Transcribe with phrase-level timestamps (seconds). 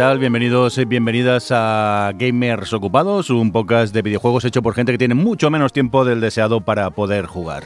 [0.00, 0.18] ¿qué tal?
[0.18, 5.14] Bienvenidos y bienvenidas a Gamers Ocupados, un podcast de videojuegos hecho por gente que tiene
[5.14, 7.64] mucho menos tiempo del deseado para poder jugar.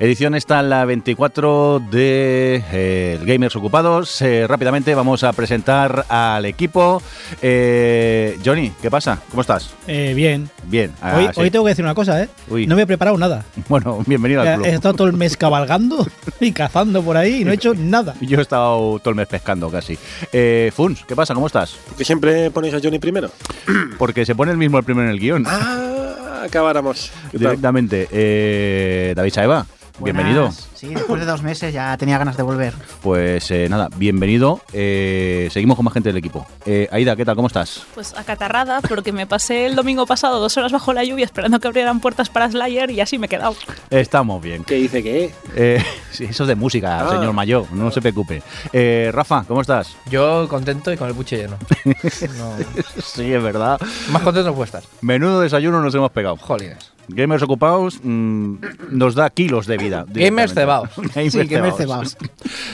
[0.00, 4.20] Edición está la 24 de eh, Gamers Ocupados.
[4.20, 7.00] Eh, rápidamente vamos a presentar al equipo.
[7.40, 9.20] Eh, Johnny, ¿qué pasa?
[9.30, 9.70] ¿Cómo estás?
[9.86, 10.50] Eh, bien.
[10.64, 10.90] Bien.
[11.00, 11.40] ah, Hoy, sí.
[11.40, 12.28] hoy tengo que decir una cosa, ¿eh?
[12.48, 12.66] Uy.
[12.66, 13.44] No me he preparado nada.
[13.68, 14.66] Bueno, bienvenido al club.
[14.66, 16.04] he estado todo el mes cabalgando
[16.40, 18.14] y cazando por ahí y no he hecho nada.
[18.20, 19.96] Yo he estado todo el mes pescando casi.
[20.72, 21.32] Funs, ¿qué pasa?
[21.32, 21.75] ¿Cómo estás?
[21.96, 23.30] ¿Que siempre ponéis a Johnny primero?
[23.98, 25.44] Porque se pone el mismo el primero en el guion.
[25.46, 27.10] Ah, acabáramos.
[27.32, 28.08] Directamente.
[28.10, 29.66] Eh, David Saeva,
[29.98, 30.50] bienvenido.
[30.74, 32.74] Sí, después de dos meses ya tenía ganas de volver.
[33.02, 34.60] Pues eh, nada, bienvenido.
[34.72, 36.46] Eh, seguimos con más gente del equipo.
[36.66, 37.34] Eh, Aida, ¿qué tal?
[37.36, 37.82] ¿Cómo estás?
[37.94, 41.66] Pues acatarrada, porque me pasé el domingo pasado dos horas bajo la lluvia esperando que
[41.68, 43.56] abrieran puertas para Slayer y así me he quedado.
[43.90, 44.64] Estamos bien.
[44.64, 45.32] ¿Qué dice que?
[45.54, 47.10] Eh, sí, eso es de música, Ah.
[47.10, 48.42] señor Mayor, no se preocupe.
[48.72, 49.96] Eh, Rafa, ¿cómo estás?
[50.10, 51.56] Yo contento y con el buche lleno.
[52.36, 52.52] No,
[53.02, 53.80] Sí, es verdad.
[54.10, 54.82] más contento no puedo estar.
[55.00, 56.36] Menudo desayuno nos hemos pegado.
[56.36, 56.92] Jolines.
[57.08, 58.56] Gamers ocupados mm,
[58.90, 60.04] nos da kilos de vida.
[60.12, 60.90] Gamers cebados.
[61.14, 62.16] Gamers Sí, gamers cebados.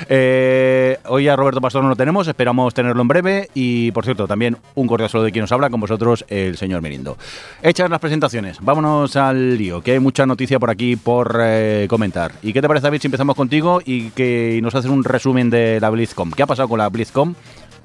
[0.08, 3.48] Eh, hoy a Roberto Pastor no lo tenemos, esperamos tenerlo en breve.
[3.54, 6.82] Y por cierto, también un cordial saludo de quien nos habla, con vosotros, el señor
[6.82, 7.16] Mirindo.
[7.62, 12.32] Hechas las presentaciones, vámonos al lío, que hay mucha noticia por aquí por eh, comentar.
[12.42, 15.78] ¿Y qué te parece, David, si empezamos contigo y que nos haces un resumen de
[15.80, 16.32] la BlizzCon?
[16.32, 17.36] ¿Qué ha pasado con la BlizzCon?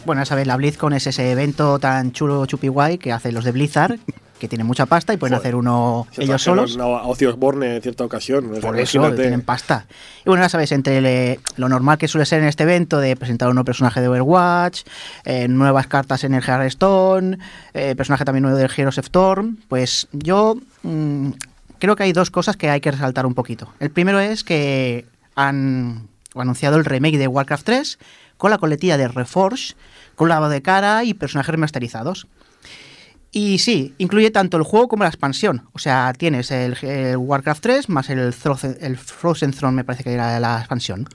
[0.06, 3.44] Bueno, ya sabéis, la BlizzCon es ese evento tan chulo, chupi guay que hacen los
[3.44, 4.00] de Blizzard,
[4.40, 5.48] que tienen mucha pasta y pueden Joder.
[5.48, 6.78] hacer uno ellos solos.
[6.78, 8.46] A Ozzy Osbourne en cierta ocasión.
[8.62, 9.22] Por eso imagínate.
[9.24, 9.86] tienen pasta.
[10.26, 13.16] Y bueno, ya sabéis, entre le- lo normal que suele ser en este evento de
[13.16, 14.82] presentar un nuevo personaje de Overwatch,
[15.26, 17.38] eh, nuevas cartas en el Hearthstone,
[17.74, 21.30] eh, personaje también nuevo del Heroes of Storm, pues yo mm,
[21.80, 23.74] creo que hay dos cosas que hay que resaltar un poquito.
[23.80, 25.06] El primero es que
[25.36, 28.00] han anunciado el remake de Warcraft 3
[28.38, 29.74] con la coletilla de Reforge,
[30.16, 32.28] con lavado de cara y personajes remasterizados.
[33.32, 35.68] Y sí, incluye tanto el juego como la expansión.
[35.74, 40.04] O sea, tienes el, el Warcraft 3 más el, Frozen- el Frozen Throne, me parece
[40.04, 41.08] que era la expansión.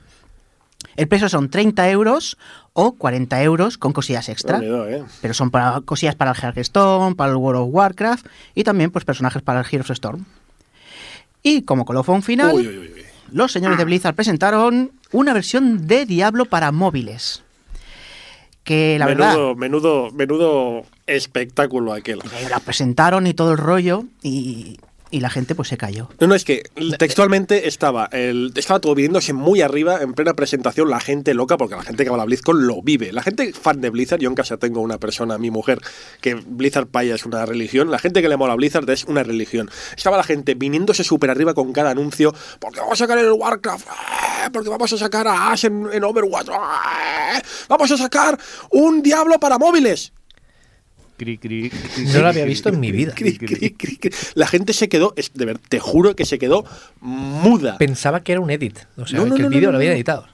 [0.94, 2.36] El precio son 30 euros
[2.74, 4.60] o 40 euros con cosillas extra.
[4.62, 5.02] ¿eh?
[5.22, 9.04] Pero son para, cosillas para el Hearthstone, para el World of Warcraft y también pues
[9.06, 10.24] personajes para el Heroes of Storm.
[11.42, 13.02] Y como colofón final, Uy, uy, uy, uy.
[13.32, 17.42] los señores de Blizzard presentaron una versión de Diablo para móviles.
[18.64, 19.32] Que la verdad...
[19.34, 22.20] menudo, menudo, menudo espectáculo aquel.
[22.20, 24.78] Eh, la presentaron y todo el rollo y,
[25.12, 26.08] y la gente pues se cayó.
[26.18, 26.62] No, no, es que
[26.98, 31.76] textualmente estaba el, estaba todo viniéndose muy arriba en plena presentación, la gente loca, porque
[31.76, 33.12] la gente que va a la BlizzCon lo vive.
[33.12, 35.80] La gente fan de Blizzard, yo en casa tengo una persona, mi mujer,
[36.22, 39.22] que Blizzard Paya es una religión, la gente que le mola a Blizzard es una
[39.22, 39.70] religión.
[39.94, 43.86] Estaba la gente viniéndose súper arriba con cada anuncio, porque vamos a sacar el Warcraft,
[43.90, 44.48] ¡Ah!
[44.50, 47.40] porque vamos a sacar a Ash en, en Overwatch, ¡Ah!
[47.68, 48.38] vamos a sacar
[48.70, 50.12] un Diablo para móviles.
[51.22, 53.14] Cri, cri, cri, No lo había visto en mi vida.
[53.14, 54.10] Cri, cri, cri, cri.
[54.34, 56.64] La gente se quedó, es- de ver, te juro que se quedó
[57.00, 57.78] muda.
[57.78, 58.76] Pensaba que era un edit.
[58.96, 59.96] O sea, No, no, que no, el no, vídeo no, lo habían no.
[59.96, 60.26] editado.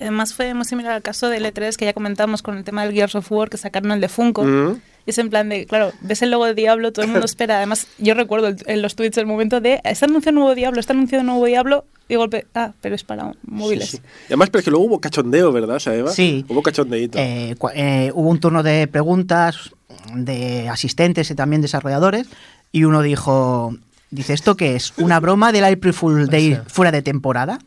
[0.00, 2.92] Además fue muy similar al caso del E3 que ya comentamos con el tema del
[2.94, 4.44] Gears of War que sacaron el de Funko.
[4.44, 4.80] Mm.
[5.06, 7.58] Y es en plan de, claro, ves el logo de Diablo, todo el mundo espera.
[7.58, 10.80] Además, yo recuerdo el- en los tweets el momento de, está anunciando un nuevo Diablo,
[10.80, 13.90] está anunciando un nuevo Diablo, y golpe, ah, pero es para móviles.
[13.90, 14.02] Sí, sí.
[14.24, 16.10] Y Además, pero es que luego hubo cachondeo, ¿verdad, Saeva?
[16.10, 16.44] Sí.
[16.48, 17.18] Hubo cachondeíto.
[17.18, 19.70] Eh, eh, hubo un turno de preguntas
[20.14, 22.26] de asistentes y también desarrolladores
[22.72, 23.74] y uno dijo,
[24.10, 24.92] dice, ¿esto qué es?
[24.98, 26.60] ¿Una broma del April Fool Day Sí.
[26.66, 27.58] fuera de temporada?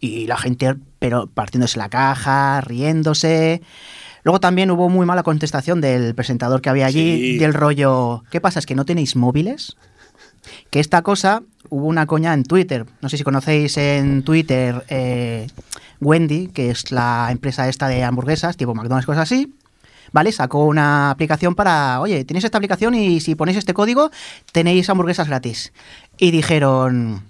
[0.00, 3.62] Y la gente, pero partiéndose la caja, riéndose.
[4.24, 7.38] Luego también hubo muy mala contestación del presentador que había allí, Sí.
[7.38, 8.58] del rollo, ¿qué pasa?
[8.58, 9.76] ¿Es que no tenéis móviles?
[10.70, 12.86] Que esta cosa, hubo una coña en Twitter.
[13.00, 15.46] No sé si conocéis en Twitter eh,
[16.00, 19.54] Wendy, que es la empresa esta de hamburguesas, tipo McDonald's, cosas así.
[20.12, 20.30] ¿Vale?
[20.30, 24.10] Sacó una aplicación para, oye, tenéis esta aplicación y si ponéis este código
[24.52, 25.72] tenéis hamburguesas gratis.
[26.16, 27.22] Y dijeron,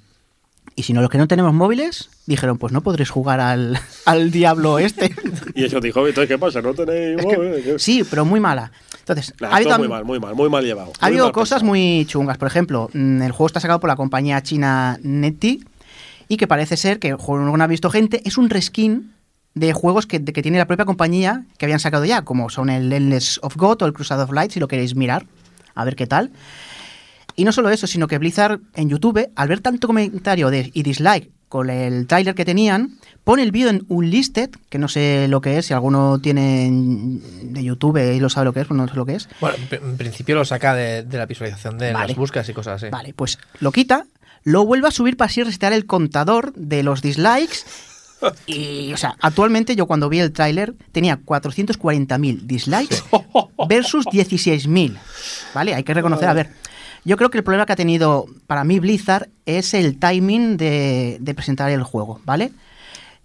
[0.77, 2.11] ¿y si no los que no tenemos móviles?
[2.27, 5.13] Dijeron, pues no podréis jugar al, al diablo este.
[5.55, 6.63] Y eso dijo, entonces, ¿qué pasa?
[6.63, 7.81] ¿No tenéis Es que- móvil?
[7.81, 8.71] sí, pero muy mala.
[9.01, 10.93] Entonces, Nah, ha habido muy mal, muy mal, muy mal llevado.
[11.01, 11.67] ha habido cosas pensado.
[11.71, 12.39] muy chungas.
[12.39, 15.65] Por ejemplo, mm, el juego está sacado por la compañía china Neti
[16.29, 18.21] y que parece ser que no ha visto gente.
[18.25, 19.13] Es un reskin
[19.55, 22.69] de juegos que, de que tiene la propia compañía que habían sacado ya, como son
[22.69, 25.25] el Endless of God o el Crusade of Light, si lo queréis mirar,
[25.75, 26.31] a ver qué tal.
[27.37, 30.83] Y no solo eso, sino que Blizzard en YouTube, al ver tanto comentario de, y
[30.83, 35.41] dislike con el tráiler que tenían, pone el vídeo en Unlisted, que no sé lo
[35.41, 38.77] que es, si alguno tiene en- de YouTube y lo sabe lo que es, pues
[38.77, 39.29] no sé lo que es.
[39.41, 42.09] Bueno, en pr- en principio lo saca de, de la visualización de Vale.
[42.09, 42.91] las búsquedas y cosas así.
[42.91, 44.07] Vale, pues lo quita,
[44.43, 47.59] lo vuelve a subir para así resetear el contador de los dislikes
[48.47, 52.97] Y, o sea, actualmente yo cuando vi el tráiler tenía 440.000 dislikes
[53.69, 54.97] versus 16.000.
[55.55, 55.75] ¿Vale?
[55.75, 56.51] Hay que reconocer, a ver,
[57.07, 61.17] yo creo que el problema que ha tenido para mí Blizzard es el timing de,
[61.21, 62.53] de presentar el juego, ¿vale?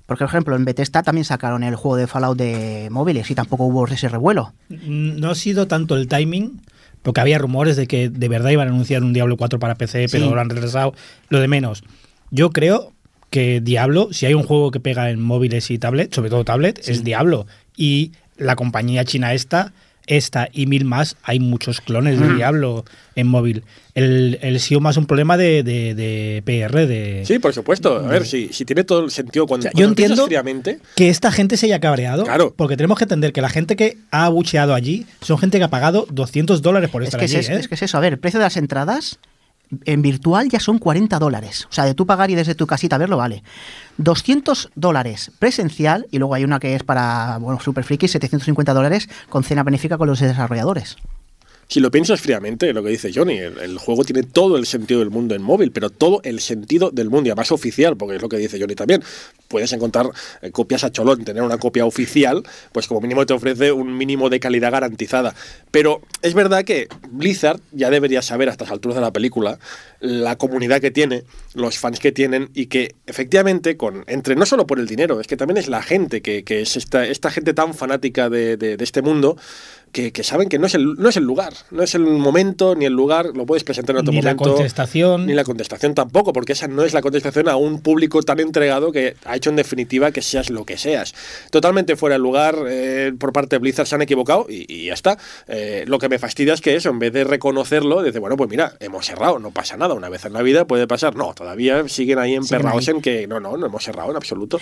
[0.05, 3.65] Porque, por ejemplo, en Bethesda también sacaron el juego de Fallout de móviles y tampoco
[3.65, 4.53] hubo ese revuelo.
[4.69, 6.61] Mm, No ha sido tanto el timing,
[7.01, 10.07] porque había rumores de que de verdad iban a anunciar un Diablo 4 para PC,
[10.11, 10.31] pero Sí.
[10.33, 10.93] lo han retrasado.
[11.29, 11.83] Lo de menos.
[12.29, 12.91] Yo creo
[13.29, 16.81] que Diablo, si hay un juego que pega en móviles y tablet, sobre todo tablet,
[16.87, 17.47] es Diablo.
[17.77, 19.71] Y la compañía china esta,
[20.17, 22.33] esta y mil más, hay muchos clones de.
[22.35, 22.85] Diablo
[23.15, 23.63] en móvil.
[23.93, 27.23] El, el SEO más un problema de, de- de PR, de...
[27.25, 27.97] Sí, por supuesto.
[27.97, 31.09] A ver, si, si tiene todo el sentido cuando, O sea, yo cuando entiendo- que
[31.09, 32.23] esta gente se haya cabreado.
[32.23, 32.53] Claro.
[32.55, 35.69] Porque tenemos que entender que la gente que ha abucheado allí son gente que ha
[35.69, 37.35] pagado 200 dólares por Es estar que, allí.
[37.35, 37.55] es, ¿eh?
[37.59, 39.19] es que es eso, a ver, el precio de las entradas
[39.85, 41.67] en virtual ya son 40 dólares.
[41.69, 43.43] O sea, de tú pagar y desde tu casita verlo vale.
[43.97, 49.09] 200 dólares presencial y luego hay una que es para, bueno, super friki, 750 dólares
[49.29, 50.97] con cena benéfica con los desarrolladores.
[51.71, 55.09] Si lo piensas fríamente, lo que dice Johnny, el, juego tiene todo el sentido del
[55.09, 58.27] mundo en móvil, pero todo el sentido del mundo, y además oficial, porque es lo
[58.27, 59.01] que dice Johnny también.
[59.47, 60.09] Puedes encontrar
[60.41, 64.29] eh, copias a cholón, tener una copia oficial, pues como mínimo te ofrece un mínimo
[64.29, 65.33] de calidad garantizada.
[65.71, 69.57] Pero es verdad que Blizzard ya debería saber a estas alturas de la película
[70.01, 74.67] la comunidad que tiene, los fans que tienen, y que efectivamente, con entre no solo
[74.67, 77.53] por el dinero, es que también es la gente que, que es esta, esta gente
[77.53, 79.37] tan fanática de- de este mundo.
[79.91, 82.75] Que, que saben que no es, el, no es el lugar, no es el momento
[82.75, 84.53] ni el lugar, lo puedes presentar en otro Ni la momento.
[84.55, 85.25] contestación.
[85.25, 88.91] Ni la contestación tampoco, porque esa no es la contestación a un público tan entregado
[88.93, 91.13] que ha hecho en definitiva que seas lo que seas.
[91.49, 94.93] Totalmente fuera de lugar, eh, por parte de Blizzard se han equivocado y, y ya
[94.93, 95.17] está.
[95.47, 98.49] Eh, lo que me fastidia es que eso, en vez de reconocerlo, dice, bueno, pues
[98.49, 101.15] mira, hemos cerrado, no pasa nada, una vez en la vida puede pasar.
[101.17, 102.95] No, todavía siguen ahí emperrados ahí.
[102.95, 104.59] en que no, no, no hemos cerrado en absoluto.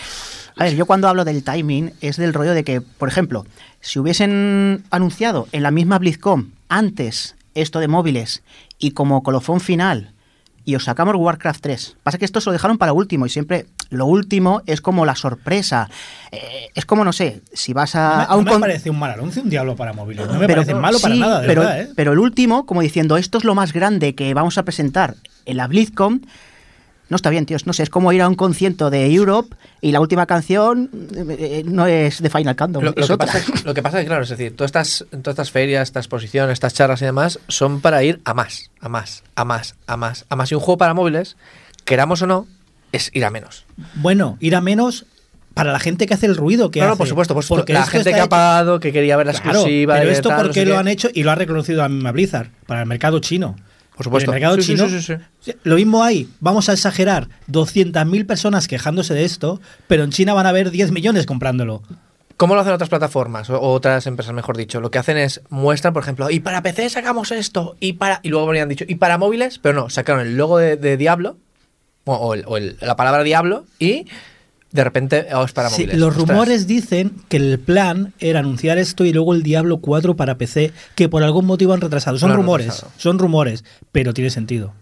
[0.55, 3.45] A ver, yo cuando hablo del timing es del rollo de que, por ejemplo,
[3.81, 8.43] si hubiesen anunciado en la misma BlizzCon antes esto de móviles
[8.77, 10.11] y como colofón final
[10.65, 11.97] y os sacamos Warcraft 3.
[12.03, 15.15] Pasa que esto se lo dejaron para último y siempre lo último es como la
[15.15, 15.89] sorpresa.
[16.31, 18.61] Eh, es como, no sé, si vas a, No me, a un no me con-
[18.61, 20.27] parece un mal anuncio, un diablo para móviles.
[20.27, 21.89] No me pero- parece malo para nada, de pero, verdad, ¿eh?
[21.95, 25.15] pero el último, como diciendo, esto es lo más grande que vamos a presentar
[25.45, 26.27] en la BlizzCon,
[27.09, 27.65] no está bien, tíos.
[27.67, 30.89] No sé, es como ir a un concierto de Europe y la última canción
[31.29, 33.17] eh, no es de Final Countdown, Lo, que otra.
[33.17, 35.83] pasa, es- lo que pasa es que, claro, es decir, todas estas, todas estas ferias,
[35.89, 39.75] esta exposición, estas charlas y demás, son para ir a más, a más, a más,
[39.87, 40.51] a más, a más.
[40.51, 41.35] Y un juego para móviles,
[41.85, 42.47] queramos o no,
[42.91, 43.65] es ir a menos.
[43.95, 45.05] Bueno, ir a menos
[45.53, 47.61] para la gente que hace el ruido que No, por supuesto, por supuesto.
[47.63, 49.95] Porque la gente que ha hecho- pagado, que quería ver la Claro, exclusiva.
[49.97, 50.79] pero esto tal, no porque sé lo qué.
[50.79, 53.55] han hecho y lo ha reconocido la misma Blizzard, para el mercado chino.
[53.99, 54.31] Por supuesto.
[54.31, 54.87] En el mercado Sí, chino.
[54.87, 55.51] sí, sí.
[55.63, 59.59] Lo mismo hay, vamos a exagerar, 200.000 personas quejándose de esto,
[59.89, 61.83] pero en China van a haber 10 millones comprándolo.
[62.37, 64.79] ¿Cómo lo hacen otras plataformas o otras empresas, mejor dicho?
[64.79, 68.29] Lo que hacen es muestran, por ejemplo, y para PC sacamos esto, y para y
[68.29, 71.35] luego habrían dicho, y para móviles, pero no, sacaron el logo de, de Diablo,
[72.05, 74.05] o, o el- o el- la palabra Diablo, y
[74.71, 75.99] de repente oh, es para Sí, móviles.
[75.99, 76.27] los Ostras.
[76.29, 80.71] rumores dicen que el plan era anunciar esto y luego el Diablo 4 para PC,
[80.95, 82.17] que por algún motivo han retrasado.
[82.19, 82.91] Son rumores, retrasado.
[82.97, 84.73] son rumores, pero tiene sentido.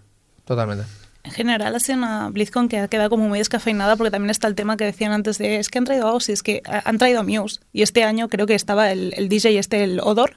[0.45, 0.85] Totalmente.
[1.23, 4.47] En general ha sido una BlizzCon que ha quedado como muy descafeinada porque también está
[4.47, 6.61] el tema que decían antes de es que han traído a Ozzy, es que eh,
[6.85, 9.99] han traído a Muse y este año creo que estaba el, el DJ este, el
[9.99, 10.35] Odor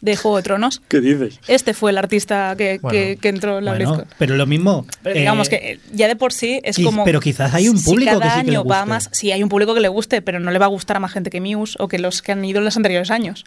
[0.00, 0.80] de Juego de Tronos.
[0.88, 1.40] ¿Qué dices?
[1.48, 2.92] Este fue el artista que, Bueno.
[2.98, 4.08] que- que entró en la Bueno, BlizzCon.
[4.18, 4.86] pero lo mismo.
[5.02, 7.04] Pero digamos eh, que eh, ya de por sí es quiz- como.
[7.04, 8.88] pero quizás hay un si público que cada sí que le año va guste.
[8.90, 9.08] más.
[9.12, 11.12] Sí, hay un público que le guste, pero no le va a gustar a más
[11.12, 13.44] gente que Muse o que los que han ido en los anteriores años.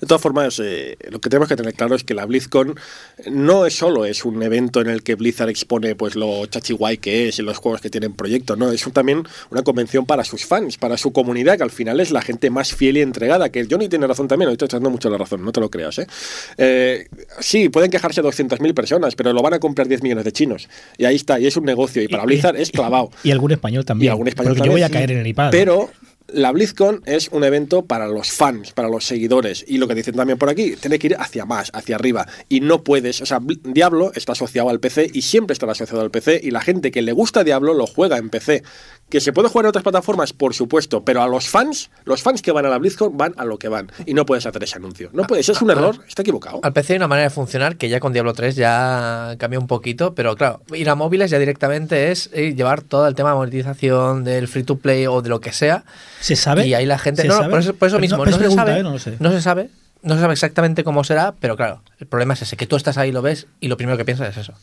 [0.00, 2.74] De todas formas, eh, lo que tenemos que tener claro es que la BlizzCon
[3.30, 7.28] no es solo es un evento en el que Blizzard expone pues lo chachiguay que
[7.28, 10.44] es y los juegos que tienen proyecto, no, es un- también una convención para sus
[10.44, 13.66] fans, para su comunidad, que al final es la gente más fiel y entregada, que
[13.70, 16.06] Johnny tiene razón también, ahorita estoy dando mucho la razón, no te lo creas, ¿eh?
[16.58, 17.06] Eh,
[17.40, 20.68] sí, pueden quejarse 200.000 personas, pero lo van a comprar 10 millones de chinos.
[20.98, 23.10] Y ahí está, y es un negocio, y para Blizzard es clavado.
[23.24, 24.06] Y algún español también.
[24.06, 25.50] Y algún español porque yo voy a también, caer en el iPad.
[25.50, 25.90] Pero
[26.28, 29.64] la BlizzCon es un evento para los fans, para los seguidores.
[29.68, 32.26] Y lo que dicen también por aquí, tiene que ir hacia más, hacia arriba.
[32.48, 36.00] Y no puedes, o sea, Bl- Diablo está asociado al PC y siempre estará asociado
[36.00, 36.40] al PC.
[36.42, 38.62] Y la gente que le gusta Diablo lo juega en PC.
[39.12, 41.04] Que se puede jugar en otras plataformas, por supuesto.
[41.04, 43.68] Pero a los fans, los fans que van a la BlizzCon van a lo que
[43.68, 43.92] van.
[44.06, 45.10] Y no puedes hacer ese anuncio.
[45.12, 46.60] No puedes, es un error, está equivocado.
[46.62, 49.66] Al PC hay una manera de funcionar que ya con Diablo 3 ya cambió un
[49.66, 53.36] poquito, pero claro, ir a móviles ya directamente es eh, llevar todo el tema de
[53.36, 55.84] monetización, del free to play o de lo que sea.
[56.20, 56.66] ¿Se sabe?
[56.66, 57.20] Y ahí la gente.
[57.20, 58.16] ¿Se No, por eso, por eso Pero mismo.
[58.16, 58.82] no, No, se pregunta, sabe, ¿eh?
[58.82, 59.16] No lo sé.
[59.20, 59.68] no se sabe.
[60.00, 62.96] No se sabe exactamente cómo será, pero claro, el problema es ese, que tú estás
[62.96, 64.54] ahí, lo ves y lo primero que piensas es eso.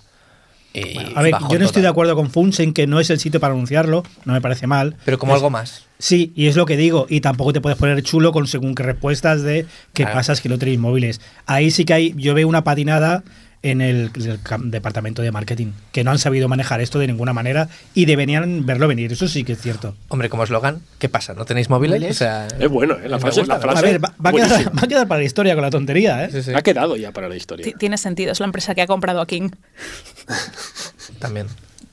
[0.74, 3.20] Y A ver, yo no estoy de acuerdo con Funs en que no es el
[3.20, 4.96] sitio para anunciarlo, no me parece mal.
[5.06, 5.86] Pero como algo más.
[5.98, 8.84] Sí, y es lo que digo, y tampoco te puedes poner chulo con según qué
[8.84, 10.16] respuestas de qué Claro.
[10.18, 11.20] pasa es que no tenéis móviles.
[11.46, 13.24] Ahí sí que hay, yo veo una patinada
[13.62, 17.34] en el, el cam- departamento de marketing, que no han sabido manejar esto de ninguna
[17.34, 19.96] manera y deberían verlo venir, eso sí que es cierto.
[20.08, 21.34] Hombre, como eslogan, ¿qué pasa?
[21.34, 21.98] ¿No tenéis móviles?
[22.00, 22.16] ¿Móviles?
[22.16, 23.10] O sea, Es bueno, ¿eh?
[23.10, 24.72] La frase, gusta, la me frase A ver, va, va a quedar, buenísima.
[24.76, 26.30] va a quedar para la historia con la tontería, ¿eh?
[26.32, 27.66] Sí, sí, Ha quedado ya para la historia.
[27.66, 29.50] Ti- Tiene sentido, es la empresa que ha comprado a King.
[31.20, 31.48] también.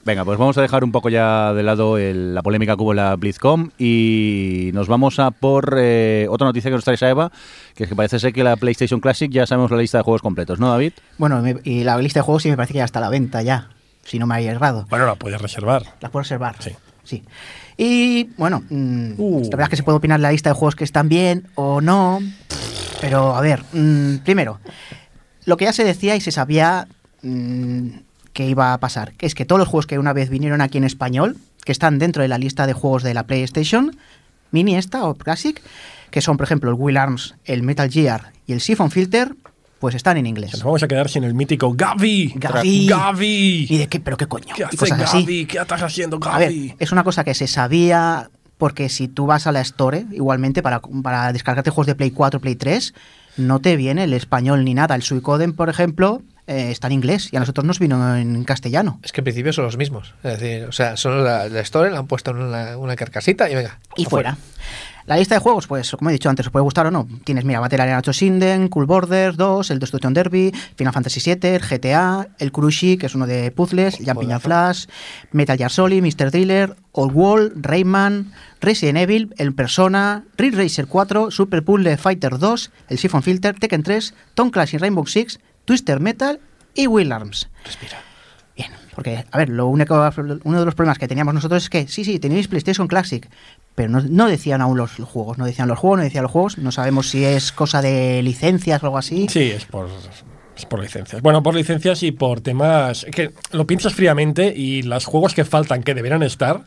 [0.06, 2.92] Venga, pues vamos a dejar un poco ya de lado el- la polémica que hubo
[2.92, 7.32] en la BlizzCon y nos vamos a por eh, otra noticia que nos trae Eva,
[7.75, 10.22] que es que parece ser que la PlayStation Classic ya sabemos la lista de juegos
[10.22, 10.92] completos, ¿no, David?
[11.18, 13.08] Bueno, me- y la lista de juegos sí me parece que ya está a la
[13.08, 13.70] venta ya,
[14.04, 14.86] si no me hay errado.
[14.88, 15.82] Bueno, la puedes reservar.
[16.00, 16.54] Las puedo reservar.
[16.60, 16.70] Sí.
[17.02, 17.25] Sí.
[17.76, 19.40] Y bueno, mm, Uh.
[19.42, 21.80] la verdad es que se puede opinar la lista de juegos que están bien o
[21.80, 22.20] no.
[23.00, 24.60] Pero a ver, mm, primero,
[25.46, 26.86] lo que ya se decía y se sabía
[27.22, 27.88] mm,
[28.36, 30.76] que iba a pasar, que es que todos los juegos que una vez vinieron aquí
[30.76, 33.96] en español, que están dentro de la lista de juegos de la PlayStation,
[34.50, 35.58] Mini esta o Classic,
[36.10, 39.34] que son por ejemplo el Will Arms, el Metal Gear y el Siphon Filter,
[39.78, 40.52] pues están en inglés.
[40.52, 42.34] Nos vamos a quedar sin el mítico Gavi.
[42.36, 42.86] Gavi.
[42.86, 43.66] Gavi.
[43.70, 44.00] ¿Y de qué?
[44.00, 44.54] ¿Pero qué coño?
[44.54, 45.20] ¿Qué y hace cosas así.
[45.22, 45.46] Gavi?
[45.46, 46.74] ¿Qué estás haciendo, A ver, Gavi?
[46.78, 48.28] es una cosa que se sabía
[48.58, 52.38] porque si tú vas a la Store, igualmente, para, para descargarte juegos de Play 4,
[52.38, 52.92] Play 3,
[53.38, 54.94] no te viene el español ni nada.
[54.94, 59.00] El Suicoden, por ejemplo, eh, está en inglés y a nosotros nos vino en castellano.
[59.02, 60.14] Es que en principio son los mismos.
[60.22, 63.50] Es decir, o sea, son la, la Store, la han puesto en una, una carcasita
[63.50, 63.78] y venga.
[63.96, 64.36] Y afuera.
[64.36, 64.56] fuera.
[65.06, 67.06] La lista de juegos, pues como he dicho antes, os puede gustar o no.
[67.22, 71.54] Tienes, mira, Battle Arena 8 Sinden, Cool Borders 2, el Destruction Derby, Final Fantasy VII,
[71.54, 74.86] el GTA, el Kurushi, que es uno de puzzles, Jumping Flash,
[75.30, 76.32] Metal Gear Solid, Mr.
[76.32, 82.70] Driller, Old Wall, Rayman, Resident Evil, El Persona, Ridge Racer 4, Super Puzzle Fighter 2,
[82.88, 86.40] el Siphon Filter, Tekken 3, Tom Clancy Rainbow Six, Twister Metal
[86.75, 87.50] y Will Arms.
[87.64, 87.99] Respira.
[88.56, 89.94] Bien, porque, a ver, lo único,
[90.44, 93.28] uno de los problemas que teníamos nosotros es que, sí, sí, tenéis PlayStation Classic,
[93.75, 96.56] pero no, no decían aún los juegos, no decían los juegos, no decían los juegos,
[96.56, 99.26] no sabemos si es cosa de licencias o algo así.
[99.28, 99.90] Sí, es por,
[100.56, 101.20] es por licencias.
[101.20, 105.82] Bueno, por licencias y por temas que lo piensas fríamente y los juegos que faltan
[105.82, 106.64] que deberían estar,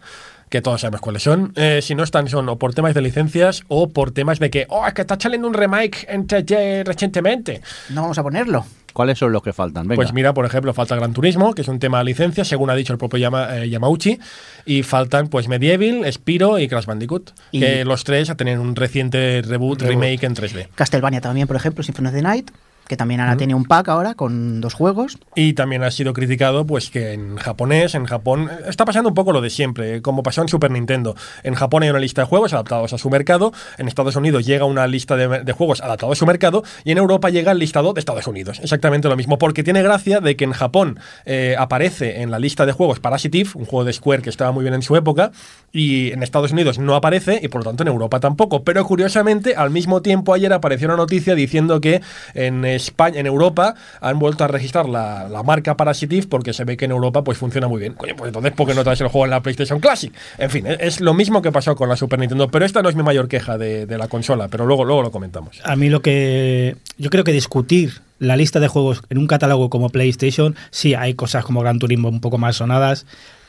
[0.49, 3.63] que todos sabemos cuáles son, eh, si no están son o por temas de licencias
[3.67, 7.61] o por temas de que, oh, es que está saliendo un remake en 3D recientemente.
[7.89, 8.65] No vamos a ponerlo.
[8.99, 9.87] ¿Cuáles son los que faltan?
[9.87, 9.95] Venga.
[9.95, 12.75] Pues mira, por ejemplo, falta Gran Turismo, que es un tema de licencia, según ha
[12.75, 14.19] dicho el propio Yama- eh, Yamauchi,
[14.65, 18.75] y faltan pues Medieval, Spiro y Crash Bandicoot, Y- que los tres a tener un
[18.75, 20.67] reciente reboot, remake en 3D.
[20.75, 22.51] Castlevania también, por ejemplo, Symphony of the Night,
[22.89, 25.19] que también ahora tiene un pack ahora con dos juegos.
[25.35, 29.15] Y también ha sido criticado pues que en japonés, en Japón, eh, está pasando un
[29.15, 31.15] poco lo de siempre, eh, como pasó en Super Nintendo.
[31.43, 34.65] En Japón hay una lista de juegos adaptados a su mercado, en Estados Unidos llega
[34.65, 37.93] una lista de, de juegos adaptados a su mercado y en Europa llega el listado
[37.93, 38.59] de Estados Unidos.
[38.59, 42.65] Exactamente lo mismo, porque tiene gracia de que en Japón eh, aparece en la lista
[42.65, 45.31] de juegos Parasitive, un juego de Square que estaba muy bien en su época,
[45.71, 48.63] y en Estados Unidos no aparece y por lo tanto en Europa tampoco.
[48.63, 52.01] Pero curiosamente, al mismo tiempo ayer apareció una noticia diciendo que
[52.33, 56.77] en España, en Europa, han vuelto a registrar la, la marca Parasitive porque se ve
[56.77, 57.93] que en Europa pues funciona muy bien.
[57.93, 60.13] Coño, pues entonces, ¿por qué no traes el juego en la PlayStation Classic?
[60.37, 62.95] En fin, es, lo mismo que pasó con la Super Nintendo, pero esta no es
[62.95, 65.61] mi mayor queja de, de la consola, pero luego, luego lo comentamos.
[65.63, 66.75] A mí lo que.
[66.97, 71.13] Yo creo que discutir la lista de juegos en un catálogo como PlayStation, sí hay
[71.13, 73.05] cosas como Gran Turismo un poco más sonadas,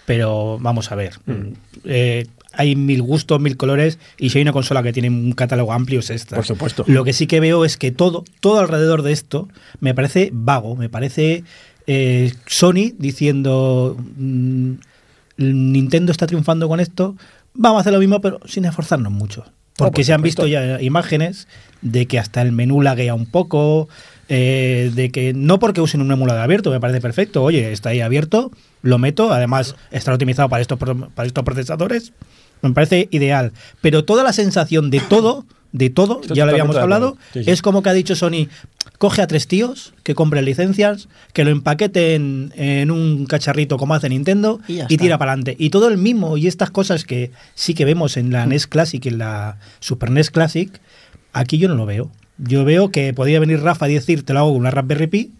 [0.07, 1.19] pero vamos a ver.
[1.85, 5.73] Eh, hay mil gustos, mil colores, y si hay una consola que tiene un catálogo
[5.73, 6.37] amplio es esta.
[6.37, 6.85] Por supuesto.
[6.87, 9.49] Lo que sí que veo es que todo, todo alrededor de esto
[9.81, 11.45] me parece vago, me parece
[11.87, 14.73] eh, Sony diciendo mm,
[15.39, 17.17] Nintendo está triunfando con esto,
[17.55, 19.45] vamos a hacer lo mismo pero sin esforzarnos mucho.
[19.77, 21.49] Porque por se han visto ya imágenes
[21.81, 23.89] de que hasta el menú laguea un poco,
[24.29, 28.01] eh, de que no porque usen un emulador abierto, me parece perfecto, oye, está ahí
[28.01, 28.51] abierto,
[28.83, 32.13] lo meto, además está optimizado para estos, para estos procesadores,
[32.63, 33.53] me parece ideal.
[33.81, 37.29] Pero toda la sensación de todo, de todo, ya lo habíamos hablado, acuerdo.
[37.33, 37.51] Sí, sí.
[37.51, 38.49] es como que ha dicho Sony,
[38.99, 44.09] coge a tres tíos que compren licencias, que lo empaqueten en un cacharrito como hace
[44.09, 45.57] Nintendo Y tira para adelante.
[45.59, 49.05] Y todo el mismo, y estas cosas que sí que vemos en la NES Classic
[49.05, 50.71] y en la Super NES Classic,
[51.33, 52.11] aquí yo no lo veo.
[52.39, 55.31] Yo veo que podría venir Rafa y decir, te lo hago con una Raspberry Pi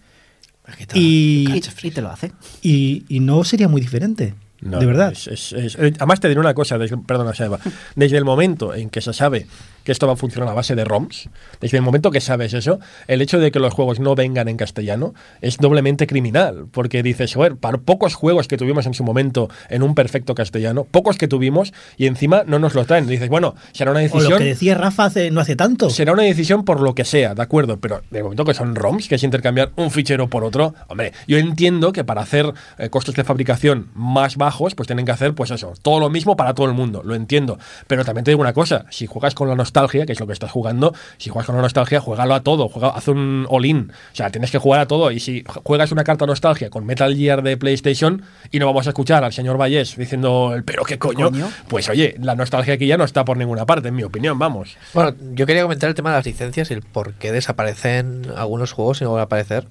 [0.95, 2.31] y, Y, y te lo hace.
[2.63, 4.35] y, y no sería muy diferente.
[4.63, 5.13] No, de verdad.
[5.13, 7.59] es- es- es- además, te diré una cosa, perdona, Seba.
[7.95, 9.47] Desde el momento en que se sabe
[9.91, 11.29] que esto va a funcionar a base de ROMs,
[11.61, 12.79] desde el momento que sabes eso,
[13.09, 17.35] el hecho de que los juegos no vengan en castellano es doblemente criminal, porque dices,
[17.35, 21.27] joder, para pocos juegos que tuvimos en su momento en un perfecto castellano, pocos que
[21.27, 23.09] tuvimos, y encima no nos lo traen.
[23.09, 25.91] Dices, bueno, será una O decisión lo que decía Rafa hace, no hace tanto.
[25.91, 27.81] será una decisión por lo que sea, ¿de acuerdo?
[27.81, 31.37] Pero de momento que son ROMs, que es intercambiar un fichero por otro, hombre, yo
[31.37, 35.51] entiendo que para hacer eh, costos de fabricación más bajos, pues tienen que hacer, pues
[35.51, 37.59] eso, todo lo mismo para todo el mundo, lo entiendo.
[37.89, 40.33] Pero también te digo una cosa, si juegas con la nostalgia, que es lo que
[40.33, 44.15] estás jugando, si juegas con la nostalgia, juégalo a todo, juega, haz un all-in, o
[44.15, 45.11] sea, tienes que jugar a todo.
[45.11, 48.91] Y si juegas una carta nostalgia con Metal Gear de PlayStation y no vamos a
[48.91, 51.51] escuchar al señor Vallés diciendo, el pero qué coño, coño?
[51.69, 54.77] pues oye, la nostalgia aquí ya no está por ninguna parte, en mi opinión, vamos.
[54.95, 58.73] Bueno, yo quería comentar el tema de las licencias y el por qué desaparecen algunos
[58.73, 59.67] juegos y no van a aparecer.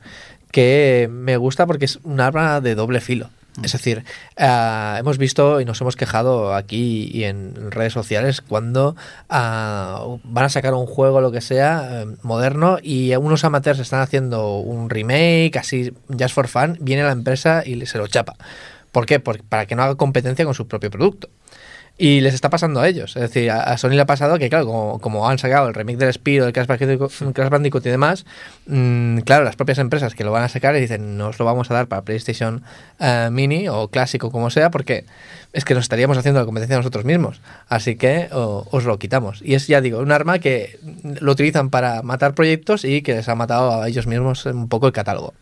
[0.51, 3.29] Que me gusta porque es un arma de doble filo.
[3.63, 4.03] Es decir,
[4.37, 8.95] ah, hemos visto y nos hemos quejado aquí y en redes sociales cuando
[9.29, 14.01] ah, van a sacar un juego, lo que sea, eh, moderno y unos amateurs están
[14.01, 18.35] haciendo un remake, así, just for fun, viene la empresa y se lo chapa.
[18.91, 19.19] ¿Por qué?
[19.19, 21.29] Por- para que no haga competencia con su propio producto.
[22.01, 23.17] Y les está pasando a ellos.
[23.17, 25.73] Es decir, a a Sony le ha pasado que, claro, como, como han sacado el
[25.73, 28.25] remake del Spiro, del Crash Bandicoot, Crash Bandicoot y demás,
[28.67, 31.43] mm, claro, las propias empresas que lo van a sacar y dicen, no os lo
[31.43, 32.63] vamos a dar para PlayStation
[33.01, 35.03] eh, Mini o clásico, como sea, porque
[35.51, 37.41] es que nos estaríamos haciendo la competencia nosotros mismos.
[37.67, 39.41] Así que o- os lo quitamos.
[39.43, 40.79] Y es, ya digo, un arma que
[41.19, 44.87] lo utilizan para matar proyectos y que les ha matado a ellos mismos un poco
[44.87, 45.33] el catálogo.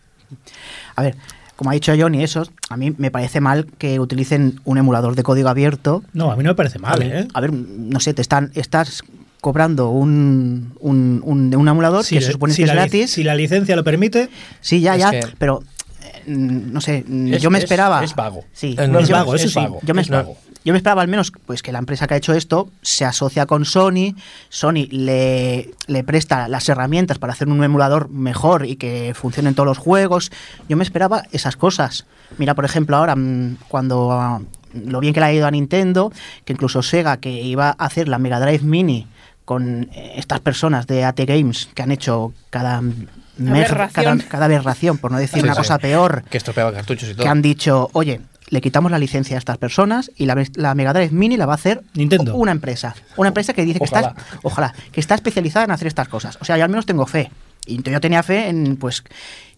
[0.96, 1.16] A ver,
[1.58, 5.24] como ha dicho Johnny, eso, a mí me parece mal que utilicen un emulador de
[5.24, 6.04] código abierto.
[6.14, 7.28] No, a mí no me parece mal, ¿eh?
[7.34, 9.04] A ver, no sé, te están, estás
[9.42, 13.12] cobrando un, un, un, un emulador que se supone si que es gratis.
[13.12, 14.30] si la licencia lo permite,
[14.62, 15.62] Sí, ya, Es ya, que- pero
[16.04, 18.04] eh, no sé, Es- yo me es- esperaba.
[18.04, 18.44] es vago.
[18.54, 19.60] Sí, no es yo- vago, eso es sí.
[19.60, 19.80] vago.
[19.84, 20.38] Yo me, es vago.
[20.68, 23.46] Yo me esperaba al menos pues que la empresa que ha hecho esto se asocia
[23.46, 24.14] con Sony,
[24.50, 29.56] Sony le, le presta las herramientas para hacer un emulador mejor y que funcione en
[29.56, 30.32] todos los juegos.
[30.68, 32.06] Yo me esperaba esas cosas.
[32.38, 34.42] Mira, por ejemplo, ahora mm, cuando ah,
[34.74, 36.12] lo bien que le ha ido a Nintendo,
[36.46, 39.08] que incluso Sega que iba a hacer la Mega Drive Mini
[39.46, 43.52] con eh, estas personas de AT Games que han hecho cada mer- cada,
[43.86, 44.24] Aberración.
[44.30, 45.60] cada aberración, por no decir Sí, una sí.
[45.60, 47.24] cosa peor Que estropeaba cartuchos y todo.
[47.24, 50.94] que han dicho, oye, le quitamos la licencia a estas personas y la, la Mega
[50.94, 52.36] Drive Mini la va a hacer Nintendo.
[52.36, 52.96] una empresa.
[53.18, 54.10] Una empresa que dice que Ojalá.
[54.18, 56.38] está, ojalá, que está especializada en hacer estas cosas.
[56.42, 57.30] O sea, yo al menos tengo fe.
[57.66, 59.04] Y yo tenía fe en, pues,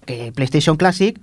[0.06, 1.20] que PlayStation Classic,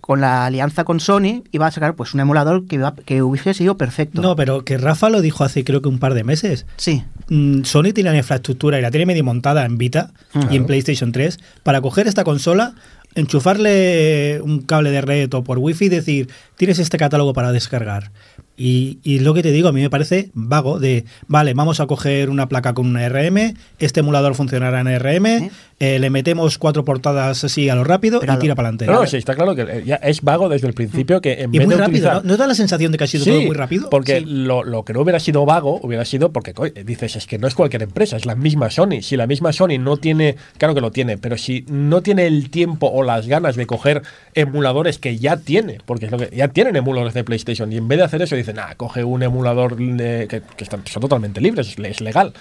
[0.00, 3.52] con la alianza con Sony, iba a sacar pues un emulador que, iba- que hubiese
[3.52, 4.22] sido perfecto.
[4.22, 6.66] no, pero que Rafa lo dijo hace creo que un par de meses.
[6.76, 7.02] Sí.
[7.28, 10.12] Mm, Sony tiene la infraestructura y la tiene medio montada en Vita
[10.50, 12.74] y en PlayStation 3 para coger esta consola,
[13.14, 18.12] enchufarle un cable de red o por wifi y decir, tienes este catálogo para descargar.
[18.56, 21.86] Y, y lo que te digo, a mí me parece vago de, vale, vamos a
[21.86, 25.50] coger una placa con una RM, este emulador funcionará en RM, ¿Eh?
[25.80, 28.86] eh, le metemos cuatro portadas así a lo rápido Pero y tira para adelante.
[28.86, 31.54] No, no, sí, está claro que eh, ya es vago desde el principio que en
[31.54, 32.24] Y vez muy de rápido, utilizar...
[32.24, 32.30] ¿no?
[32.32, 33.88] ¿No da la sensación de que ha sido Sí, todo muy rápido?
[33.90, 34.26] Porque Sí.
[34.26, 37.48] lo, lo que no hubiera sido vago hubiera sido porque coño, dices, es que no
[37.48, 39.00] es cualquier empresa, es la misma Sony.
[39.00, 42.50] Si la misma Sony no tiene, claro que lo tiene, pero si no tiene el
[42.50, 44.02] tiempo o las ganas de coger
[44.34, 47.88] emuladores que ya tiene, porque es lo que ya tienen emuladores de PlayStation, y en
[47.88, 51.40] vez de hacer eso dicen, ah, coge un emulador de- que, que están, son totalmente
[51.40, 52.32] libres, es, legal.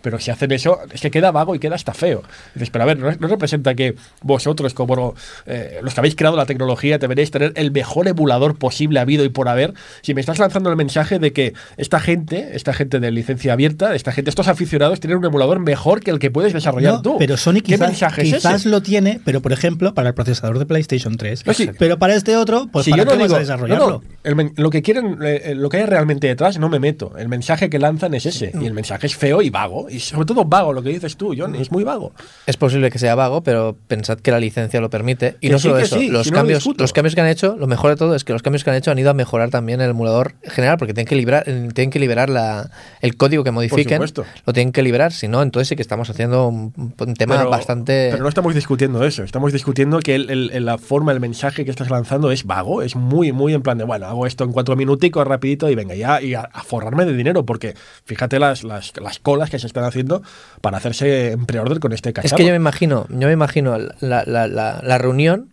[0.00, 2.22] Pero si hacen eso, es que queda vago y queda hasta feo.
[2.54, 6.36] Dices, pero a ver, no, no representa que vosotros, como eh, los que habéis creado
[6.36, 9.74] la tecnología, deberéis tener el mejor emulador posible habido y por haber.
[10.02, 13.96] Si me estás lanzando el mensaje de que esta gente, esta gente de licencia abierta,
[13.96, 17.16] esta gente, estos aficionados, tienen un emulador mejor que el que puedes desarrollar No, tú.
[17.18, 20.66] Pero Sony ¿Qué quizás, es quizás lo tiene, pero por ejemplo, para el procesador de
[20.66, 21.44] PlayStation 3.
[21.44, 21.70] No, sí.
[21.76, 23.90] Pero para este otro, pues si ¿para yo no qué vas digo, a desarrollarlo?
[23.90, 27.12] no, el lo que quieren, eh, eh, lo que hay realmente detrás, no me meto.
[27.18, 28.52] El mensaje que lanzan es ese.
[28.60, 29.88] Y el mensaje es feo y vago.
[29.88, 32.12] Y sobre todo vago, lo que dices tú, John, es muy vago.
[32.46, 35.36] Es posible que sea vago, pero pensad que la licencia lo permite.
[35.40, 37.20] Y Que no sí, solo eso, sí, los, si no lo cambios, los cambios que
[37.20, 39.10] han hecho, lo mejor de todo es que los cambios que han hecho han ido
[39.10, 42.70] a mejorar también el emulador general, porque tienen que liberar, eh, tienen que liberar la,
[43.00, 44.02] el código que modifiquen.
[44.46, 47.50] Lo tienen que liberar, si no, entonces sí que estamos haciendo un, un tema Pero-
[47.50, 48.08] bastante.
[48.10, 49.22] Pero no estamos discutiendo eso.
[49.22, 52.82] Estamos discutiendo que el- la forma, el mensaje que estás lanzando es vago.
[52.82, 55.94] Es muy, muy en plan de, bueno, hago esto en cuatro minuticos, rapidito, y venga,
[55.94, 57.44] ya, y a, a forrarme de dinero.
[57.46, 60.22] Porque fíjate las, las, las colas que se están haciendo
[60.60, 62.36] para hacerse en pre-order con este Es cacharro.
[62.36, 65.50] que yo me imagino, yo me imagino la, la- la- la reunión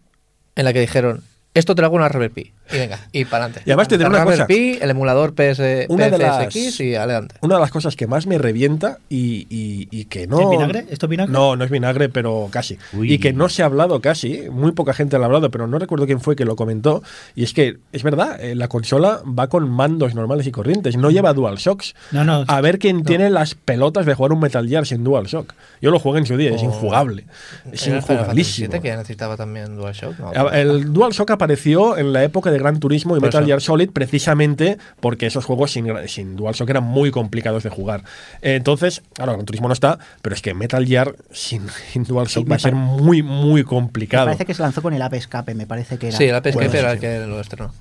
[0.55, 1.21] en la que dijeron,
[1.53, 2.51] esto te lo hago una Raspberry Pi.
[2.73, 3.63] Y venga, y para adelante.
[3.65, 4.47] Y además te diré una cosa.
[4.47, 7.35] Pi, el emulador PS, Una de PSX las- y adelante.
[7.41, 10.39] Una de las cosas que más me revienta y, y- y que no.
[10.41, 10.85] ¿Es vinagre?
[10.89, 11.31] ¿Esto es vinagre?
[11.31, 12.77] No, no es vinagre, pero casi.
[12.93, 13.13] Uy.
[13.13, 15.77] Y que no se ha hablado casi, muy poca gente lo ha hablado, pero no
[15.79, 17.03] recuerdo quién fue que lo comentó.
[17.35, 21.11] Y es que, es verdad, eh, la consola va con mandos normales y corrientes, no
[21.11, 21.93] lleva DualShocks.
[22.11, 22.45] No, no.
[22.47, 25.53] A ver quién tiene las pelotas de jugar un Metal Gear sin DualShock.
[25.81, 26.65] Yo lo jugué en su día, es Oh.
[26.65, 27.25] injugable.
[27.71, 28.81] Es Final Fantasy injugabilísimo.
[28.81, 30.17] Que ya necesitaba también DualShock.
[30.19, 33.45] No, El DualShock apareció en la época de Gran Turismo y Metal.
[33.45, 38.03] Gear Solid precisamente porque esos juegos sin, sin DualShock eran muy complicados de jugar.
[38.41, 41.63] Entonces, claro, Gran Turismo no está, pero es que Metal Gear sin,
[41.93, 44.25] sin DualShock Sí, va me a ser muy, muy Me complicado.
[44.25, 46.17] parece que se lanzó con el Ape Escape, me parece que era.
[46.17, 47.71] Sí, el Ape Bueno, Escape era el que lo estrenó.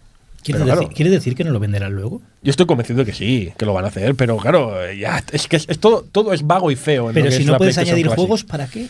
[0.43, 0.95] ¿Quieres, Pero decir, claro.
[0.95, 2.21] ¿Quieres decir que no lo venderán luego?
[2.43, 5.49] Yo estoy convencido de que sí, que lo van a hacer, pero claro, ya, es
[5.49, 7.05] que es, es todo, todo es vago y feo.
[7.09, 8.89] en lo Pero que si es no la puedes añadir juegos, ¿para qué?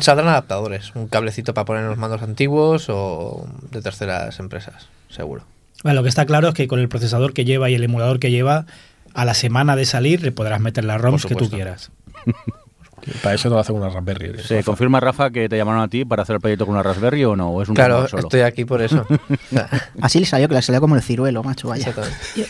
[0.00, 5.44] Saldrán adaptadores, un cablecito para poner en los mandos antiguos o de terceras empresas, seguro.
[5.82, 8.18] Bueno, lo que está claro es que con el procesador que lleva y el emulador
[8.18, 8.64] que lleva,
[9.12, 11.90] a la semana de salir le podrás meter las ROMs que tú quieras.
[13.22, 14.42] Para eso te lo hace una Raspberry.
[14.42, 17.24] ¿Se confirma, Rafa, que te llamaron a ti para hacer el proyecto con una Raspberry
[17.24, 17.50] o no?
[17.50, 18.22] ¿O es un Claro, solo?
[18.24, 19.06] estoy aquí por eso.
[20.00, 21.92] Así le salió, que le salió como el ciruelo, macho, vaya.
[22.36, 22.44] Yo-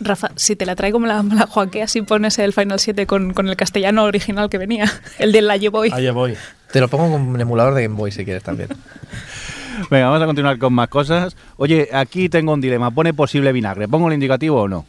[0.00, 3.32] Rafa, si te la traigo, me la, la juaqueas y pones el Final 7 con,
[3.34, 5.90] con el castellano original que venía, el del la Boy.
[5.92, 6.34] Allá voy.
[6.72, 8.68] Te lo pongo con un emulador de Game Boy si quieres también.
[9.90, 11.36] Venga, vamos a continuar con más cosas.
[11.56, 12.90] Oye, aquí tengo un dilema.
[12.90, 13.86] ¿Pone posible vinagre?
[13.88, 14.86] ¿Pongo el indicativo o no?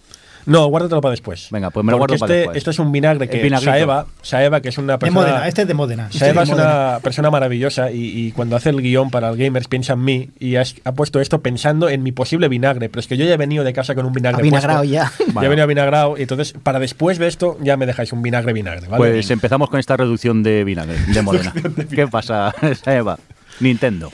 [0.50, 1.48] No, guárdatelo para después.
[1.52, 2.58] Venga, pues me lo Porque guardo para este, después.
[2.58, 3.50] este es un vinagre que.
[3.60, 5.22] Saeva, Saeva, que es una De persona...
[5.22, 6.06] Módena, este es de Módena.
[6.08, 9.38] Este Saeva es de una persona maravillosa y, y cuando hace el guion para el
[9.38, 12.90] Gamers piensa en mí y has- ha puesto esto pensando en mi posible vinagre.
[12.90, 15.12] Pero es que yo ya he venido de casa con un vinagre vinagrado ya.
[15.36, 18.52] Ya he venido vinagrado y entonces para después de esto ya me dejáis un vinagre
[18.54, 18.98] vinagre, ¿vale?
[18.98, 21.54] Pues empezamos con esta reducción de vinagre, de Modena.
[21.94, 22.54] ¿Qué pasa,
[22.86, 23.18] Eva?
[23.60, 24.12] Nintendo.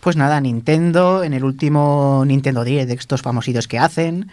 [0.00, 4.30] Pues nada, Nintendo, en el último Nintendo Direct de estos famositos que hacen,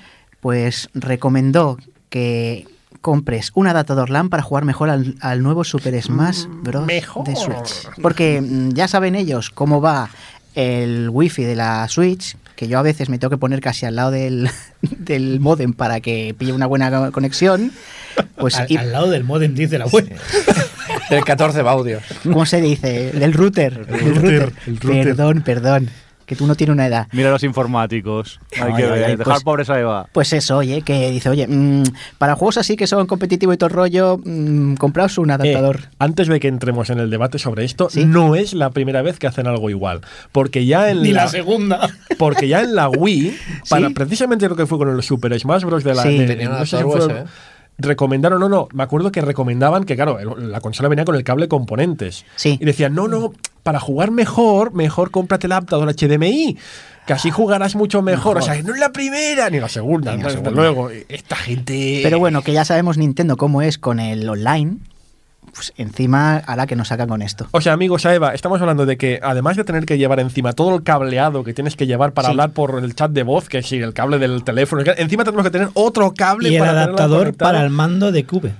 [0.48, 1.78] pues recomendó
[2.10, 2.66] que
[3.02, 6.86] compres un adaptador LAN para jugar mejor al, al nuevo Super Smash Bros.
[6.86, 7.26] mejor.
[7.28, 7.90] de Switch.
[8.02, 10.10] Porque mm, ya saben ellos cómo va
[10.56, 13.98] el wifi de la Switch, que yo a veces me tengo que poner casi al
[13.98, 14.50] lado del,
[14.82, 17.74] del modem para que pille una buena conexión.
[18.38, 20.10] Pues, al, y- al lado del modem dice la web.
[21.10, 22.04] Del 14 baudios.
[22.24, 23.12] ¿cómo se dice?
[23.12, 23.86] Del router.
[23.86, 25.04] del router, el router.
[25.08, 25.90] Perdón, perdón,
[26.28, 27.08] que tú no tienes una edad.
[27.13, 28.40] Mira los informáticos.
[28.62, 30.08] Hay Ay, que ver, dejar pues- pobres a Eva.
[30.12, 31.84] Pues eso, oye, que dice, oye, mm,
[32.20, 35.80] para juegos así que son competitivos y todo el rollo, mm, compraos un Eh, adaptador.
[36.00, 38.06] antes de que entremos en el debate sobre esto, ¿Sí?
[38.06, 40.02] no es la primera vez que hacen algo igual.
[40.32, 41.90] Porque ya en Ni la, la segunda.
[42.18, 43.36] porque ya en la Wii,
[43.70, 45.84] para precisamente lo que fue con el Super Smash Bros.
[45.84, 46.04] de la.
[46.04, 46.18] Sí.
[46.18, 47.26] de- no sé si fue- USB.
[47.80, 51.48] Recomendaron, no, no, me acuerdo que recomendaban que, claro, la consola venía con el cable
[51.48, 52.26] componentes.
[52.36, 52.58] Sí.
[52.60, 56.58] Y decían, no, no, para jugar mejor, mejor cómprate el adaptador HDMI.
[57.06, 58.38] Que así jugarás mucho mejor.
[58.38, 60.62] O sea, no es la primera ni la segunda, Ni la desde segunda.
[60.62, 60.90] luego.
[61.08, 62.02] Esta gente.
[62.04, 64.80] Pero bueno, que ya sabemos Nintendo cómo es con el online,
[65.58, 67.48] pues encima a la que nos sacan con esto.
[67.50, 70.54] O sea, amigos, a Eva, estamos hablando de que además de tener que llevar encima
[70.54, 72.32] todo el cableado que tienes que llevar para Sí.
[72.34, 75.50] hablar por el chat de voz, que sí, el cable del teléfono, encima tenemos que
[75.50, 78.54] tener otro cable Y el para adaptador para el mando de Cube.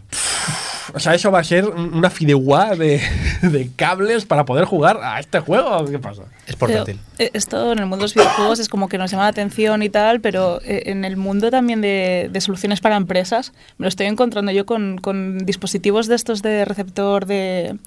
[0.98, 3.02] O sea, eso va a ser un- una fideuá de,
[3.42, 5.86] de cables para poder jugar a este juego.
[5.86, 6.24] ¿Qué pasa?
[6.46, 7.00] Es Pero, portátil.
[7.20, 9.82] eh, esto en el mundo de los videojuegos es como que nos llama la atención
[9.84, 13.88] y tal, pero eh, en el mundo también de, de soluciones para empresas, me lo
[13.88, 17.78] estoy encontrando yo con, con dispositivos de estos de receptor de,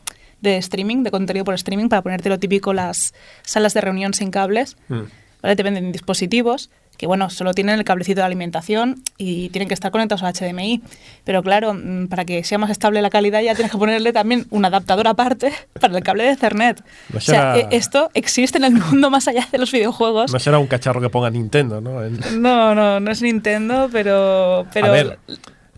[0.40, 4.30] de streaming, de contenido por streaming, para ponerte lo típico las salas de reunión sin
[4.30, 4.76] cables.
[4.88, 5.00] Mm.
[5.42, 5.56] ¿vale?
[5.56, 6.70] Te venden dispositivos
[7.00, 10.82] que, bueno, solo tienen el cablecito de alimentación y tienen que estar conectados a HDMI.
[11.24, 14.46] Pero claro, mm, para que sea más estable la calidad ya tienes que ponerle también
[14.50, 16.84] un adaptador aparte para el cable de Ethernet.
[17.10, 20.30] No O sea, será- e- esto existe en el mundo más allá de los videojuegos.
[20.30, 22.02] No será un cacharro que ponga Nintendo, ¿no?
[22.36, 24.66] No, no, no es Nintendo, pero...
[24.70, 25.18] pero a ver,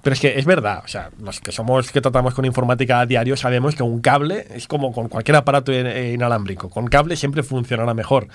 [0.02, 3.06] pero es que es verdad, o sea, los que somos que tratamos con informática a
[3.06, 6.68] diario sabemos que un cable es como con cualquier aparato in- eh, inalámbrico.
[6.68, 8.26] Con cable siempre funcionará mejor.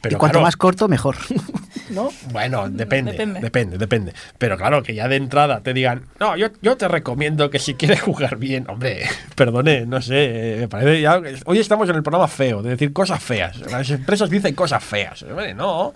[0.00, 1.16] Pero y cuanto claro, más corto, mejor.
[1.90, 2.10] ¿No?
[2.32, 3.40] Bueno, depende, Depende.
[3.40, 7.50] depende, depende, Pero claro, que ya de entrada te digan, no, yo, yo te recomiendo
[7.50, 9.02] que si quieres jugar bien, hombre,
[9.34, 11.20] perdone, no sé, me parece ya.
[11.46, 13.58] Hoy estamos en el programa feo, de decir cosas feas.
[13.70, 15.22] Las empresas dicen cosas feas.
[15.24, 15.94] Hombre, no.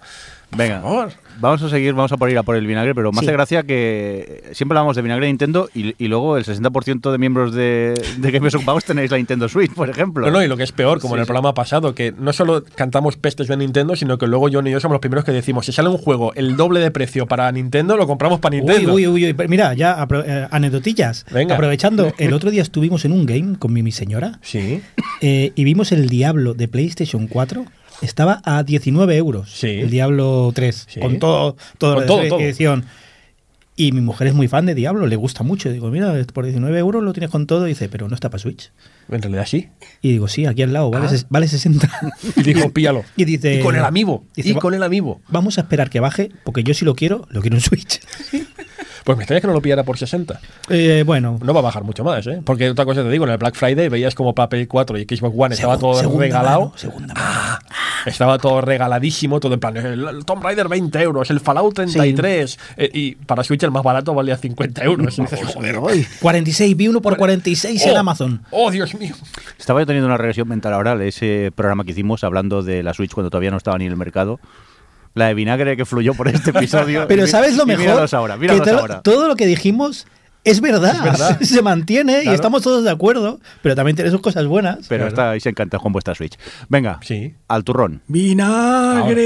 [0.57, 1.11] Venga, favor.
[1.41, 3.19] vamos a seguir, vamos a por ir a por el vinagre, pero Sí.
[3.21, 7.19] hace gracia que siempre hablamos de vinagre de Nintendo y, y luego el 60% de
[7.19, 10.25] miembros de, de Gamers Ocupados tenéis la Nintendo Switch, por ejemplo.
[10.27, 11.29] No, no, y lo que es peor, como Sí, en el sí.
[11.29, 14.81] programa pasado, que no solo cantamos pestes de Nintendo, sino que luego John y yo
[14.81, 17.97] somos los primeros que decimos, si sale un juego el doble de precio para Nintendo,
[17.97, 18.93] lo compramos para Nintendo.
[18.95, 19.37] uy, uy, uy.
[19.49, 21.27] Mira, ya eh, anedotillas.
[21.33, 21.55] Venga.
[21.55, 24.81] Aprovechando, el otro día estuvimos en un game con mi, mi señora Sí.
[25.21, 27.65] eh, y vimos el Diablo de PlayStation 4
[28.03, 29.51] estaba a 19 euros.
[29.53, 29.69] Sí.
[29.69, 30.87] El Diablo 3.
[30.89, 31.01] Sí.
[31.01, 32.41] Con todo, todo Con todo, edición- todo.
[32.41, 32.85] edición.
[33.77, 35.69] Y mi mujer es muy fan de Diablo, le gusta mucho.
[35.73, 37.67] Digo, mira, por 19 euros lo tienes con todo.
[37.67, 38.71] Y dice, pero no está para Switch.
[39.09, 39.69] En realidad sí.
[40.01, 41.25] Y digo, sí, aquí al lado, vale, Ah.
[41.29, 41.91] vale 60.
[42.37, 43.03] Y dijo, píllalo.
[43.17, 43.57] Y dice.
[43.57, 44.25] Y con el amiibo.
[44.37, 45.21] dice, Y "Va- con el amiibo.
[45.27, 48.01] Vamos a esperar que baje, porque yo si lo quiero, lo quiero en Switch.
[49.05, 50.41] Pues me extraña que no lo pillara por 60.
[50.71, 52.41] Eh, bueno, No va a bajar mucho más, ¿eh?
[52.43, 55.03] Porque otra cosa te digo, en el Black Friday veías como para Play 4 y
[55.05, 56.61] Xbox One estaba segu- todo segunda regalado.
[56.61, 57.59] mano, segunda mano.
[58.07, 62.91] Estaba todo regaladísimo, todo en plan, el, Tomb Raider 20 euros, el Fallout 33, eh,
[62.93, 65.17] y para Switch el más barato valía 50 euros.
[65.17, 65.77] Dices, joder,
[66.21, 68.41] 46, vi uno por 46 en oh, Amazon.
[68.51, 69.15] Oh, Dios mío.
[69.59, 72.95] Estaba yo teniendo una regresión mental ahora de ese programa que hicimos hablando de la
[72.95, 74.39] Switch cuando todavía no estaba ni en el mercado.
[75.15, 77.05] La de vinagre que fluyó por este episodio.
[77.09, 77.85] Pero Y ¿sabes lo mejor?
[77.85, 79.03] Míralos ahora, Que to- ahora.
[79.03, 80.07] todo lo que dijimos
[80.45, 80.95] es verdad.
[80.97, 81.41] Es verdad.
[81.41, 82.35] Se mantiene y Claro.
[82.35, 84.87] estamos todos de acuerdo, pero también tiene sus cosas buenas.
[84.89, 86.37] Pero estáis encantados con vuestra Switch.
[86.69, 87.35] Venga, Sí.
[87.49, 88.03] al turrón.
[88.09, 89.25] ¡Vinagre!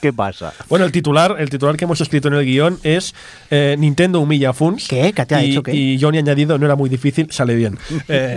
[0.00, 0.52] ¿Qué pasa?
[0.68, 3.16] Bueno, el titular, el titular que hemos escrito en el guion es
[3.50, 4.86] eh, Nintendo humilla a Funs.
[4.86, 5.12] ¿Qué?
[5.12, 5.62] ¿Qué te ha y, hecho?
[5.64, 5.74] ¿Qué?
[5.74, 7.76] Y Johnny ha añadido, no era muy difícil, sale bien.
[8.08, 8.36] Eh,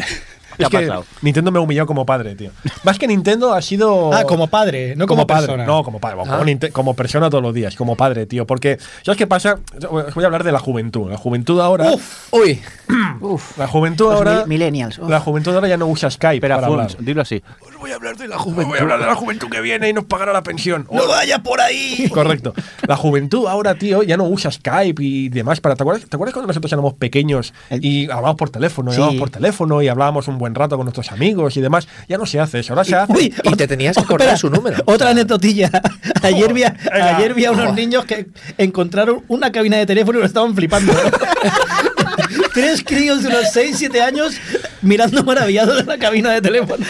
[0.58, 1.06] ¿Qué es ha que pasado?
[1.22, 2.52] Nintendo me ha humillado como padre, tío.
[2.84, 4.14] Más que Nintendo ha sido...
[4.14, 5.48] Ah, como padre, no como, padre.
[5.48, 5.66] persona.
[5.66, 6.44] No, como padre, como, Ah.
[6.44, 8.46] Ninte- como persona todos los días, como padre, tío.
[8.46, 9.60] Porque, ¿sabes qué pasa?
[9.90, 11.10] Os voy a hablar de la juventud.
[11.10, 11.92] La juventud ahora.
[12.32, 12.60] Uy,
[13.22, 14.36] Uf, La juventud los ahora.
[14.46, 14.98] mil- millennials.
[15.00, 15.10] uf.
[15.10, 16.36] La juventud ahora ya no usa Skype.
[16.36, 16.92] Espera, para hablar.
[17.00, 17.42] dilo así.
[17.62, 18.66] Os voy a hablar de la juventud.
[18.72, 20.88] Voy a hablar de la juventud que viene y nos pagará la pensión.
[20.92, 22.10] ¡No vaya por ahí!
[22.14, 22.54] Correcto.
[22.88, 25.62] La juventud ahora, tío, ya no usa Skype y demás.
[25.62, 28.92] Para, ¿te, acuerdas, ¿Te acuerdas cuando nosotros éramos pequeños y hablábamos por teléfono?
[28.92, 29.02] y Sí.
[29.02, 31.88] Hablábamos por teléfono y hablábamos un buen rato con nuestros amigos y demás.
[32.08, 32.74] Ya no se hace eso.
[32.74, 33.12] Ahora se hace.
[33.14, 34.78] Uy, Y te tenías que acordar su número.
[34.86, 35.70] Otra anécdotilla.
[36.24, 40.22] Ayer vi, a, ayer vi a unos niños que encontraron una cabina de teléfono y
[40.22, 40.94] lo estaban flipando.
[42.54, 44.36] Tres críos de unos 6, 7 años
[44.82, 46.86] mirando maravillados de la cabina de teléfono.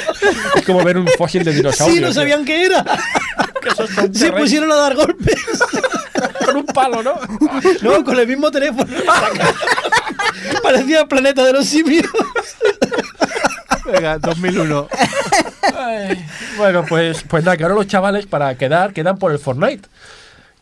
[0.56, 1.96] Es como ver un fósil de dinosaurio.
[1.96, 2.84] Sí, no sabían qué era.
[4.04, 5.36] Un Se pusieron a dar golpes.
[6.46, 7.14] con un palo, ¿no?
[7.84, 8.88] No, con el mismo teléfono.
[10.64, 12.08] Parecía el planeta de los simios.
[13.86, 14.88] Venga, 2001.
[15.78, 16.26] Ay,
[16.58, 19.88] bueno, pues, pues nada, que ahora los chavales para quedar quedan por el Fortnite.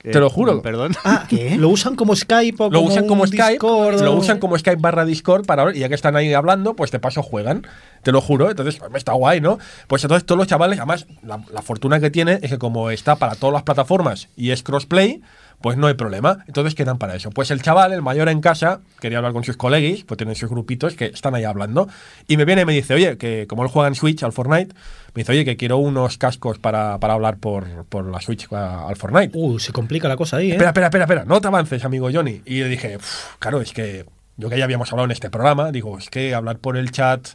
[0.01, 0.61] Te lo juro.
[0.61, 0.95] Perdón.
[1.03, 1.55] Ah, ¿Qué?
[1.57, 4.81] Lo usan como Skype o Lo como usan como Skype, Discord lo usan como Skype
[4.81, 7.67] barra Discord para y ya que están ahí hablando, pues de paso juegan.
[8.01, 9.59] Te lo juro, entonces está guay, ¿no?
[9.87, 13.17] Pues entonces todos los chavales, además, la, la fortuna que tiene es que como está
[13.17, 15.21] para todas las plataformas y es crossplay,
[15.61, 16.43] pues no hay problema.
[16.47, 17.29] Entonces quedan para eso.
[17.31, 20.49] Pues el chaval, el mayor en casa, quería hablar con sus coleguis, pues tienen sus
[20.49, 21.87] grupitos que están ahí hablando.
[22.27, 24.73] Y me viene y me dice, oye, que como él juega en Switch al Fortnite,
[25.13, 28.87] me dice, oye, que quiero unos cascos para, para hablar por, por la Switch a-
[28.87, 29.31] al Fortnite.
[29.37, 30.53] Uh, se complica la cosa ahí, ¿eh?
[30.53, 32.41] Espera, espera, espera, espera, no te avances, amigo Johnny.
[32.45, 34.05] Y yo dije, "Uf, claro, es que
[34.37, 37.27] yo que ya habíamos hablado en este programa, digo, es que hablar por el chat,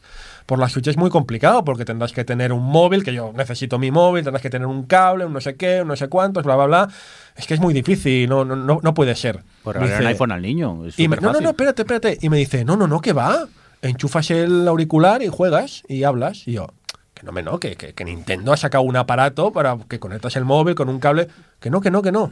[0.47, 3.79] por la Switch es muy complicado, porque tendrás que tener un móvil, que yo necesito
[3.79, 6.45] mi móvil, tendrás que tener un cable, un no sé qué, un no sé cuántos,
[6.45, 6.89] bla, bla, bla.
[7.37, 9.43] Es que es muy difícil, no, no, no, no puede ser.
[9.63, 10.85] Por regalar un dice- iPhone al niño.
[10.87, 12.19] Es y me- no, no, no, espérate, espérate.
[12.21, 13.47] Y me dice, no, no, no, que va.
[13.83, 16.47] Enchufas el auricular y juegas y hablas.
[16.47, 16.69] Y yo,
[17.15, 20.37] que no, me no, que, que, que Nintendo ha sacado un aparato para que conectas
[20.37, 21.29] el móvil con un cable.
[21.61, 22.31] Que no, que no, que no.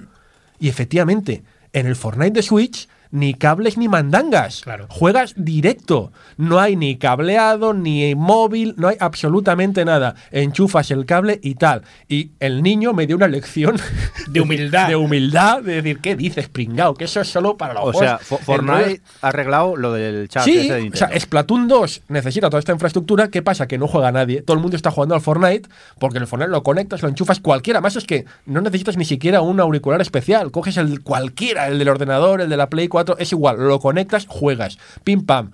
[0.58, 4.62] Y efectivamente, en el Fortnite de Switch, ni cables ni mandangas.
[4.62, 4.86] Claro.
[4.88, 6.12] Juegas directo.
[6.38, 10.16] No hay ni cableado, ni móvil, no hay absolutamente nada.
[10.30, 11.82] Enchufas el cable y tal.
[12.08, 13.76] Y el niño me dio una lección
[14.28, 14.88] De humildad.
[14.88, 16.94] de humildad, de decir, ¿qué dices, pringao?
[16.94, 20.44] Que eso es solo para los O juegos sea, Fortnite ha arreglado lo del chat
[20.44, 23.28] Sí, ese de o sea, Splatoon 2 necesita toda esta infraestructura.
[23.28, 23.68] ¿Qué pasa?
[23.68, 24.40] Que no juega nadie.
[24.40, 27.82] Todo el mundo está jugando al Fortnite porque el Fortnite lo conectas, lo enchufas cualquiera.
[27.82, 30.50] Más es que no necesitas ni siquiera un auricular especial.
[30.50, 33.56] Coges el cualquiera, el del ordenador, el de la Play 4, es igual.
[33.58, 34.78] Lo conectas, juegas.
[35.04, 35.50] Pim pam.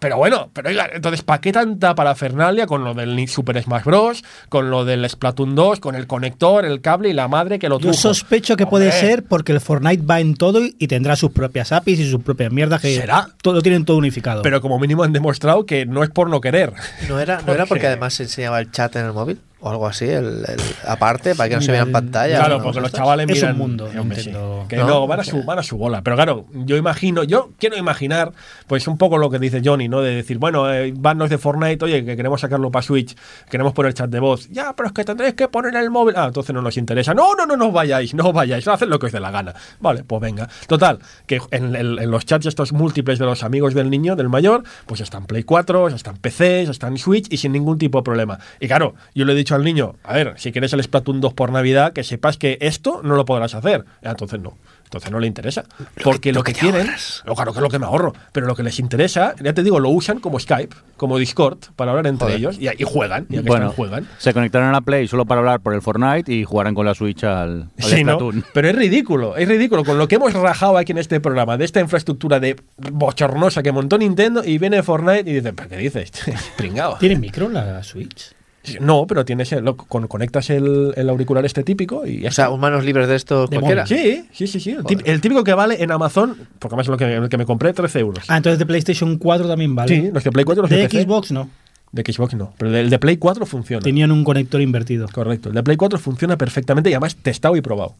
[0.00, 4.22] Pero bueno, pero oiga, entonces, ¿para qué tanta parafernalia con lo del Super Smash Bros.,
[4.48, 7.80] con lo del Splatoon 2, con el conector, el cable y la madre que lo
[7.80, 7.92] Yo tuvo?
[7.94, 9.00] sospecho que puede Hombre.
[9.00, 12.52] ser porque el Fortnite va en todo y tendrá sus propias APIs y sus propias
[12.52, 13.26] mierdas que ¿Será?
[13.42, 14.42] todo tienen todo unificado.
[14.42, 16.72] Pero como mínimo han demostrado que no es por no querer.
[17.08, 19.40] ¿no era, ¿no era Porque- porque además se enseñaba el chat en el móvil?
[19.60, 22.36] O algo así, el, el- aparte, para que no se Mira, vean el- pantalla.
[22.38, 22.62] Claro, ¿no?
[22.64, 23.58] porque los chavales Es un miran.
[23.58, 23.98] mundo, sí.
[23.98, 24.64] Nintendo.
[24.68, 26.02] Que No, no, van, a su, van a su bola.
[26.02, 28.32] Pero claro, yo imagino, yo quiero imaginar,
[28.68, 30.00] pues un poco lo que dice Johnny, ¿no?
[30.00, 33.16] De decir, bueno, eh, vanos de Fortnite, oye, que queremos sacarlo para Switch,
[33.50, 34.48] queremos poner chat de voz.
[34.50, 36.14] Ya, pero es que tendréis que poner el móvil.
[36.16, 37.12] Ah, entonces no nos interesa.
[37.12, 39.32] No, no, no, no os vayáis, no os vayáis, haced lo que os dé la
[39.32, 39.54] gana.
[39.80, 40.48] Vale, pues venga.
[40.68, 45.00] Total, que en los chats estos múltiples de los amigos del niño, del mayor, pues
[45.00, 48.38] están Play 4, están PCs, están Switch y sin ningún tipo de problema.
[48.60, 51.20] Y claro, yo le he dicho dicho al niño, a ver, si quieres el Splatoon
[51.22, 53.84] 2 por Navidad, que sepas que esto no lo podrás hacer.
[54.04, 54.58] Ah, Entonces no.
[54.84, 55.64] Entonces no le interesa.
[56.02, 56.86] Porque lo, que, quieren,
[57.26, 59.62] no, claro que es lo que me ahorro, pero lo que les interesa, ya te
[59.62, 62.38] digo, lo usan como Skype, como Discord, para hablar entre Joder.
[62.38, 64.08] ellos y, y juegan, y Bueno, están, juegan.
[64.16, 66.94] se conectarán a la Play solo para hablar por el Fortnite y jugarán con la
[66.94, 68.14] Switch al, al Sí, ¿no?
[68.14, 68.44] Splatoon.
[68.54, 69.84] Pero es ridículo, es ridículo.
[69.84, 72.56] Con lo que hemos rajado aquí en este programa, de esta infraestructura de
[72.90, 76.12] bochornosa que montó Nintendo y viene Fortnite y dice, ¿pero qué dices?
[76.56, 76.96] Pringao.
[76.98, 78.32] ¿Tiene micro la Switch?
[78.80, 82.32] No, pero tienes el- lo- con- conectas el, el auricular este típico y ya O
[82.32, 82.56] sea, está.
[82.56, 83.86] manos libres de esto De cualquiera.
[83.86, 84.76] Sí, sí, sí, sí.
[85.04, 87.72] El, típico que vale en Amazon, porque además es lo que, el que me compré,
[87.72, 88.24] 13 euros.
[88.28, 89.94] Ah, entonces de PlayStation 4 también vale.
[89.94, 91.02] Sí, los de Play 4 los de, de PC.
[91.04, 91.48] Xbox no.
[91.90, 93.82] De Xbox no, pero el de Play 4 funciona.
[93.82, 95.08] Tenían un conector invertido.
[95.10, 95.48] Correcto.
[95.48, 97.94] El de Play 4 funciona perfectamente y además testado y probado.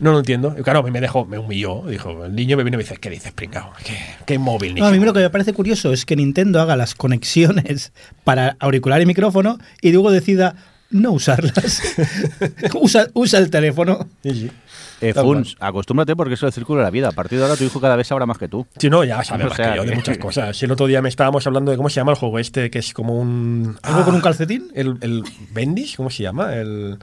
[0.00, 0.54] No lo entiendo.
[0.58, 1.82] Y claro, me dejó, me humilló.
[1.86, 3.72] Dijo, el niño me vino y me dice, ¿qué dices, pringao?
[3.84, 5.06] ¿Qué, qué móvil, No, a mí niño?".
[5.06, 7.92] lo que me parece curioso es que Nintendo haga las conexiones
[8.24, 10.56] para auricular y micrófono y luego decida
[10.90, 11.82] no usarlas.
[12.80, 14.06] usa, usa el teléfono.
[14.22, 14.50] Sí, sí.
[15.00, 17.08] Eh, Funs, acostúmbrate porque eso es el círculo de la vida.
[17.08, 18.66] A partir de ahora tu hijo cada vez sabrá más que tú.
[18.78, 20.56] Sí, no, ya sabe O más sea que yo de muchas cosas.
[20.56, 22.78] Si el otro día me estábamos hablando de cómo se llama el juego este, que
[22.78, 23.76] es como un...
[23.82, 24.68] ¿Algo Ah, con un calcetín?
[24.74, 26.54] El, el Bendis, ¿cómo se llama?
[26.54, 26.98] El...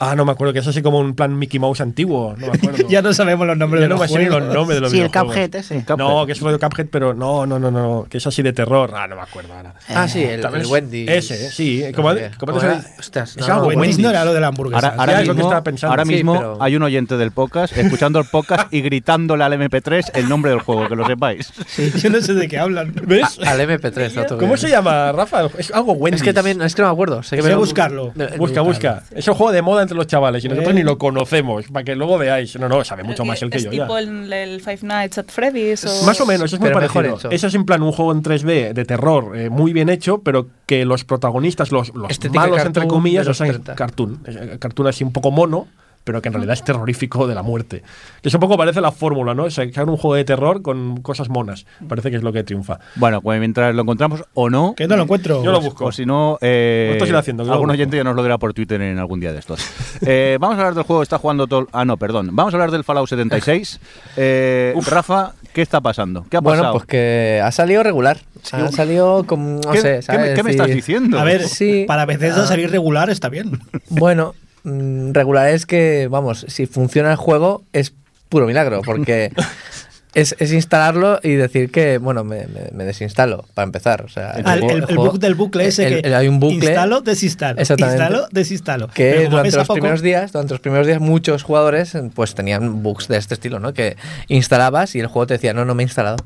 [0.00, 2.34] Ah, no me acuerdo, que es así como un plan Mickey Mouse antiguo.
[2.38, 2.86] No me acuerdo.
[2.88, 4.44] ya no sabemos los nombres Ya de no los me sé ni juegos.
[4.46, 5.34] los nombres de los Sí, el videojuegos.
[5.34, 5.84] Cuphead ese.
[5.98, 8.92] No, que es rollo Cuphead, pero no, no, no, no, que es así de terror.
[8.94, 9.74] Ah, no me acuerdo ahora.
[9.88, 11.06] Ah, sí, el, el Wendy.
[11.08, 11.82] Ese, sí.
[11.90, 12.08] No ¿Cómo,
[12.38, 12.84] cómo ¿Cómo te era?
[12.98, 14.88] Ostras, Es no, algo no, Wendy's no era lo de la hamburguesa.
[14.88, 15.92] Ahora, ahora Sí, es lo que mismo, estaba pensando.
[15.92, 19.52] ahora Sí, mismo pero- hay un oyente del podcast escuchando el podcast y gritándole al
[19.54, 21.52] MP3 el nombre del juego, que lo sepáis.
[22.02, 22.92] Yo no sé de qué hablan.
[23.04, 23.40] ¿Ves?
[23.44, 24.14] Al MP3.
[24.14, 25.46] no tengo ¿Cómo se llama, Rafa?
[25.58, 26.20] Es algo Wendy's.
[26.20, 27.22] Es que también, es que no me acuerdo.
[27.24, 28.12] Sé que Voy me- a buscarlo.
[28.14, 29.02] No, Busca, busca.
[29.10, 30.76] Es un juego de moda entre los chavales y nosotros Eh.
[30.76, 32.58] ni lo conocemos, para que luego veáis.
[32.58, 33.82] No, no, sabe mucho más el que es yo ya.
[33.84, 36.04] tipo el, el Five Nights at Freddy's o...
[36.04, 37.18] Más o menos, es muy Pero mejor parecido.
[37.30, 37.30] hecho.
[37.34, 40.48] Eso es en plan un juego en 3D de terror eh, muy bien hecho, pero
[40.66, 43.74] que los protagonistas, los, los malos, cartoon entre comillas, los o sea, 30.
[43.74, 44.20] cartoon.
[44.26, 45.66] eh, Cartoon así un poco mono,
[46.08, 47.82] pero que en realidad es terrorífico de la muerte.
[48.22, 49.50] Que eso un poco parece la fórmula, ¿no?
[49.50, 51.66] Sacar un juego de terror con cosas monas.
[51.86, 52.78] Parece que es lo que triunfa.
[52.94, 55.44] Bueno, pues mientras lo encontramos o no, Que no lo encuentro.
[55.44, 55.84] Yo lo busco.
[55.84, 58.54] o si no, eh, Lo estoy haciendo, que algún oyente ya nos lo dirá por
[58.54, 59.60] Twitter en algún día de estos.
[60.00, 61.68] Eh, vamos a hablar del juego, está jugando todo...
[61.72, 62.30] Ah, no, perdón.
[62.32, 63.78] Vamos a hablar del Fallout 76.
[64.16, 66.24] Eh, Rafa, ¿qué está pasando?
[66.30, 66.72] ¿Qué ha Bueno, pasado?
[66.74, 68.18] pues que ha salido regular.
[68.52, 69.60] Ha salido como.
[69.60, 70.30] No ¿Qué, sé, qué ¿sabes?
[70.30, 71.18] me, qué me estás diciendo?
[71.20, 71.84] A ver, Sí.
[71.86, 72.46] para Bethesda Ah.
[72.46, 73.60] salir regular está bien.
[73.90, 77.92] Bueno, mm, regular es que, vamos, si funciona el juego es
[78.28, 79.30] puro milagro, porque
[80.14, 84.02] es, es instalarlo y decir que, bueno, me, me- me desinstalo, para empezar.
[84.02, 86.40] O sea, el, juego- el- el juego- bug del bucle ese el- que hay un
[86.40, 88.88] bucle instalo, desinstalo, instalo, desinstalo.
[88.88, 93.08] que durante los poco, primeros días, durante los primeros días muchos jugadores pues tenían bugs
[93.08, 93.72] de este estilo, ¿no?
[93.74, 93.96] Que
[94.28, 96.16] instalabas y el juego te decía, no, no me he instalado.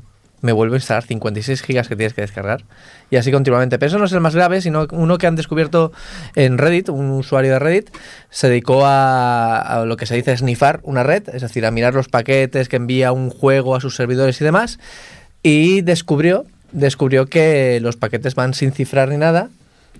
[0.43, 2.65] Me vuelvo a instalar 56 gigas que tienes que descargar.
[3.09, 3.79] Y así continuamente.
[3.79, 5.93] Pero eso no es el más grave, sino uno que han descubierto
[6.35, 7.89] en Reddit, un usuario de Reddit,
[8.29, 12.09] se dedicó a, lo que se dice snifar una red, es decir, a mirar los
[12.09, 14.79] paquetes que envía un juego a sus servidores y demás.
[15.43, 19.49] Y descubrió, descubrió que los paquetes van sin cifrar ni nada.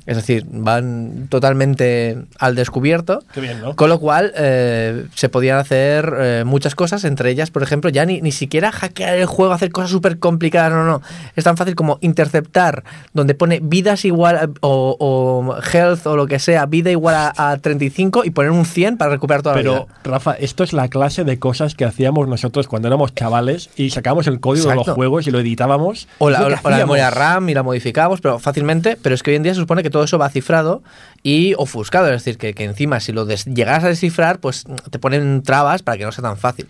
[0.06, 3.24] Es decir, van totalmente al descubierto.
[3.34, 3.76] Qué bien, ¿no?
[3.76, 8.06] Con lo cual eh, se podían hacer eh, muchas cosas, entre ellas, por ejemplo, ya
[8.06, 11.02] ni, ni siquiera hackear el juego, hacer cosas súper complicadas, no, no.
[11.36, 16.40] Es tan fácil como interceptar donde pone vidas igual o, o health o lo que
[16.40, 19.74] sea, vida igual a, a 35 y poner un 100 para recuperar toda la Pero,
[19.86, 19.96] vida.
[20.04, 24.28] Rafa, esto es la clase de cosas que hacíamos nosotros cuando éramos chavales y sacábamos
[24.28, 26.08] el código de los juegos y lo editábamos.
[26.18, 28.98] O la, o la- la memoria RAM y la modificamos, pero fácilmente.
[29.02, 30.82] Pero es que hoy en día se supone que todo eso va cifrado
[31.22, 32.08] y ofuscado.
[32.08, 36.06] Es decir, que, encima si lo llegas a descifrar, pues te ponen trabas para que
[36.06, 36.68] no sea tan fácil.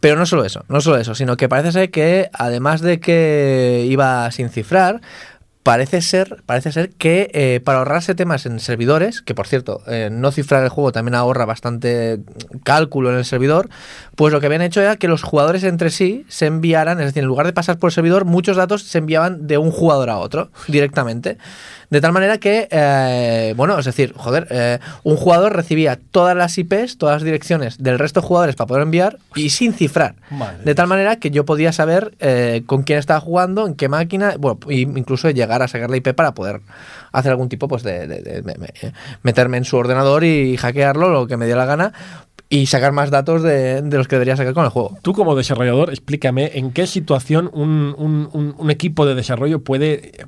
[0.00, 3.86] Pero no solo eso, no solo eso, sino que parece ser que además de que
[3.88, 5.00] iba sin cifrar,
[5.64, 10.10] Parece ser, parece ser que eh, para ahorrarse temas en servidores, que por cierto, eh,
[10.12, 12.20] no cifrar el juego también ahorra bastante
[12.64, 13.70] cálculo en el servidor,
[14.14, 17.22] pues lo que habían hecho era que los jugadores entre sí se enviaran, es decir,
[17.22, 20.18] en lugar de pasar por el servidor, muchos datos se enviaban de un jugador a
[20.18, 21.38] otro directamente.
[21.90, 26.56] De tal manera que, eh, bueno, es decir, joder, eh, un jugador recibía todas las
[26.58, 30.16] IPs, todas las direcciones del resto de jugadores para poder enviar y sin cifrar.
[30.30, 33.88] Madre de tal manera que yo podía saber eh, con quién estaba jugando, en qué
[33.88, 36.60] máquina, bueno, incluso llegar a sacar la IP para poder
[37.12, 38.56] hacer algún tipo pues de, de- de- me-
[39.22, 41.92] meterme en su ordenador y hackearlo, lo que me dio la gana,
[42.56, 44.96] y sacar más datos de, de los que debería sacar con el juego.
[45.02, 49.92] Tú como desarrollador, explícame en qué situación un, un- un- un equipo de desarrollo puede
[50.20, 50.24] eh,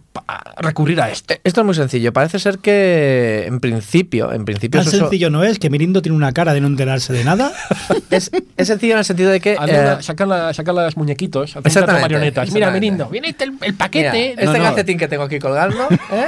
[0.58, 1.34] recurrir a esto.
[1.34, 2.12] Eh, Esto es muy sencillo.
[2.12, 6.32] Parece ser que en principio, en principio Tan sencillo no es que Mirindo tiene una
[6.32, 7.52] cara de no enterarse de nada.
[8.10, 11.54] es, es sencillo en el sentido de que eh, sacan, la- sacan las muñequitos,
[11.86, 12.50] marionetas.
[12.52, 12.70] Mira.
[12.70, 14.30] Mirindo, viene el, el mira, paquete.
[14.32, 14.58] este No, no.
[14.64, 16.26] calcetín que tengo aquí colgando, ¿eh?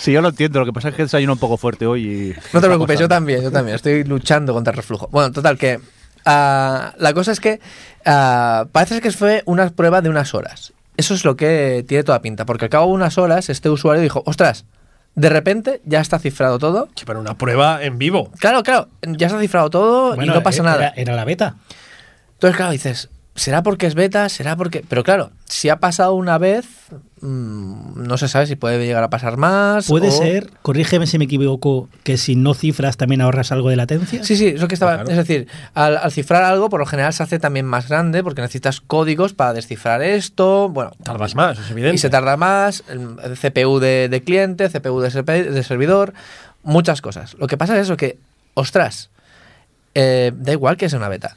[0.00, 0.58] Sí, yo lo entiendo.
[0.60, 2.34] Lo que pasa es que desayuno un poco fuerte hoy y.
[2.54, 3.76] No te preocupes, yo también, yo también.
[3.76, 5.08] Estoy luchando contra el reflujo.
[5.12, 5.78] Bueno, total, que
[6.24, 7.60] ah, la cosa es que
[8.06, 10.72] ah, parece que fue una prueba de unas horas.
[10.96, 14.02] Eso es lo que tiene toda pinta, porque al cabo de unas horas este usuario
[14.02, 14.64] dijo, ostras,
[15.16, 16.88] de repente ya está cifrado todo.
[16.96, 18.30] Sí, pero una prueba en vivo.
[18.38, 20.92] Claro, claro, ya está cifrado todo Bueno, y no pasa era- nada.
[20.96, 21.56] Era, la beta.
[22.34, 24.28] Entonces, claro, dices, ¿será porque es beta?
[24.30, 24.82] ¿Será porque...?
[24.88, 26.66] Pero claro, si ha pasado una vez,
[27.20, 29.86] mm, no se sabe si puede llegar a pasar más.
[29.86, 33.76] Puede o- ser, corrígeme si me equivoco, que si no cifras también ahorras algo de
[33.76, 34.22] latencia.
[34.24, 34.94] Sí, sí, es lo que estaba.
[34.94, 35.10] Claro.
[35.10, 38.42] Es decir, al, al cifrar algo, por lo general se hace también más grande porque
[38.42, 40.68] necesitas códigos para descifrar esto.
[40.68, 41.94] Bueno, Tardas más, es evidente.
[41.94, 42.82] y se tarda más.
[42.88, 46.12] el- CPU de, de cliente, CPU de servidor,
[46.62, 47.34] muchas cosas.
[47.38, 48.18] Lo que pasa es eso, que,
[48.54, 49.10] ostras,
[49.94, 51.36] eh, da igual que sea una beta.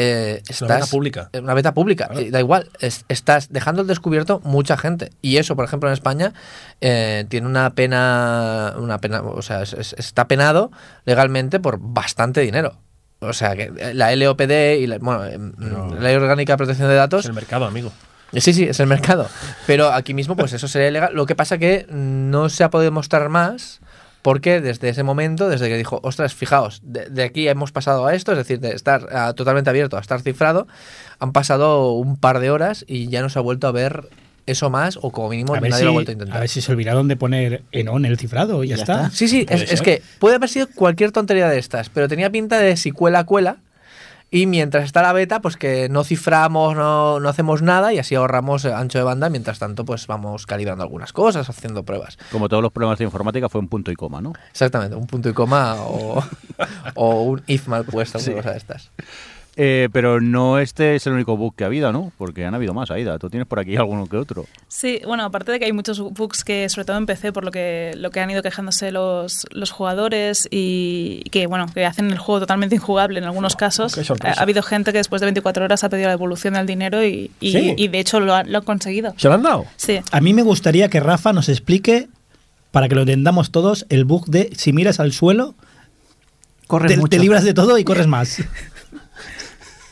[0.00, 1.28] Eh, Es una beta pública.
[1.32, 2.20] eh, Una beta pública, Claro.
[2.20, 2.70] eh, da igual.
[2.78, 5.10] es- estás dejando al descubierto mucha gente.
[5.22, 6.32] Y eso, por ejemplo, en España
[6.80, 10.70] eh, tiene una pena, una pena, o sea, es- es- está penado
[11.04, 12.76] legalmente por bastante dinero.
[13.20, 16.94] O sea, que la LOPD y la, bueno, em, la Ley Orgánica de Protección de
[16.94, 17.90] Es Datos el mercado, amigo.
[18.34, 19.26] Sí, sí, es el mercado.
[19.66, 21.14] Pero aquí mismo, pues eso sería ilegal.
[21.14, 23.80] Lo que pasa que no se ha podido mostrar más
[24.22, 28.14] porque desde ese momento, desde que dijo, ostras, fijaos, de, de aquí hemos pasado a
[28.14, 30.66] esto, es decir, de estar totalmente abierto a estar cifrado,
[31.18, 34.08] han pasado un par de horas y ya no se ha vuelto a ver
[34.48, 36.40] eso más o como mínimo A nadie si, lo ha vuelto a a intentar.
[36.40, 38.94] ver si se olvidaron de poner en on el cifrado y ya, Ya está.
[39.06, 39.10] está.
[39.10, 42.76] Sí, sí, es, que puede haber sido cualquier tontería de estas, pero tenía pinta de
[42.76, 43.58] si cuela, cuela.
[44.30, 48.14] Y mientras está la beta, pues que no ciframos, no, no hacemos nada y así
[48.14, 49.30] ahorramos eh, ancho de banda.
[49.30, 52.18] Mientras tanto, pues vamos calibrando algunas cosas, haciendo pruebas.
[52.30, 54.34] Como todos los problemas de informática, fue un punto y coma, ¿no?
[54.50, 56.22] Exactamente, un punto y coma o,
[56.94, 58.90] o un if mal puesto, una cosa de estas.
[59.60, 62.12] Eh, pero no este es el único bug que ha habido, ¿no?
[62.16, 63.18] Porque han habido más, Aida.
[63.18, 64.46] Tú tienes por aquí alguno que otro.
[64.68, 67.50] Sí, bueno, aparte de que hay muchos bugs que sobre todo en PC por lo
[67.50, 72.18] que lo que han ido quejándose los, los jugadores y que bueno, que hacen el
[72.18, 73.90] juego totalmente injugable en algunos casos.
[73.90, 74.36] sorpresa.
[74.36, 77.04] Ha, ha habido gente que después de 24 horas ha pedido la devolución del dinero
[77.04, 77.74] y, y, Sí.
[77.76, 79.12] y de hecho lo, han- lo han conseguido.
[79.16, 79.66] ¿Se lo han dado?
[79.74, 79.98] Sí.
[80.12, 82.06] A mí me gustaría que Rafa nos explique,
[82.70, 85.56] para que lo entendamos todos, el bug de si miras al suelo,
[86.68, 87.08] Corres te, mucho.
[87.08, 88.42] te libras de todo y corres más.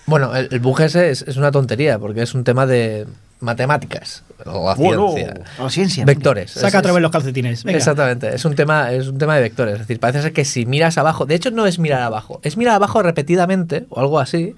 [0.06, 3.06] Bueno, el, el bug ese es, es una tontería porque es un tema de
[3.40, 5.12] matemáticas o Bueno.
[5.12, 5.44] ciencia.
[5.58, 6.04] O ciencia.
[6.04, 6.52] Vectores.
[6.52, 7.64] Saca Es- otra vez es- los calcetines.
[7.64, 7.76] Venga.
[7.78, 9.74] Exactamente, es un tema, es un tema de vectores.
[9.74, 12.56] Es decir, parece ser que si miras abajo, de hecho no es mirar abajo, es
[12.56, 14.56] mirar abajo repetidamente o algo así,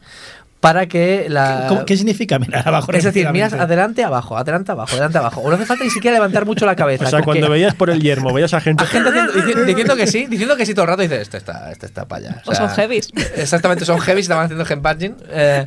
[0.60, 1.66] para que la.
[1.68, 2.90] ¿Cómo- ¿Qué significa mirar abajo?
[2.92, 5.40] es decir, miras adelante, abajo, adelante, abajo, adelante, abajo.
[5.42, 7.04] O no hace falta ni siquiera levantar mucho la cabeza.
[7.06, 8.84] O sea, cuando veías por el yermo, veías a gente.
[9.66, 12.28] diciendo que sí, diciendo que sí todo el rato, dices, este está, este está para
[12.28, 12.42] allá.
[12.46, 13.10] O son heavies.
[13.36, 15.16] Exactamente, son heavies, estaban haciendo handpatching.
[15.30, 15.66] Eh,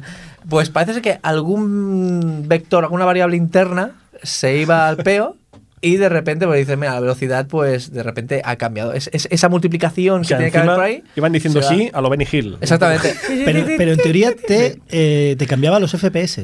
[0.49, 3.91] pues parece ser que algún vector, alguna variable interna
[4.23, 5.37] se iba al peo
[5.81, 8.93] y de repente pues dices, mira, la velocidad pues de repente ha cambiado.
[8.93, 11.03] Es, es- esa multiplicación O que tiene que haber por ahí.
[11.15, 12.57] iban diciendo sí a lo Benny Hill.
[12.61, 13.15] Exactamente.
[13.45, 16.39] Pero, pero en teoría te, eh, te cambiaba los FPS.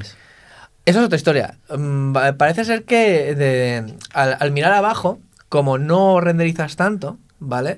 [0.85, 1.57] Eso es otra historia.
[1.75, 5.19] Mm, Parece ser que de- al, al mirar abajo,
[5.49, 7.77] como no renderizas tanto, ¿vale?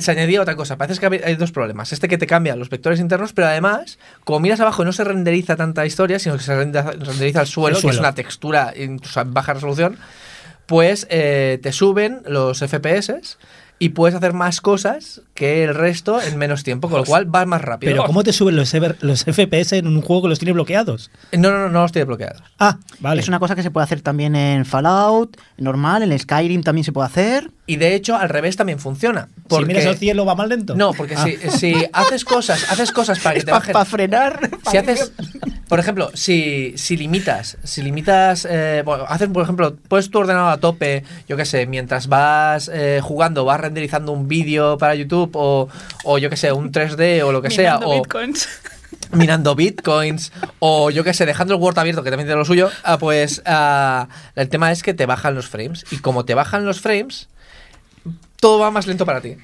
[0.00, 0.76] Se añadía otra cosa.
[0.76, 1.92] Parece que hay- dos problemas.
[1.92, 5.56] Este que te cambia los vectores internos, pero además, como miras abajo no se renderiza
[5.56, 9.32] tanta historia, sino que se renderiza, el suelo, El que es una textura incluso en
[9.32, 9.96] baja resolución,
[10.66, 13.38] pues eh, te suben los FPS
[13.78, 17.46] y puedes hacer más cosas que el resto en menos tiempo, con lo cual vas
[17.46, 17.92] más rápido.
[17.92, 21.12] Pero ¿cómo te suben los, FPS en un juego que los tiene bloqueados?
[21.32, 22.42] No, no, no, no los tiene bloqueados.
[22.58, 23.20] Ah, vale.
[23.20, 26.90] Es una cosa que se puede hacer también en Fallout, normal, en Skyrim también se
[26.90, 27.50] puede hacer.
[27.68, 29.28] Y de hecho, al revés también funciona.
[29.48, 30.74] Porque, Si miras al cielo va más lento.
[30.76, 31.24] No, porque Ah.
[31.24, 33.72] si, si haces cosas, haces cosas para que te bajen.
[33.72, 34.50] Para frenar.
[34.70, 35.12] Si haces,
[35.68, 40.52] por ejemplo, si, si limitas, si limitas, eh, bueno, haces, por ejemplo, puedes tu ordenador
[40.52, 45.25] a tope, yo qué sé, mientras vas eh, jugando, vas renderizando un vídeo para YouTube
[45.34, 45.68] o,
[46.04, 48.48] o yo qué sé, un 3D o lo que sea, Minando o bitcoins.
[49.12, 52.70] minando bitcoins o yo qué sé, dejando el Word abierto, que también tiene lo suyo,
[52.84, 55.84] ah, pues ah, el tema es que te bajan los frames.
[55.90, 57.28] Y como te bajan los frames,
[58.40, 59.36] todo va más lento para ti.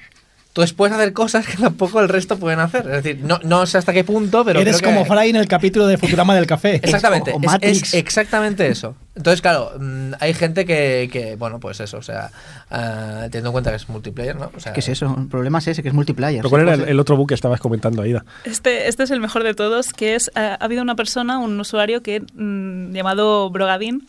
[0.53, 2.81] Entonces puedes hacer cosas que tampoco el resto pueden hacer.
[2.85, 4.59] Es decir, no, no sé hasta qué punto, pero.
[4.59, 6.75] Eres creo que- como Fry en el capítulo de Futurama del café.
[6.83, 7.81] Exactamente, O- o es- Matrix.
[7.87, 8.95] es, exactamente eso.
[9.15, 12.29] Entonces, claro, mm, hay gente que, que, bueno, pues eso, o sea,
[12.69, 14.51] ah, teniendo en cuenta que es multiplayer, ¿no?
[14.55, 15.15] O sea, ¿Qué es eso?
[15.17, 16.41] El problema es ese, que es multiplayer.
[16.41, 18.23] ¿Pero cuál era pues, el, el otro bug que estabas comentando, Aida?
[18.43, 21.59] Este, este es el mejor de todos, que es, eh, ha habido una persona, un
[21.59, 24.07] usuario que mm, llamado Brogadin,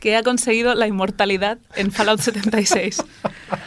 [0.00, 3.04] que ha conseguido la inmortalidad en Fallout 76.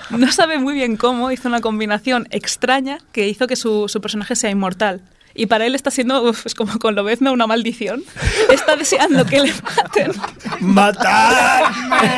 [0.09, 4.35] No sabe muy bien cómo, hizo una combinación extraña que hizo que su, su personaje
[4.35, 5.01] sea inmortal.
[5.35, 8.03] Y para él está siendo, uf, es como con Lobezno, una maldición.
[8.51, 10.11] Está deseando que le maten.
[10.59, 12.09] ¡Matarme!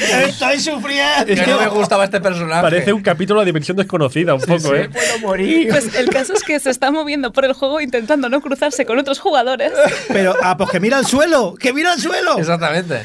[0.26, 1.26] Estoy sufriendo.
[1.26, 2.62] que no me gustaba este personaje.
[2.62, 4.88] Parece un capítulo de Dimensión Desconocida, un poco, ¿eh?
[4.88, 5.68] Puedo morir.
[5.70, 8.98] Pues el caso es que se está moviendo por el juego intentando no cruzarse con
[8.98, 9.72] otros jugadores.
[10.08, 12.38] Pero, ah, pues que mira al suelo, que mira al suelo.
[12.38, 13.02] Exactamente.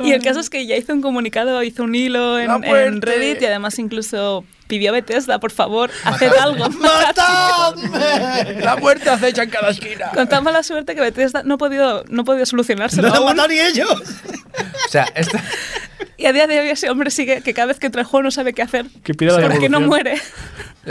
[0.00, 3.42] Y el caso es que ya hizo un comunicado, hizo un hilo en, en Reddit
[3.42, 6.68] y además incluso pidió a Bethesda, por favor, haced algo.
[6.70, 8.60] ¡Matadme!
[8.60, 10.10] La muerte acecha en cada esquina.
[10.14, 13.20] Con tan mala suerte que Bethesda no ha podido, no ha podido solucionárselo No lo
[13.28, 13.90] han matado ni ellos.
[13.90, 15.42] O sea, esta-
[16.16, 18.22] Y a día de hoy ese hombre sigue que cada vez que entra al juego
[18.22, 18.86] no sabe qué hacer.
[19.02, 20.14] Que pida la porque no muere.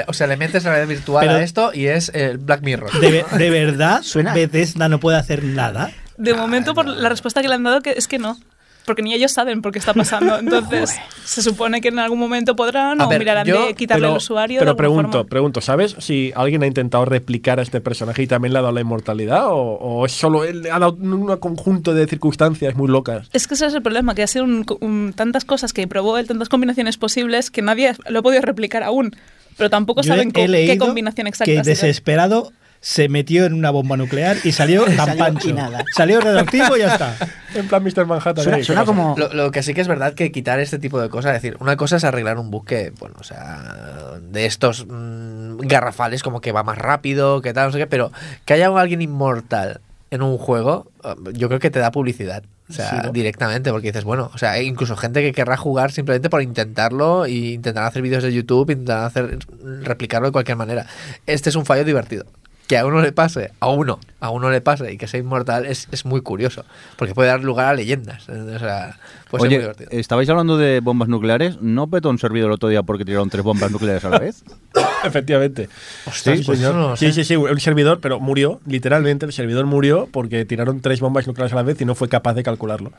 [0.08, 2.92] o sea, le metes realidad virtual Pero- a esto y es el Black Mirror.
[3.00, 5.92] ¿De, de verdad Suena- Bethesda no puede hacer nada?
[6.18, 8.38] De momento, por la respuesta que le han dado, que es que no.
[8.86, 10.38] Porque ni ellos saben por qué está pasando.
[10.40, 14.02] Entonces, se supone que en algún momento podrán A o ver, mirarán yo- de quitarle
[14.02, 14.60] Pero, el usuario.
[14.60, 15.30] pero pregunto, forma.
[15.30, 18.74] pregunto, ¿sabes si alguien ha intentado replicar a este personaje y también le ha dado
[18.74, 19.48] la inmortalidad?
[19.48, 23.30] ¿O, o es solo él ha dado un conjunto de circunstancias muy locas?
[23.34, 26.18] Es que ese es el problema, que ha sido un- un- tantas cosas que probó
[26.18, 29.16] él, tantas combinaciones posibles, que nadie lo ha podido replicar aún.
[29.56, 31.46] Pero tampoco Yo saben he co- qué combinación exacta.
[31.52, 32.52] Que desesperado
[32.84, 35.50] se metió en una bomba nuclear y salió tan Salió pancho.
[35.50, 35.86] y nada.
[35.96, 37.16] Salió radioactivo y ya está.
[37.56, 38.06] En plan Mr.
[38.08, 38.64] Manhattan.
[38.64, 39.16] Suena, como.
[39.16, 41.56] Lo, lo que sí que es verdad que quitar este tipo de cosas, es decir,
[41.62, 46.42] una cosa es arreglar un bug que, bueno, o sea, de estos mm, garrafales, como
[46.42, 48.12] que va más rápido, que tal, no sé qué, pero
[48.46, 52.44] que haya alguien inmortal en un juego, eh, yo creo que te da publicidad.
[52.70, 53.12] O sea, Sí, ¿no?
[53.12, 57.28] directamente, porque dices, bueno, o sea, hay incluso gente que querrá jugar simplemente por intentarlo
[57.28, 59.38] y intentar hacer vídeos de YouTube, intentar hacer
[59.84, 60.88] replicarlo de cualquier manera.
[61.28, 62.26] Este es un fallo divertido.
[62.68, 65.66] Que a uno le pase, a uno, a uno le pase y que sea inmortal
[65.66, 66.64] es, es muy curioso,
[66.96, 68.28] porque puede dar lugar a leyendas.
[68.30, 68.98] O sea,
[69.30, 69.90] puede ser muy Oye, divertido.
[69.92, 71.62] estabais hablando de bombas nucleares.
[71.62, 74.44] ¿No petó un servidor el otro día porque tiraron tres bombas nucleares a la vez?
[75.04, 75.68] Efectivamente.
[76.06, 76.76] Ostras, sí, pues señor.
[76.76, 81.02] no sí, sí, sí, un servidor, pero murió, literalmente, el servidor murió porque tiraron tres
[81.02, 82.94] bombas nucleares a la vez y no fue capaz de calcularlo.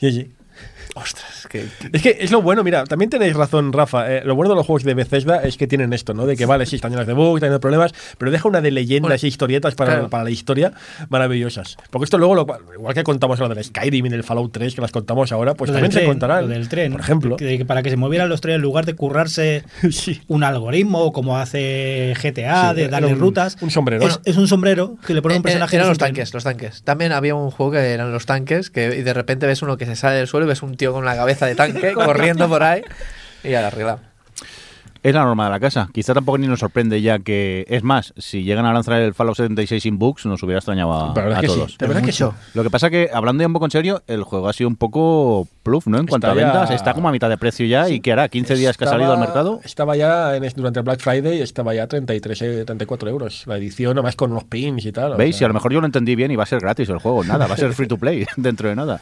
[0.00, 0.32] Sí, sí.
[0.94, 4.12] Ostras, que, Es que es lo bueno, mira, también tenéis razón, Rafa.
[4.12, 6.26] eh, lo bueno de los juegos de Bethesda es que tienen esto, ¿no?
[6.26, 8.60] De que vale, sí, están llenas de bugs, están llenas de problemas, pero deja una
[8.60, 10.08] de leyendas Bueno, y historietas para, claro.
[10.10, 10.72] para la historia
[11.08, 11.76] maravillosas.
[11.90, 14.80] Porque esto luego, lo, igual que contamos lo del Skyrim y del Fallout 3, que
[14.80, 16.42] las contamos ahora, pues Lo también se contarán.
[16.42, 16.92] Lo del tren.
[16.92, 17.36] Por ejemplo.
[17.36, 20.20] Que- que para que se movieran los trenes en lugar de currarse Sí.
[20.28, 23.56] un algoritmo como hace GTA, Sí, de darle un- rutas.
[23.60, 24.06] un sombrero.
[24.06, 25.76] Es, es un sombrero que le pone un Eh, personaje.
[25.76, 26.82] eran los tanques, los tanques.
[26.82, 29.86] También había un juego que eran los tanques, que y de repente ves uno que
[29.86, 32.62] se sale del suelo y ves un tío con una cabeza de tanque corriendo por
[32.62, 32.80] ahí
[33.44, 34.00] y ya la arreglado.
[35.00, 35.88] Es la norma de la casa.
[35.94, 37.64] Quizá tampoco ni nos sorprende ya que...
[37.68, 41.14] Es más, si llegan a lanzar el Fallout 76 sin bugs, nos hubiera extrañado a,
[41.14, 41.70] La verdad a que sí, todos.
[41.70, 42.24] la Pero verdad que sí.
[42.24, 42.34] mucho.
[42.54, 44.74] Lo que pasa que, hablando ya un poco en serio, el juego ha sido un
[44.74, 45.98] poco pluf, ¿no?
[45.98, 47.88] En cuanto Está a ventas, ya- está como a mitad de precio ya.
[47.88, 48.28] ¿Y qué hará?
[48.28, 49.60] ¿15 días que ha salido al mercado?
[49.62, 53.44] Estaba ya en, durante el Black Friday, estaba ya a 33, eh, 34 euros.
[53.46, 55.12] La edición, además con los pins y tal.
[55.12, 55.36] o ¿Veis?
[55.36, 56.98] sea, Si a lo mejor yo lo entendí bien y va a ser gratis el
[56.98, 57.22] juego.
[57.22, 59.00] Nada, va a ser free to play dentro de nada.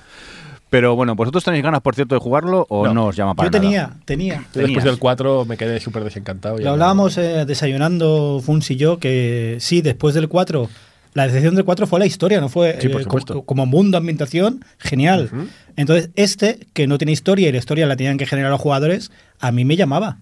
[0.68, 3.06] Pero bueno, ¿vosotros tenéis ganas, por cierto, de jugarlo o no, No.
[3.06, 3.96] os llama para Yo tenía, nada?
[4.04, 4.44] tenía.
[4.54, 6.58] yo después del 4 me quedé súper desencantado.
[6.58, 10.68] Lo no- hablábamos eh, desayunando Funs y yo, que sí, después del 4,
[11.14, 13.32] la decepción del 4 fue la historia, no fue Sí, por eh, supuesto.
[13.34, 15.30] como, como mundo, ambientación, genial.
[15.32, 15.46] Ujú.
[15.76, 19.12] Entonces, este, que no tiene historia y la historia la tenían que generar los jugadores,
[19.38, 20.18] a mí me llamaba.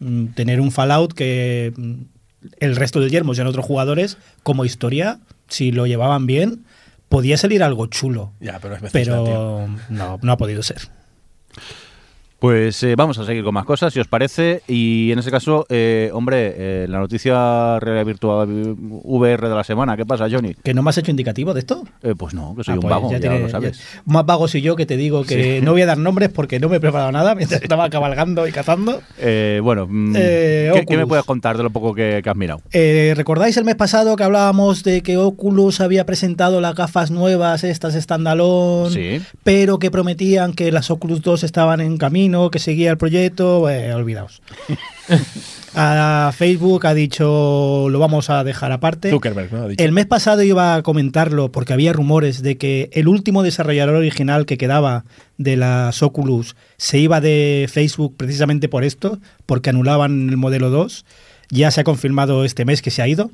[0.00, 1.92] Mm, Tener un Fallout que mm,
[2.58, 6.64] el resto del yermo sean otros jugadores, como historia, si lo llevaban bien,
[7.14, 8.32] podía salir algo chulo.
[8.40, 8.92] Ya, pero es.
[8.92, 10.80] Pero no, no ha podido ser.
[12.38, 14.60] Pues eh, vamos a seguir con más cosas, si os parece.
[14.68, 19.96] Y en ese caso, eh, hombre, eh, la noticia realidad virtual VR de la semana,
[19.96, 20.54] ¿qué pasa, Johnny?
[20.62, 21.84] ¿Que no me has hecho indicativo de esto?
[22.02, 23.78] Eh, pues no, que soy Ah, un pues vago, ya, tiene- lo sabes.
[23.78, 26.60] ya- más vago soy yo que te digo que no voy a dar nombres porque
[26.60, 29.00] no me he preparado nada mientras estaba cabalgando y cazando.
[29.18, 32.36] Eh, bueno, mm, Eh, ¿qué, qué me puedes contar de lo poco que, que has
[32.36, 32.60] mirado?
[32.72, 37.94] ¿Recordáis el mes pasado que hablábamos de que Oculus había presentado las gafas nuevas, estas
[37.94, 39.24] standalone, Sí.
[39.44, 43.68] pero que prometían que las Oculus 2 estaban en camino, que seguía el proyecto?
[43.68, 44.42] Eh, olvidaos.
[45.74, 49.10] a Facebook ha dicho lo vamos a dejar aparte.
[49.10, 49.62] Zuckerberg, ¿no?
[49.62, 49.84] Ha dicho.
[49.84, 54.46] El mes pasado iba a comentarlo porque había rumores de que el último desarrollador original
[54.46, 55.04] que quedaba
[55.38, 61.04] de las Oculus se iba de Facebook precisamente por esto, porque anulaban el modelo 2.
[61.50, 63.30] Ya se ha confirmado este mes que se ha ido.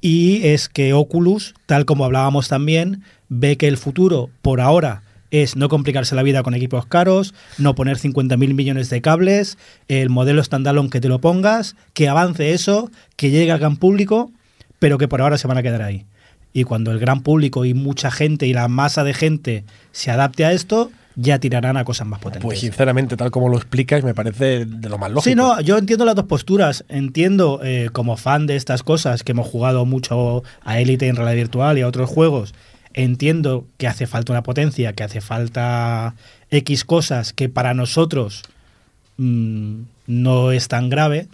[0.00, 5.56] Y es que Oculus, tal como hablábamos también, ve que el futuro, por ahora, es
[5.56, 9.58] no complicarse la vida con equipos caros, no poner 50.000 millones de cables,
[9.88, 14.30] el modelo standalone que te lo pongas, que avance eso, que llegue al gran público,
[14.78, 16.06] pero que por ahora se van a quedar ahí.
[16.52, 20.44] Y cuando el gran público y mucha gente y la masa de gente se adapte
[20.44, 22.44] a esto, ya tirarán a cosas más potentes.
[22.44, 25.30] Pues sinceramente, tal como lo explicas, me parece de lo más lógico.
[25.30, 26.84] Sí, no, yo entiendo las dos posturas.
[26.88, 31.36] Entiendo, eh, como fan de estas cosas, que hemos jugado mucho a Elite en realidad
[31.36, 32.54] virtual y a otros juegos,
[32.98, 36.16] entiendo que hace falta una potencia, que hace falta
[36.50, 38.42] X cosas que para nosotros
[39.18, 41.28] mm, no es tan grave,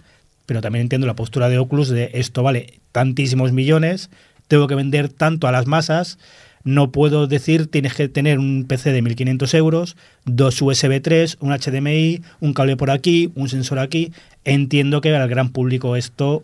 [0.45, 4.11] pero también entiendo la postura de Oculus de esto vale tantísimos millones,
[4.47, 6.19] tengo que vender tanto a las masas,
[6.63, 11.51] no puedo decir tienes que tener un PC de 1500 euros, dos USB 3, un
[11.51, 14.11] HDMI, un cable por aquí, un sensor aquí.
[14.45, 16.41] Entiendo que al gran público esto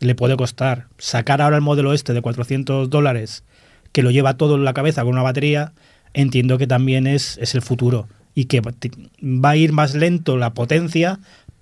[0.00, 0.86] le puede costar.
[0.98, 3.44] Sacar ahora el modelo este de 400 dólares,
[3.96, 5.72] que lo lleva todo en la cabeza con una batería,
[6.12, 10.52] entiendo que también es, es el futuro y que va a ir más lento la
[10.52, 11.18] potencia,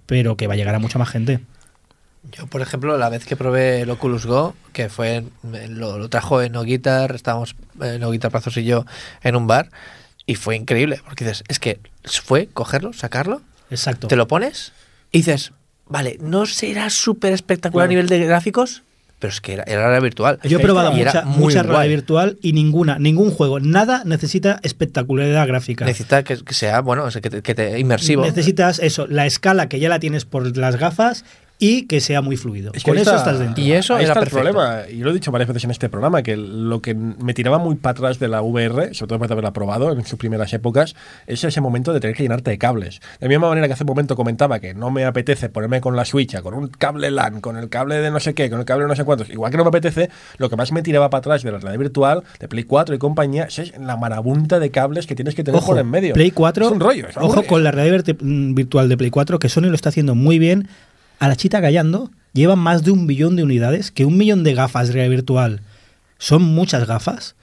[0.07, 1.39] pero que va a llegar a mucha más gente.
[2.32, 5.14] Yo, por ejemplo, la vez que probé el Oculus Go, que fue,
[5.53, 8.85] en- lo, lo trajo en No Guitar, estábamos en No Guitar Pazos y yo
[9.22, 9.70] en un bar,
[10.26, 14.09] y fue increíble, porque dices, es que fue cogerlo, sacarlo, Exacto.
[14.09, 14.72] te lo pones
[15.12, 15.53] y dices,
[15.87, 18.01] vale, no será súper espectacular Claro.
[18.01, 18.82] a nivel de gráficos,
[19.25, 20.39] pero es que era, era realidad virtual.
[20.45, 25.47] Yo he probado Y mucha, mucha realidad virtual y ninguna, ningún juego, nada necesita espectacularidad
[25.47, 25.87] gráfica.
[25.87, 28.22] Necesita que, que sea, bueno, que te, que te- inmersivo.
[28.22, 31.25] Necesitas eso, la escala que ya la tienes por las gafas
[31.65, 32.73] y que sea muy fluido.
[32.75, 33.62] Es que Con eso está- estás dentro.
[33.65, 34.53] Y eso ahí era está el perfecto.
[34.53, 37.59] problema, y lo he dicho varias veces en este programa, que lo que me tiraba
[37.59, 40.53] muy para atrás de la VR, sobre todo después de haberla probado en sus primeras
[40.53, 40.95] épocas,
[41.27, 43.01] es ese momento de tener que llenarte de cables.
[43.21, 45.97] De la misma manera que hace un momento comentaba que no me apetece ponerme con
[45.97, 48.65] la Switch, con un cable LAN, con el cable de no sé qué, con el
[48.67, 51.11] cable de no sé cuántos, igual que no me apetece, lo que más me tiraba
[51.11, 54.71] para atrás de la realidad virtual, de Play 4 y compañía, es la marabunta de
[54.71, 56.15] cables que tienes que tener Ojo, por en medio.
[56.15, 57.09] Play 4, Es un rollo.
[57.09, 60.15] es ojo con la realidad mm, virtual de Play 4, que Sony lo está haciendo
[60.15, 60.69] muy bien.
[61.25, 64.53] A la chita callando, llevan más de un billón de unidades, que un millón de
[64.53, 65.61] gafas de realidad virtual
[66.18, 67.35] son muchas gafas.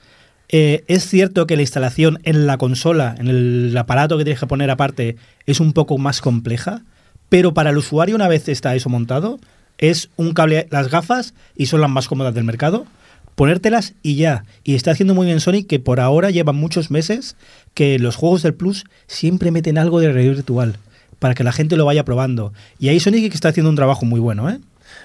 [0.48, 4.46] Eh, es cierto que la instalación en la consola, en el aparato que tienes que
[4.46, 5.16] poner aparte,
[5.46, 6.82] es un poco más compleja,
[7.28, 9.40] pero para el usuario una vez está eso montado,
[9.78, 12.86] es un cable, las gafas, y son las más cómodas del mercado,
[13.34, 14.44] ponértelas y ya.
[14.62, 17.34] Y está haciendo muy bien Sony que por ahora llevan muchos meses
[17.74, 20.78] que los juegos del Plus siempre meten algo de realidad virtual
[21.18, 22.52] para que la gente lo vaya probando.
[22.78, 24.58] Y ahí Sony que está haciendo un trabajo muy bueno, ¿eh?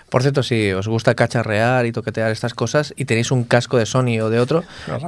[0.09, 3.85] Por cierto, si os gusta cacharrear y toquetear estas cosas y tenéis un casco de
[3.85, 4.63] Sony o de otro,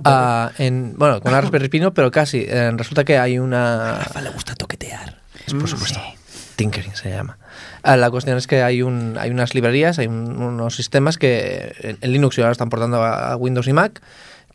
[0.06, 4.00] ah, en, bueno, con Raspberry no, pero casi, eh, resulta que hay una...
[4.22, 5.18] le gusta toquetear.
[5.48, 6.00] Es por supuesto.
[6.58, 7.38] Tinkering se llama.
[7.84, 11.74] Ah, la cuestión es que hay, un, hay unas librerías, hay un- unos sistemas que
[11.80, 14.02] en, en Linux y ahora están portando a, a Windows y Mac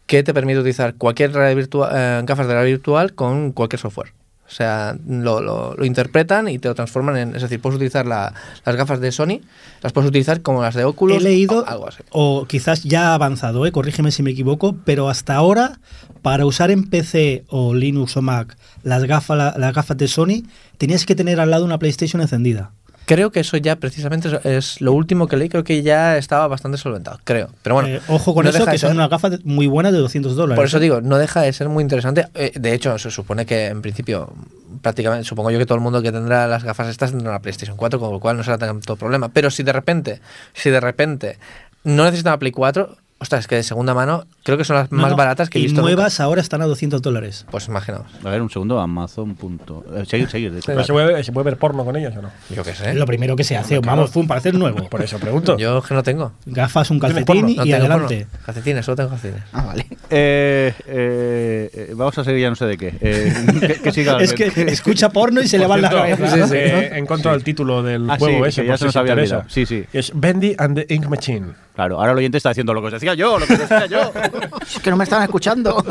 [0.07, 4.13] que te permite utilizar cualquier realidad virtua- eh, gafas de realidad virtual con cualquier software.
[4.47, 7.35] O sea, lo, lo- lo interpretan y te lo transforman en...
[7.35, 8.35] Es decir, puedes utilizar la-
[8.65, 9.41] las gafas de Sony,
[9.83, 11.17] las puedes utilizar como las de Oculus.
[11.17, 12.03] He leído, o algo así.
[12.11, 13.73] o quizás ya ha avanzado, ¿eh?
[13.73, 15.81] corrígeme si me equivoco, pero hasta ahora,
[16.23, 20.43] para usar en PC o Linux o Mac las gafas, la- las gafas de Sony,
[20.79, 22.73] tenías que tener al lado una PlayStation encendida.
[23.07, 25.49] Creo que eso ya precisamente es, lo último que leí.
[25.49, 27.51] Creo que ya estaba bastante solventado, creo.
[27.63, 30.37] Pero bueno, Eh, ojo con no eso, que son unas gafas muy buenas de 200
[30.37, 30.57] dólares.
[30.57, 30.81] Por eso ¿eh?
[30.81, 32.29] digo, no deja de ser muy interesante.
[32.35, 34.33] Eh, de hecho, se supone que en principio,
[34.81, 37.77] prácticamente, supongo yo que todo el mundo que tendrá las gafas estas tendrá una PlayStation
[37.77, 39.29] 4, con lo cual no será tanto problema.
[39.29, 40.21] Pero si de repente,
[40.55, 41.39] si de repente
[41.85, 44.93] no necesitan una Play 4, ostras, es que de segunda mano creo que son las
[44.93, 45.81] No, más no, baratas que he y visto.
[45.81, 47.45] nuevas ahora están a 200 dólares.
[47.51, 48.07] Pues imaginaos.
[48.25, 49.35] A ver, un segundo, Amazon.
[49.35, 49.85] Punto.
[49.95, 50.53] eh, seguir, seguir.
[50.53, 50.67] de hecho.
[50.67, 52.31] Pero ¿se, puede, ¿Se puede ver porno con ellos o no?
[52.55, 52.95] Yo qué Es sé.
[52.95, 53.79] lo primero que se hace.
[53.81, 54.89] Vamos, fue un parecer nuevo.
[54.89, 55.57] Por eso pregunto.
[55.59, 56.33] Yo que no tengo.
[56.47, 58.27] Gafas, un ¿Tienes calcetín y adelante.
[58.31, 58.45] porno.
[58.47, 59.45] Calcetines, solo tengo calcetines.
[59.53, 59.87] Ah, vale.
[60.11, 62.95] Eh, eh, eh, vamos a seguir ya no sé de qué.
[63.01, 66.55] Eh, que, que siga Es que escucha porno y se le va la cabeza.
[66.55, 69.45] eh, he encontrado el título del Ah, juego sí, ese, ya se nos os había.
[69.49, 69.85] Sí, sí.
[69.93, 71.47] Es Bendy and the Ink Machine.
[71.75, 73.87] Claro, ahora el oyente está diciendo lo que os decía yo, lo que os decía
[73.87, 74.13] yo.
[74.63, 75.85] Es que no me estaban escuchando.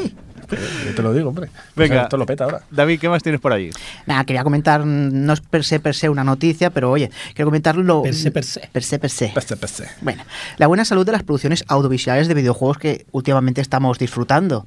[0.86, 1.50] Yo te lo digo, hombre.
[1.76, 1.94] Venga.
[1.94, 2.62] O sea, esto lo peta ahora.
[2.70, 3.70] David, ¿qué más tienes por allí?
[4.06, 7.76] Nada, quería comentar, no es per se per se una noticia, pero oye, quiero comentar
[7.76, 8.04] lo...
[8.04, 8.70] Per se, per se.
[8.72, 9.28] Per se, per se.
[9.30, 9.88] Peste, peste.
[10.02, 10.24] Bueno,
[10.58, 14.66] la buena salud de las producciones audiovisuales de videojuegos que últimamente estamos disfrutando.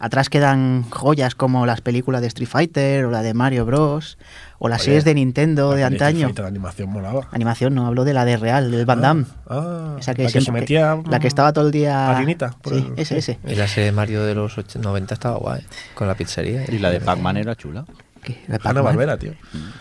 [0.00, 4.16] Atrás quedan joyas como las películas de Street Fighter o la de Mario Bros.
[4.60, 6.30] o las Oye, series de Nintendo de antaño.
[6.32, 7.28] de animación molaba.
[7.32, 9.24] Animación, no, hablo de la de real, del Van Damme.
[9.48, 10.98] Ah, Esa que la que se metía.
[11.08, 12.10] la que estaba todo el día...
[12.16, 13.38] harinita Sí, el- ese, ese.
[13.46, 15.62] Y la serie de Mario de los 80 90 estaba guay.
[15.94, 16.64] Con la pizzería.
[16.68, 17.84] Y la de Pac-Man era chula.
[18.28, 18.82] Que- de Ana.
[18.82, 19.32] Barbera, tío.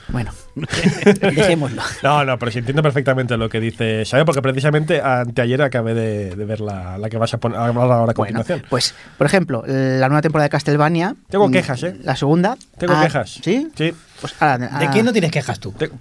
[0.07, 0.31] Bueno,
[1.21, 1.81] dejémoslo.
[2.01, 6.35] No, no, pero sí entiendo perfectamente lo que dice Xavi, porque precisamente anteayer acabé de,
[6.35, 8.63] de ver la, la que vas a poner ahora a Bueno, continuación.
[8.69, 11.15] pues, por ejemplo, la nueva temporada de Castlevania.
[11.29, 11.97] Tengo mm, quejas, ¿eh?
[12.03, 12.57] La segunda.
[12.77, 13.39] Tengo ah, quejas.
[13.43, 13.69] ¿Sí?
[13.75, 13.93] Sí.
[14.21, 15.73] Pues, ah, ¿De ah, quién no tienes quejas tú?
[15.73, 15.95] Tengo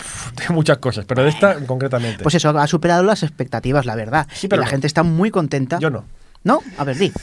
[0.51, 2.23] muchas cosas, pero de esta concretamente.
[2.23, 4.27] Pues eso, ha superado las expectativas, la verdad.
[4.33, 4.71] Sí, pero y la no.
[4.71, 5.79] gente está muy contenta.
[5.81, 6.05] Yo no.
[6.45, 6.61] ¿No?
[6.79, 7.13] A ver, di.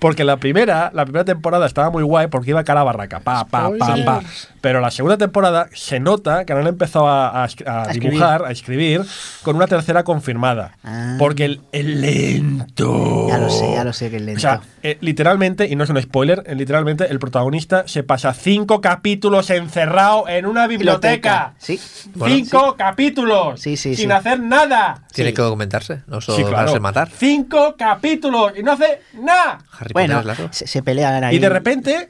[0.00, 3.44] Porque la primera, la primera temporada estaba muy guay porque iba cara a barraca, pa,
[3.46, 4.20] pa, pa, pa.
[4.60, 9.02] Pero la segunda temporada se nota que han empezado a, a- dibujar, a escribir,
[9.42, 10.72] con una tercera confirmada.
[10.84, 11.16] Ah.
[11.18, 13.26] Porque el, el lento.
[13.28, 14.38] Ya lo sé, ya lo sé que es lento.
[14.38, 18.32] O sea, eh, literalmente, y no es un spoiler, eh, literalmente el protagonista se pasa
[18.34, 21.54] cinco capítulos encerrado en una biblioteca.
[21.58, 21.78] Sí.
[22.26, 23.60] cinco capítulos.
[23.60, 24.12] Sí, sí, sin sí.
[24.12, 25.02] hacer nada.
[25.12, 25.36] Tiene Sí.
[25.36, 26.58] que documentarse, no solo Sí, claro.
[26.58, 27.08] dejarse matar.
[27.10, 29.58] Cinco capítulos y no hace nada.
[29.94, 30.52] Harry Bueno, Potter es largo.
[30.52, 31.36] se, se pelean ahí.
[31.36, 32.08] Y de repente,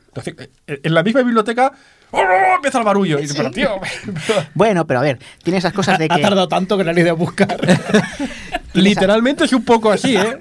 [0.66, 1.72] eh, en la misma biblioteca,
[2.10, 2.20] ¡oh,
[2.56, 3.18] empieza el barullo.
[3.18, 3.80] Y pero tío,
[4.54, 6.22] Bueno, pero a ver, tiene esas cosas de Ha que.
[6.22, 7.56] tardado tanto que no han ido a buscar.
[8.74, 10.36] literalmente es un poco así, ¿eh?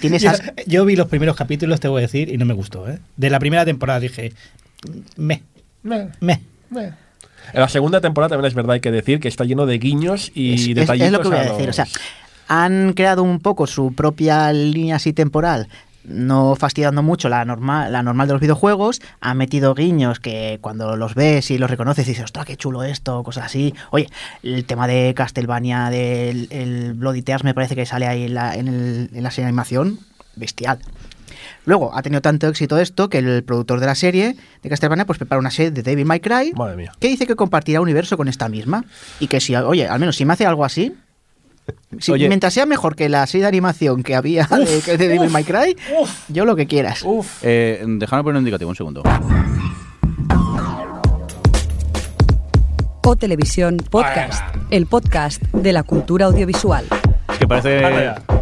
[0.00, 0.42] Tiene esas.
[0.66, 2.88] yo vi los primeros capítulos, te voy a decir, y no me gustó.
[2.88, 2.98] ¿eh?
[3.16, 4.32] De la primera temporada dije,
[5.16, 5.42] me,
[5.82, 6.40] me.
[7.52, 10.30] En la segunda temporada también es verdad, hay que decir que está lleno de guiños
[10.34, 11.06] y es, es- detallitos.
[11.06, 11.68] es lo que voy a los- decir.
[11.68, 11.86] O sea,
[12.48, 15.68] han creado un poco su propia línea así temporal,
[16.10, 19.00] no fastidiando mucho la normal, la normal de los videojuegos.
[19.20, 23.22] Han metido guiños que cuando los ves y los reconoces dices, ostras, qué chulo esto,
[23.22, 23.74] cosas así.
[23.90, 24.08] Oye,
[24.42, 28.54] el tema de Castlevania, del el Bloody Tears, me parece que sale ahí en la,
[28.56, 29.98] en el- en la serie de animación,
[30.36, 30.78] bestial.
[31.64, 35.18] Luego ha tenido tanto éxito esto que el productor de la serie de Castlevania pues
[35.18, 36.92] prepara una serie de David May Cry Madre mía.
[36.98, 38.84] que dice que compartirá universo con esta misma
[39.20, 40.94] y que si, oye, al menos si me hace algo así,
[41.98, 42.28] si- Oye.
[42.28, 45.76] mientras sea mejor que la serie de animación que había de, de Devil May Cry,
[46.28, 47.04] yo lo que quieras.
[47.42, 49.02] Eh, déjame poner un indicativo, un segundo.
[53.06, 56.84] O Televisión Podcast, el podcast de la cultura audiovisual.
[57.32, 57.80] Es que parece.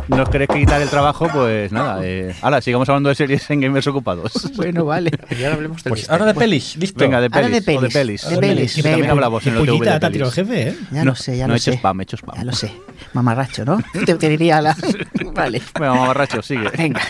[0.08, 2.00] Nos queréis quitar el trabajo, pues nada.
[2.02, 4.32] Eh, ahora, sigamos hablando de series en Gamers Ocupados.
[4.56, 5.10] Bueno, vale.
[5.30, 6.98] Y ahora hablemos del Pues ahora de pelis, listo.
[6.98, 7.64] Venga, de Ahora pelis.
[7.66, 8.28] de o de pelis, pelis.
[8.28, 10.34] de pelis, también hablamos en el TV de te ha tirado el pelis.
[10.34, 10.76] jefe, ¿eh?
[10.90, 11.76] Ya No, lo sé, ya no lo he hecho sé.
[11.78, 12.36] spam, he hecho spam.
[12.36, 12.72] Ya lo sé.
[13.12, 13.80] Mamarracho, ¿no?
[14.06, 14.76] Te, te diría la...
[15.34, 15.62] Vale.
[15.78, 16.68] Venga, mamarracho, sigue.
[16.76, 17.00] Venga.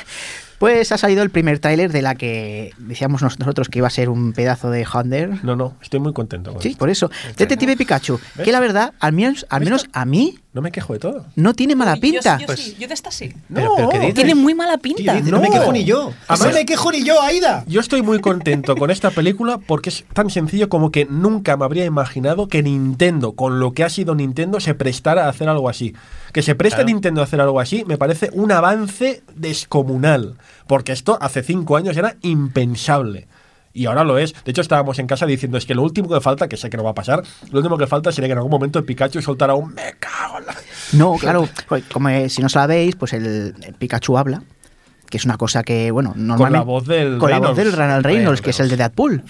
[0.58, 3.90] Pues ha salido el primer tráiler de la que decíamos nos- nosotros que iba a
[3.90, 5.44] ser un pedazo de Hunter.
[5.44, 6.52] No, no, estoy muy contento.
[6.52, 6.78] con Sí, esto.
[6.80, 7.10] por eso.
[7.36, 10.98] Detective Pikachu, que la verdad, al menos, al menos a mí, No me quejo de
[10.98, 11.26] todo.
[11.36, 12.38] no tiene mala pinta.
[12.38, 13.32] Yo, Pues- sí, yo de esta sí.
[13.54, 14.14] Pero, pero ¿qué dices?
[14.14, 15.14] Tiene muy mala pinta.
[15.20, 15.40] No.
[15.40, 15.52] me No.
[15.54, 16.12] quejo ni yo.
[16.26, 17.62] Además- no me quejo ni yo, Aida.
[17.68, 21.64] Yo estoy muy contento con esta película porque es tan sencillo como que nunca me
[21.64, 25.68] habría imaginado que Nintendo, con lo que ha sido Nintendo, se prestara a hacer algo
[25.68, 25.94] así.
[26.32, 26.88] Que se preste Claro.
[26.88, 30.34] Nintendo a hacer algo así me parece un avance descomunal.
[30.68, 33.26] Porque esto hace cinco años era impensable.
[33.72, 34.34] Y ahora lo es.
[34.44, 36.76] De hecho, estábamos en casa diciendo, es que lo último que falta, que sé que
[36.76, 39.20] no va a pasar, lo último que falta sería que en algún momento el Pikachu
[39.20, 40.54] soltara un me cago en la...
[40.92, 44.42] No, claro, pues, como eh, si no sabéis, pues el, el Pikachu habla,
[45.08, 46.58] que es una cosa que, bueno, normalmente...
[46.58, 48.40] la voz del Con la voz del Ryan Reynolds, Reynolds.
[48.42, 49.22] que es el de Deadpool.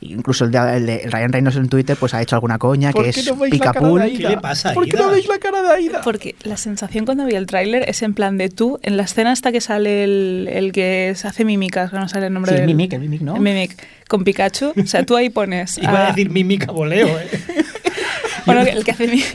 [0.00, 3.02] Incluso el de, el de Ryan Reynolds en Twitter pues ha hecho alguna coña, ¿Por
[3.02, 4.02] que es no Picapool.
[4.02, 6.02] ¿Qué le pasa a ¿Por qué no veis la cara de Aida?
[6.04, 9.32] Porque la sensación cuando vi el tráiler es en plan de tú, en la escena
[9.32, 12.54] hasta que sale el, el que se hace mímicas, que no sale el nombre Sí,
[12.54, 12.66] el del...
[12.68, 13.34] Mimic, el Mimic, ¿no?
[13.34, 13.76] El Mimic,
[14.08, 14.72] con Pikachu.
[14.80, 15.78] O sea, tú ahí pones...
[15.82, 17.28] Iba a a- decir mímica voleo, ¿eh?
[18.46, 19.22] Bueno, el que hace mi...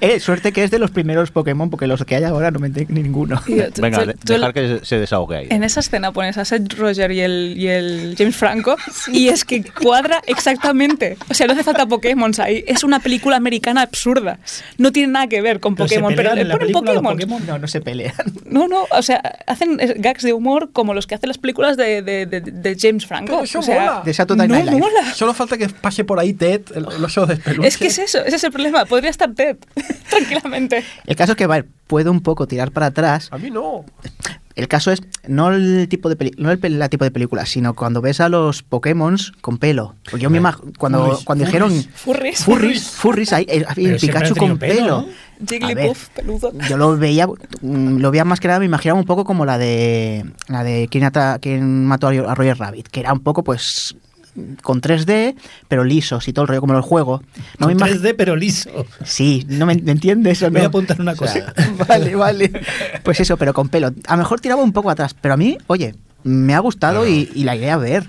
[0.00, 2.68] Eh, suerte que es de los primeros Pokémon, porque los que hay ahora no me
[2.68, 3.42] entiendo ninguno.
[3.74, 5.46] Tú- Venga, tú- tú- dejar que se desahogue ahí.
[5.50, 8.76] En esa escena pones a Seth Roger y el, y el James Franco
[9.08, 11.16] y es que cuadra exactamente.
[11.28, 12.64] O sea, no hace falta Pokémon ahí.
[12.68, 14.38] Es una película americana absurda.
[14.78, 17.12] No tiene nada que ver con Pero Pokémon, pero le ponen los Pokémon.
[17.14, 17.46] Pokémon.
[17.46, 18.14] No, no se pelean.
[18.46, 21.76] No, no, o sea, hacen eh, gags de humor como los que hacen las películas
[21.76, 23.32] de, de- de- de James Franco.
[23.32, 24.02] Pero eso o sea, mola.
[24.04, 24.78] De Saturday no Night Live.
[24.80, 25.12] mola.
[25.14, 27.68] Solo falta que pase por ahí Ted, el, el oso de peluche.
[27.68, 28.84] Es que es eso, ese es el problema.
[28.84, 29.56] Podría estar Ted,
[30.10, 30.84] tranquilamente.
[31.06, 33.28] El caso es que, vale, puede un poco tirar para atrás.
[33.30, 33.84] A mí no.
[34.54, 37.72] El caso es no el tipo de peli- no el, la tipo de película, sino
[37.72, 39.94] cuando ves a los Pokémon con pelo.
[40.04, 41.62] Porque yo me imag- cuando, Furries, cuando furries.
[41.70, 42.44] dijeron Furries.
[42.44, 45.06] furries, furries, ahí, eh, siempre Pikachu con pelo,
[45.48, 46.52] Jigglypuff, peludo.
[46.68, 49.56] Yo lo veía, mm, lo veía más que nada, me imaginaba un poco como la
[49.56, 53.42] de la de quién, ata- quién mató a a Roger Rabbit, que era un poco
[53.42, 53.96] pues
[54.62, 55.34] con 3D,
[55.68, 57.22] pero lisos y todo el rollo como el juego.
[57.58, 58.86] No me Con imag- 3D, pero liso.
[59.04, 60.50] Sí, no me, ¿me entiendes no?
[60.50, 61.54] Voy a apuntar una O sea, cosa.
[61.88, 62.50] vale, vale.
[63.02, 63.92] Pues eso, pero con pelo.
[64.06, 67.30] A lo mejor tiraba un poco atrás, pero a mí, oye, me ha gustado y,
[67.34, 68.04] y la idea a ver.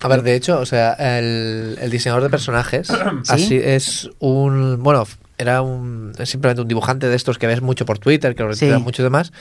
[0.00, 2.88] A ver, de hecho, o sea, el, el diseñador de personajes
[3.24, 3.32] ¿Sí?
[3.32, 4.82] así es un.
[4.82, 5.06] Bueno,
[5.38, 8.52] era un es simplemente un dibujante de estos que ves mucho por Twitter, que lo
[8.54, 8.60] Sí.
[8.66, 9.32] retweetan mucho demás,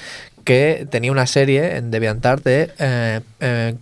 [0.46, 3.76] que tenía una serie en DeviantArt de eh, eh,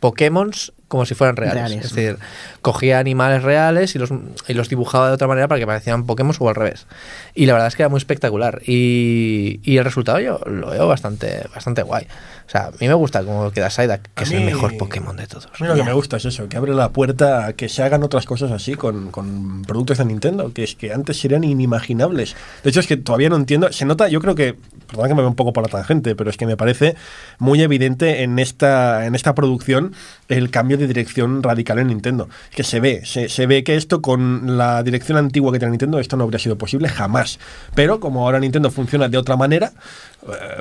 [0.00, 0.50] Pokémon
[0.88, 1.54] como si fueran reales.
[1.70, 1.84] Reales.
[1.84, 2.18] Es decir,
[2.62, 4.10] cogía animales reales y los,
[4.48, 6.86] y los dibujaba de otra manera para que parecieran Pokémon o al revés.
[7.34, 8.62] Y la verdad es que era muy espectacular.
[8.66, 12.06] Y, y el resultado yo lo veo bastante, bastante guay.
[12.46, 14.76] O sea, a mí me gusta cómo queda Psyduck, que A es el mí- mejor
[14.78, 15.46] Pokémon de todos.
[15.46, 17.82] A mí lo que me gusta es eso, que abre la puerta a que se
[17.82, 22.36] hagan otras cosas así con, con productos de Nintendo, que es que antes serían inimaginables.
[22.62, 23.72] De hecho, es que todavía no entiendo.
[23.72, 24.54] Se nota, yo creo que
[24.86, 26.94] perdón que me vea un poco por la tangente, pero es que me parece
[27.40, 29.92] muy evidente en esta, en esta producción
[30.28, 32.28] el cambio de dirección radical en Nintendo.
[32.54, 35.98] Que se ve, se, se ve que esto con la dirección antigua que tiene Nintendo,
[35.98, 37.38] esto no habría sido posible jamás.
[37.74, 39.72] Pero como ahora Nintendo funciona de otra manera,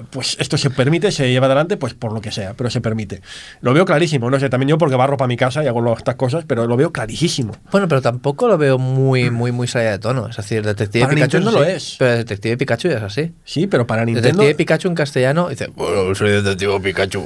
[0.09, 3.21] pues esto se permite, se lleva adelante, pues por lo que sea, pero se permite.
[3.61, 6.15] Lo veo clarísimo, no sé, también yo porque barro para mi casa y hago estas
[6.15, 7.53] cosas, pero lo veo clarísimo.
[7.71, 10.27] Bueno, pero tampoco lo veo muy, muy, muy salida de tono.
[10.27, 11.95] Es decir, Detective Para Pikachu sí, lo es.
[11.99, 13.33] Pero Detective Pikachu ya es así.
[13.43, 14.29] Sí, pero para Nintendo...
[14.29, 17.25] Detective Pikachu en castellano dice, bueno, soy Detective Pikachu.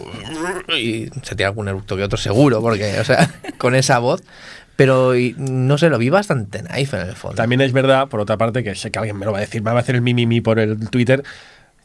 [0.77, 4.21] Y se tira algún eructo que otro seguro, porque, o sea, con esa voz.
[4.75, 7.35] Pero no sé, lo vi bastante naif en el fondo.
[7.35, 9.61] También es verdad, por otra parte, que sé que alguien me lo va a decir,
[9.61, 11.21] me va a hacer el mimimi por el Twitter,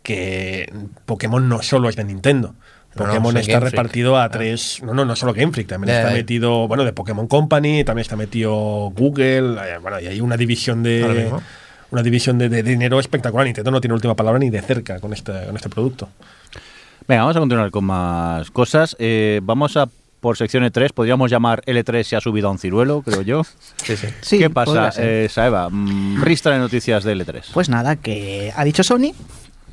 [0.04, 0.72] que
[1.06, 2.54] Pokémon no solo es de Nintendo.
[2.94, 4.80] No, no, Pokémon está repartido a tres.
[4.84, 8.14] No, no, no solo Game Freak, también está metido, bueno, de Pokémon Company, también está
[8.14, 8.52] metido
[8.94, 11.32] Google, eh, bueno, y hay una división de.
[11.90, 13.46] Una división de, de dinero espectacular.
[13.46, 16.08] Nintendo no tiene última palabra ni de cerca con este, con este producto.
[17.06, 18.96] Venga, vamos a continuar con más cosas.
[18.98, 19.88] Eh, vamos a
[20.20, 20.92] por sección E3.
[20.92, 23.42] Podríamos llamar L3 se ha subido a un ciruelo, creo yo.
[23.76, 24.08] Sí, sí.
[24.22, 25.68] Sí, ¿Qué pasa, eh, Saeva?
[25.70, 27.42] mm, Ristra de noticias de L3.
[27.52, 29.12] Pues nada, que ha dicho Sony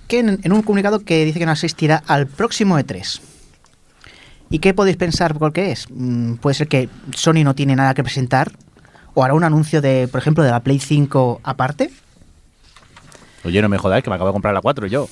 [0.08, 3.22] que en, en un comunicado que dice que no asistirá al próximo E3.
[4.50, 5.88] ¿Y qué podéis pensar por qué es?
[5.90, 8.52] Mm, Puede ser que Sony no tiene nada que presentar
[9.14, 11.92] o hará un anuncio de, por ejemplo, de la Play 5 aparte.
[13.44, 15.10] Oye, no me jodáis, que me acabo de comprar la 4 yo.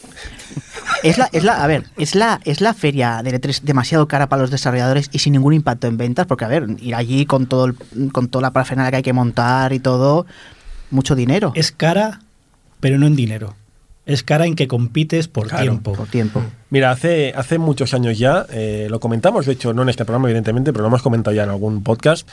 [1.03, 4.27] Es la, es la, a ver, es la, es la feria de E3 demasiado cara
[4.29, 7.47] para los desarrolladores y sin ningún impacto en ventas, porque a ver, ir allí con
[7.47, 10.25] todo el- con toda la parafernalia que hay que montar y todo,
[10.91, 12.19] mucho dinero Es cara,
[12.79, 13.55] pero no en dinero.
[14.09, 15.93] Es cara en que compites por Claro, tiempo.
[15.93, 16.41] por tiempo.
[16.71, 20.27] Mira, hace, hace muchos años ya, eh, lo comentamos, de hecho, no en este programa,
[20.29, 22.27] evidentemente, pero lo hemos comentado ya en algún podcast,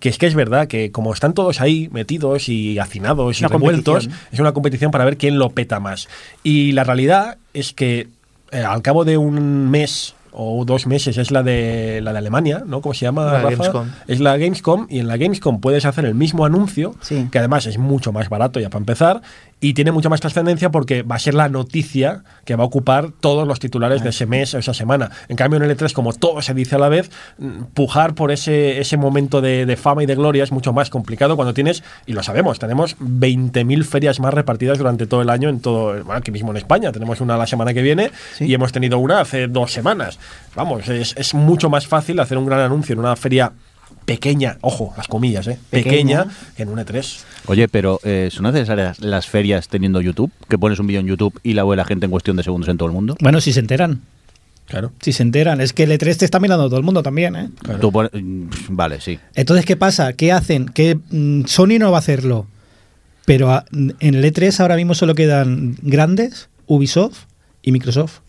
[0.00, 3.52] que es que es verdad que como están todos ahí metidos y hacinados y Una
[3.52, 6.08] revueltos, es una competición para ver quién lo peta más.
[6.42, 8.08] Y la realidad es que
[8.50, 12.62] eh, al cabo de un mes o dos meses es la de la de Alemania,
[12.64, 12.80] ¿no?
[12.80, 13.24] ¿Cómo se llama?
[13.24, 13.50] La Rafa?
[13.56, 13.88] Gamescom.
[14.06, 17.28] Es la Gamescom y en la Gamescom puedes hacer el mismo anuncio, Sí.
[17.32, 19.20] que además es mucho más barato ya para empezar
[19.60, 23.10] y tiene mucha más trascendencia porque va a ser la noticia que va a ocupar
[23.20, 25.10] todos los titulares de ese mes o esa semana.
[25.28, 28.30] En cambio en el E3 como todo se dice a la vez, mm, pujar por
[28.30, 31.82] ese, ese momento de, de fama y de gloria es mucho más complicado cuando tienes,
[32.06, 36.12] y lo sabemos, tenemos 20.000 ferias más repartidas durante todo el año en todo, bueno,
[36.12, 38.44] aquí mismo en España, tenemos una la semana que viene Sí.
[38.46, 40.18] y hemos tenido una hace dos semanas.
[40.54, 43.52] Vamos, es, es mucho más fácil hacer un gran anuncio en una feria
[44.08, 45.58] pequeña, ojo, las comillas, ¿eh?
[45.70, 46.36] pequeña, Pequeña.
[46.56, 47.18] que en un E3.
[47.46, 50.32] Oye, pero eh, ¿son necesarias las ferias teniendo YouTube?
[50.48, 52.68] Que pones un vídeo en YouTube y la ve la gente en cuestión de segundos
[52.68, 53.16] en todo el mundo.
[53.20, 54.00] Bueno, si se enteran.
[54.66, 54.92] Claro.
[55.00, 55.60] Si se enteran.
[55.62, 57.48] Es que el E3 te está mirando todo el mundo también, ¿eh?
[57.62, 57.80] Claro.
[57.80, 59.18] Tú pones- mm, vale, sí.
[59.34, 60.12] Entonces, ¿qué pasa?
[60.12, 60.66] ¿Qué hacen?
[60.66, 62.46] Que mm, Sony no va a hacerlo.
[63.24, 67.24] Pero a- en el E3 ahora mismo solo quedan grandes, Ubisoft
[67.62, 68.20] y Microsoft.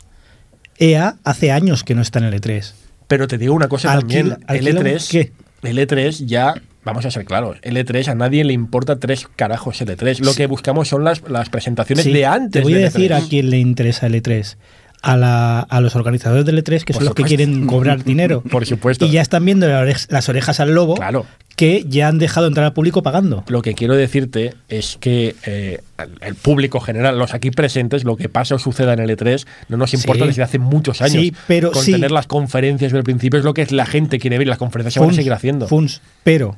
[0.78, 2.74] EA hace años que no está en el E E3.
[3.08, 5.34] Pero te digo una cosa también, el alquila un- E3, ¿qué?
[5.64, 6.53] El E3 ya,
[6.84, 10.20] vamos a ser claros, el E3 a nadie le importa tres carajos el E3.
[10.20, 13.26] Lo que buscamos son las, las presentaciones Sí, de antes Te voy a decir E3.
[13.26, 14.55] a quién le interesa el E3.
[15.01, 18.41] A, la- a los organizadores del E3, que Por son los que quieren cobrar dinero.
[18.41, 19.05] Por supuesto.
[19.05, 21.26] Y ya están viendo las orejas al lobo, Claro.
[21.60, 23.43] Que ya han dejado entrar al público pagando.
[23.49, 25.82] Lo que quiero decirte es que eh,
[26.22, 29.76] el- público general, los aquí presentes, lo que pasa o suceda en el E3, no
[29.76, 30.28] nos importa Sí.
[30.30, 31.22] desde hace muchos años.
[31.22, 31.91] Sí, pero Con sí.
[31.91, 34.93] tener las conferencias del principio es lo que la gente quiere ver y las conferencias
[34.93, 35.68] se van a seguir haciendo.
[35.68, 36.55] Funs, pero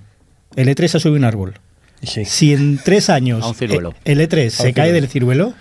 [0.55, 1.55] el E3 ha subido un árbol.
[2.03, 2.25] Sí.
[2.25, 3.95] Si en tres años A un ciruelo.
[4.05, 4.93] eh, el E3 se cae ciruelo.
[4.93, 5.53] del ciruelo,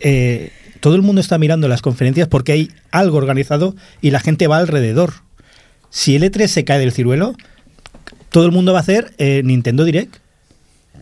[0.00, 0.50] eh,
[0.80, 4.58] todo el mundo está mirando las conferencias porque hay algo organizado y la gente va
[4.58, 5.12] alrededor.
[5.90, 7.34] Si el E3 se cae del ciruelo,
[8.30, 10.16] todo el mundo va a hacer eh, Nintendo Direct.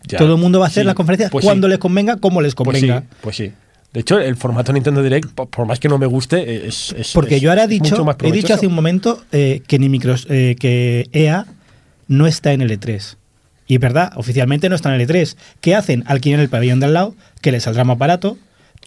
[0.08, 0.18] Ya.
[0.18, 1.70] Todo el mundo va a hacer Sí, las conferencias pues cuando sí.
[1.70, 3.04] les convenga, como les Pues sí, convenga.
[3.20, 3.52] pues sí.
[3.92, 6.94] De hecho, el formato Nintendo Direct, po- por más que no me guste, es.
[6.96, 9.88] es- Porque es- yo ahora he dicho, he dicho hace un momento eh, que ni
[9.88, 11.46] micros, eh, que EA
[12.08, 13.16] no está en el E3.
[13.66, 15.36] Y es verdad, oficialmente no está en el E3.
[15.60, 16.04] ¿Qué hacen?
[16.06, 18.38] Alquilan el pabellón de al lado, que les saldrá más barato.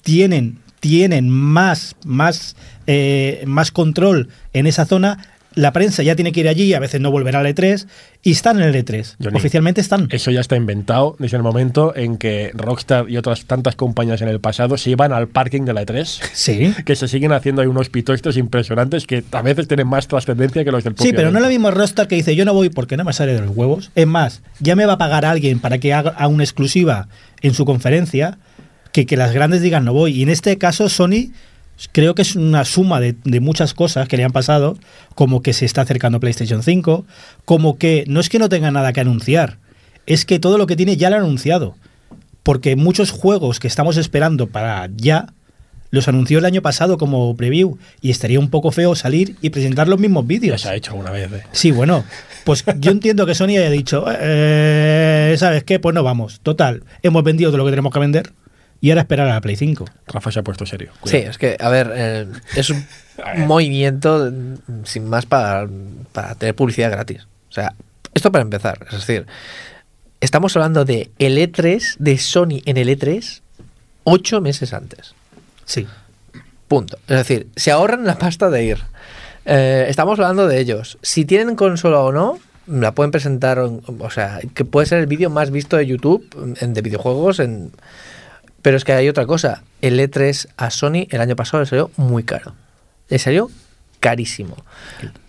[0.04, 2.56] Tienen, tienen más, más,
[2.88, 5.26] eh, más control en esa zona.
[5.56, 7.88] La prensa ya tiene que ir allí, a veces no volverá al E3.
[8.22, 9.16] Y están en el E3.
[9.22, 10.08] Johnny, oficialmente están.
[10.12, 14.28] Eso ya está inventado desde el momento en que Rockstar y otras tantas compañías en
[14.28, 16.22] el pasado se iban al parking de la E3.
[16.34, 16.74] Sí.
[16.86, 20.72] Que se siguen haciendo ahí unos pitoestos impresionantes que a veces tienen más trascendencia que
[20.72, 22.98] los del Sí, pero no es lo mismo Rockstar que dice yo no voy porque
[22.98, 23.92] no me sale de los huevos.
[23.96, 27.08] Es más, ya me va a pagar alguien para que haga una exclusiva
[27.42, 28.38] en su conferencia
[28.92, 30.14] que que las grandes digan no voy.
[30.14, 31.32] Y en este caso Sony
[31.92, 34.78] creo que es una suma de, de muchas cosas que le han pasado,
[35.16, 37.06] como que se está acercando PlayStation 5,
[37.46, 39.58] como que no es que no tenga nada que anunciar,
[40.06, 41.76] es que todo lo que tiene ya lo ha anunciado.
[42.44, 45.28] Porque muchos juegos que estamos esperando para ya
[45.92, 49.88] Los anunció el año pasado como preview y estaría un poco feo salir y presentar
[49.88, 50.62] los mismos Ya vídeos.
[50.62, 51.32] se ha hecho alguna vez.
[51.32, 51.44] ¿eh?
[51.52, 52.04] Sí, bueno,
[52.44, 55.80] pues yo entiendo que Sony haya dicho, eh, ¿sabes qué?
[55.80, 56.42] Pues no vamos.
[56.44, 58.32] Total, hemos vendido todo lo que tenemos que vender
[58.82, 59.86] y ahora esperar a la Play 5.
[60.08, 60.92] Rafa se ha puesto serio.
[61.04, 62.86] Sí, es que, a ver, eh, es un
[63.18, 63.40] ver.
[63.46, 64.32] movimiento
[64.86, 65.68] sin más para,
[66.14, 67.28] para tener publicidad gratis.
[67.50, 67.74] O sea,
[68.14, 68.86] esto para empezar.
[68.92, 69.26] Es decir,
[70.22, 73.42] estamos hablando de el E3, de Sony en el E3,
[74.04, 75.14] ocho meses antes.
[75.66, 75.86] Sí.
[76.68, 76.98] Punto.
[77.08, 78.78] Es decir, se ahorran la pasta de ir.
[79.46, 80.98] Eh, estamos hablando de ellos.
[81.02, 85.08] Si tienen consola o no, la pueden presentar, en- o sea, que puede ser el
[85.08, 87.40] vídeo más visto de YouTube en- de videojuegos.
[87.40, 87.72] En...
[88.62, 89.64] Pero es que hay otra cosa.
[89.82, 92.54] El E3 a Sony el año pasado le salió muy caro.
[93.10, 93.50] Le salió
[94.00, 94.56] carísimo.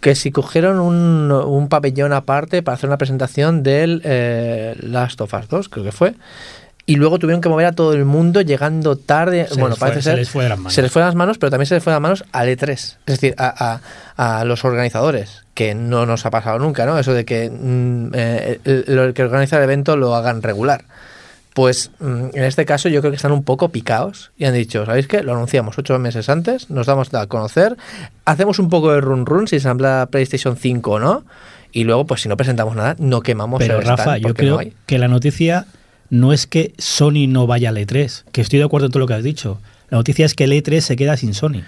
[0.00, 5.32] Que si cogieron un, un pabellón aparte para hacer una presentación del eh, Last of
[5.34, 6.14] Us 2, creo que fue.
[6.86, 9.46] Y luego tuvieron que mover a todo el mundo llegando tarde.
[9.48, 10.18] Se bueno, fue- parece se ser.
[10.18, 10.74] les fue de las manos.
[10.74, 12.48] Se les fue de las manos, pero también se les fue de las manos al
[12.48, 12.72] E3.
[12.72, 13.80] Es decir, a,
[14.16, 16.98] a- a los organizadores, que no nos ha pasado nunca, ¿no?
[16.98, 20.84] Eso de que mm, eh, el, el que organiza el evento lo hagan regular.
[21.54, 24.86] Pues mm, en este caso yo creo que están un poco picados y han dicho,
[24.86, 25.22] ¿sabéis qué?
[25.22, 27.76] Lo anunciamos ocho meses antes, nos damos a conocer,
[28.24, 31.24] hacemos un poco de run run si se habla PlayStation 5 o no,
[31.72, 34.54] y luego pues si no presentamos nada, no quemamos Pero el stand Rafa, yo creo
[34.54, 34.72] no hay.
[34.86, 35.66] que la noticia
[36.08, 39.06] no es que Sony no vaya al E3, que estoy de acuerdo en todo lo
[39.06, 39.60] que has dicho.
[39.90, 41.62] La noticia es que el E3 se queda sin Sony.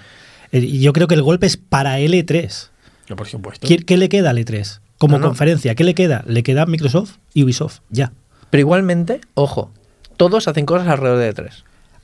[0.53, 2.69] Eh, Y yo creo que el golpe es para el E3.
[3.07, 3.67] Yo, por supuesto.
[3.67, 4.79] ¿Qué, qué le queda al E3?
[4.97, 5.27] Como No, no.
[5.27, 6.23] conferencia, ¿qué le queda?
[6.27, 8.13] Le queda Microsoft y Ubisoft, ya.
[8.53, 9.71] Pero igualmente, ojo,
[10.15, 11.49] todos hacen cosas alrededor de E3.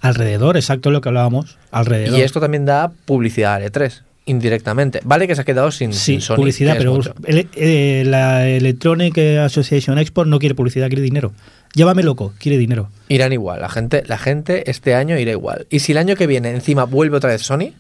[0.02, 2.18] Alrededor, exacto lo que hablábamos, alrededor.
[2.18, 5.00] Y esto también da publicidad al E3, indirectamente.
[5.04, 6.38] Vale que se ha quedado sin, Sí, sin Sony.
[6.38, 11.34] publicidad, pero el- eh, la Electronic Association Export no quiere publicidad, quiere dinero.
[11.76, 12.90] Llévame loco, quiere dinero.
[13.10, 15.68] Irán igual, la gente, la gente este año irá igual.
[15.70, 17.74] Y si el año que viene encima vuelve otra vez Sony,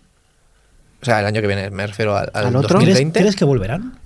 [1.02, 2.78] o sea, el año que viene me refiero al, al ¿Al otro?
[2.78, 3.98] ¿Crees, 2020, crees que volverán?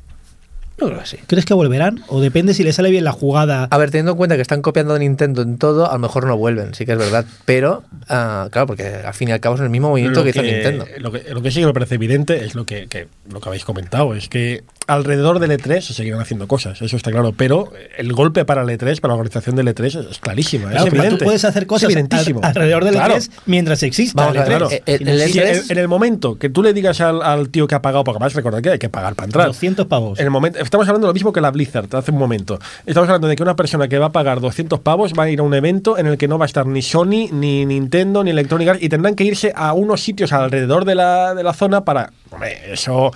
[0.79, 1.17] Yo creo que sí.
[1.27, 2.03] ¿Crees que volverán?
[2.07, 3.67] ¿O depende si le sale bien la jugada?
[3.69, 6.25] A ver, teniendo en cuenta que están copiando de Nintendo en todo, a lo mejor
[6.25, 7.25] no vuelven, sí que es verdad.
[7.45, 10.41] Pero, ah, claro, porque al fin y al cabo es el mismo movimiento que, hizo
[10.41, 10.85] Nintendo.
[10.99, 13.49] Lo que, lo que sí que me parece evidente es lo que, que- lo que
[13.49, 17.71] habéis comentado, es que alrededor del E3 se seguirán haciendo cosas, eso está claro, pero
[17.97, 21.03] el golpe para el E3, para la organización del E3 es clarísimo, Claro, es pero
[21.03, 21.19] evidente.
[21.19, 23.15] tú puedes hacer cosas al- alrededor del Claro.
[23.15, 24.57] E3 mientras exista Vamos el a ver, E3.
[24.67, 24.71] claro.
[24.71, 26.73] eh, el- Si el no Si E3 existe, en, en el momento que tú le
[26.73, 29.25] digas al, al tío que ha pagado, porque además recordad que hay que pagar para
[29.25, 29.47] entrar.
[29.47, 30.19] 200 pavos.
[30.19, 32.59] En el momento, estamos hablando de lo mismo que la Blizzard hace un momento.
[32.85, 35.39] Estamos hablando de que una persona que va a pagar 200 pavos va a ir
[35.39, 38.31] a un evento en el que no va a estar ni Sony, ni Nintendo, ni
[38.31, 41.85] Electronic Arts y tendrán que irse a unos sitios alrededor de la, de la zona
[41.85, 42.11] para.
[42.31, 43.11] Hombre, eso.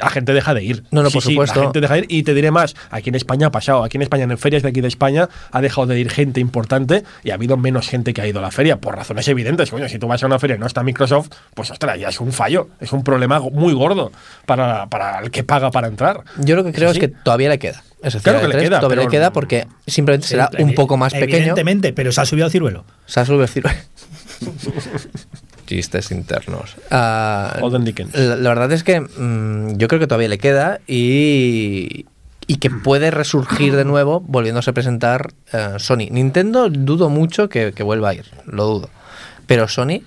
[0.00, 0.84] La gente deja de ir.
[0.90, 1.58] No, no, Sí, por sí, supuesto.
[1.60, 2.06] La gente deja de ir.
[2.08, 3.84] Y te diré más: aquí en España ha pasado.
[3.84, 7.04] Aquí en España, en ferias de aquí de España, ha dejado de ir gente importante
[7.22, 9.70] y ha habido menos gente que ha ido a la feria por razones evidentes.
[9.70, 12.20] Coño, si tú vas a una feria y no está Microsoft, pues ostras, ya es
[12.20, 12.68] un fallo.
[12.80, 14.12] Es un problema muy gordo
[14.46, 16.20] para, para el que paga para entrar.
[16.38, 17.00] Yo lo que creo es sí.
[17.00, 17.82] que todavía le queda.
[18.02, 20.50] Es decir, Claro que al le E3 queda, todavía pero- le queda porque simplemente será
[20.54, 21.36] Sí, un poco más pequeño.
[21.38, 22.84] Evidentemente, pero se ha subido al ciruelo.
[23.06, 23.78] Se ha subido el ciruelo.
[25.66, 26.76] Chistes internos.
[26.90, 28.14] Ah, Holden Dickens.
[28.14, 32.06] La, la verdad es que mm, yo creo que todavía le queda y,
[32.46, 36.08] y que puede resurgir de nuevo volviéndose a presentar eh, Sony.
[36.10, 38.90] Nintendo dudo mucho que, que vuelva a ir, lo dudo.
[39.46, 40.00] Pero Sony,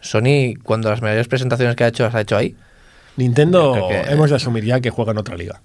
[0.00, 2.56] Sony cuando las mayores presentaciones que ha hecho las ha hecho ahí.
[3.16, 5.60] Nintendo que- hemos de asumir ya que juega en otra liga.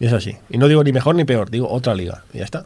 [0.00, 0.36] Y es así.
[0.50, 2.24] Y no digo ni mejor ni peor, digo otra liga.
[2.32, 2.64] Y ya está.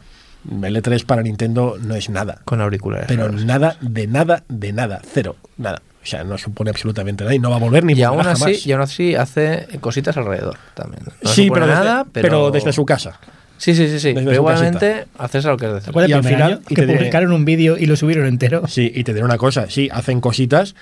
[0.49, 2.39] El E3 para Nintendo no es nada.
[2.45, 3.07] Con auriculares.
[3.07, 5.01] Pero nada, de nada, de nada.
[5.13, 5.35] Cero.
[5.57, 5.81] Nada.
[6.09, 8.41] O sea, no supone absolutamente nada y no va a volver ni y aún, así,
[8.41, 8.65] jamás.
[8.65, 11.03] y aún así hace cositas alrededor también.
[11.21, 12.49] No sí, pero desde, nada, pero...
[12.49, 13.19] desde su casa.
[13.59, 14.13] Sí, sí, sí, sí.
[14.13, 15.93] desde Pero igualmente haces lo que es ¿Te decir.
[15.95, 18.67] Y el al final- año y que te publicaron un vídeo y lo subieron entero?
[18.67, 19.69] Sí, y te diré una cosa.
[19.69, 20.73] Sí, hacen cositas,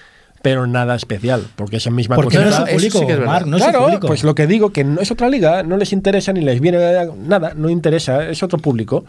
[0.42, 1.46] pero nada especial.
[1.58, 3.64] Porque esa misma Porque no cosita- es su eso sí público, que es no es
[3.64, 4.08] su claro, público.
[4.08, 6.78] pues lo que digo, que no es otra liga, no les interesa ni les viene
[7.26, 9.04] nada, no interesa, es otro público.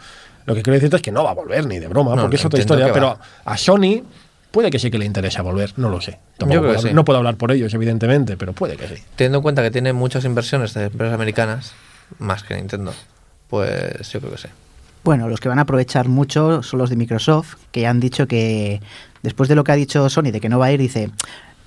[0.46, 2.36] Lo que quiero decirte es que no va a volver ni de broma, No, porque
[2.36, 4.02] es otra historia, pero a Sony
[4.50, 6.18] puede que sí que le interesa volver, no lo sé.
[6.38, 6.94] Tampoco Yo creo puedo que hablar- sí.
[6.94, 8.94] No puedo hablar por ellos, evidentemente, pero puede que sí.
[9.16, 11.72] Teniendo en cuenta que tiene muchas inversiones de empresas americanas,
[12.18, 12.94] más que Nintendo,
[13.48, 14.48] pues yo creo que sí.
[15.04, 18.80] Bueno, los que van a aprovechar mucho son los de Microsoft, que han dicho que
[19.22, 21.04] después de lo que ha dicho Sony de que no va a ir, dice,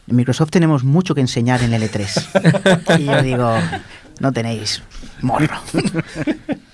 [0.07, 2.99] en Microsoft tenemos mucho que enseñar en el E3.
[2.99, 3.55] y yo digo,
[4.19, 4.81] no tenéis
[5.21, 5.47] morro.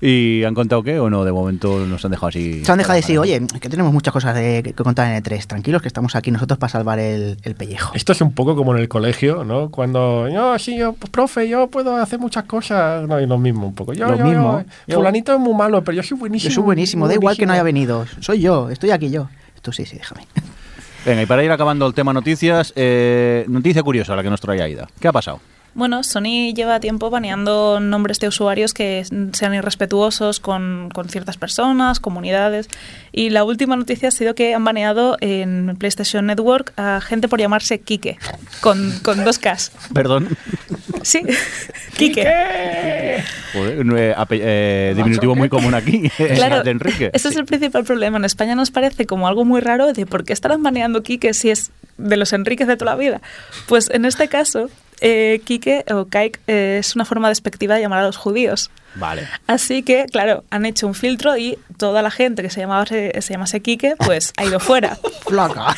[0.00, 1.24] ¿Y han contado qué o no?
[1.24, 2.64] De momento nos han dejado así.
[2.64, 5.46] Se han dejado de decir, oye, que tenemos muchas cosas de, que contar en E3.
[5.46, 7.92] Tranquilos, que estamos aquí nosotros para salvar el, el pellejo.
[7.94, 9.70] Esto es un poco como en el colegio, ¿no?
[9.70, 13.06] Cuando, yo, sí, yo, pues, profe, yo puedo hacer muchas cosas.
[13.08, 13.92] No, y lo mismo un poco.
[13.92, 14.64] Yo, Lo yo, mismo.
[14.86, 16.54] yo, fulanito es muy malo, pero yo soy Yo buenísimo.
[16.54, 18.06] soy buenísimo, da igual que no haya venido.
[18.20, 19.28] Soy yo, estoy aquí yo.
[19.56, 20.22] Esto sí, sí, déjame.
[21.06, 24.60] Venga, y para ir acabando el tema noticias, eh, noticia curiosa la que nos trae
[24.60, 24.88] Aida.
[25.00, 25.40] ¿Qué ha pasado?
[25.78, 32.00] Bueno, Sony lleva tiempo baneando nombres de usuarios que sean irrespetuosos con, con, ciertas personas,
[32.00, 32.68] comunidades.
[33.12, 37.38] Y la última noticia ha sido que han baneado en PlayStation Network a gente por
[37.38, 38.18] llamarse Kike,
[38.60, 39.70] con, con dos Ks.
[39.94, 40.36] Perdón.
[41.02, 41.22] Sí,
[41.96, 43.22] Kike.
[43.52, 47.10] Joder, no, eh, eh, diminutivo muy común aquí, Claro, de Enrique.
[47.12, 48.18] ese es el principal problema.
[48.18, 51.50] En España nos parece como algo muy raro de por qué estarán baneando Kike si
[51.50, 53.22] es de los Enriques de toda la vida.
[53.68, 54.70] Pues en este caso,
[55.00, 58.70] eh, Kike o Kaik eh, es una forma despectiva de llamar a los judíos.
[58.94, 59.28] Vale.
[59.46, 63.32] Así que, claro, han hecho un filtro y toda la gente que se llamase, se
[63.34, 64.96] llamase Kike, pues ha ido fuera.
[65.26, 65.76] Flaca.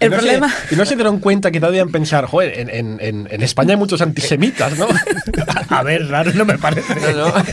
[0.00, 0.54] El Y no se- problema...
[0.70, 3.76] y no se dieron cuenta que todavía pensar, joder, en, en- en- en España hay
[3.76, 4.88] muchos antisemitas, ¿no?
[5.68, 6.94] A ver, raro no me parece.
[7.12, 7.34] No, no.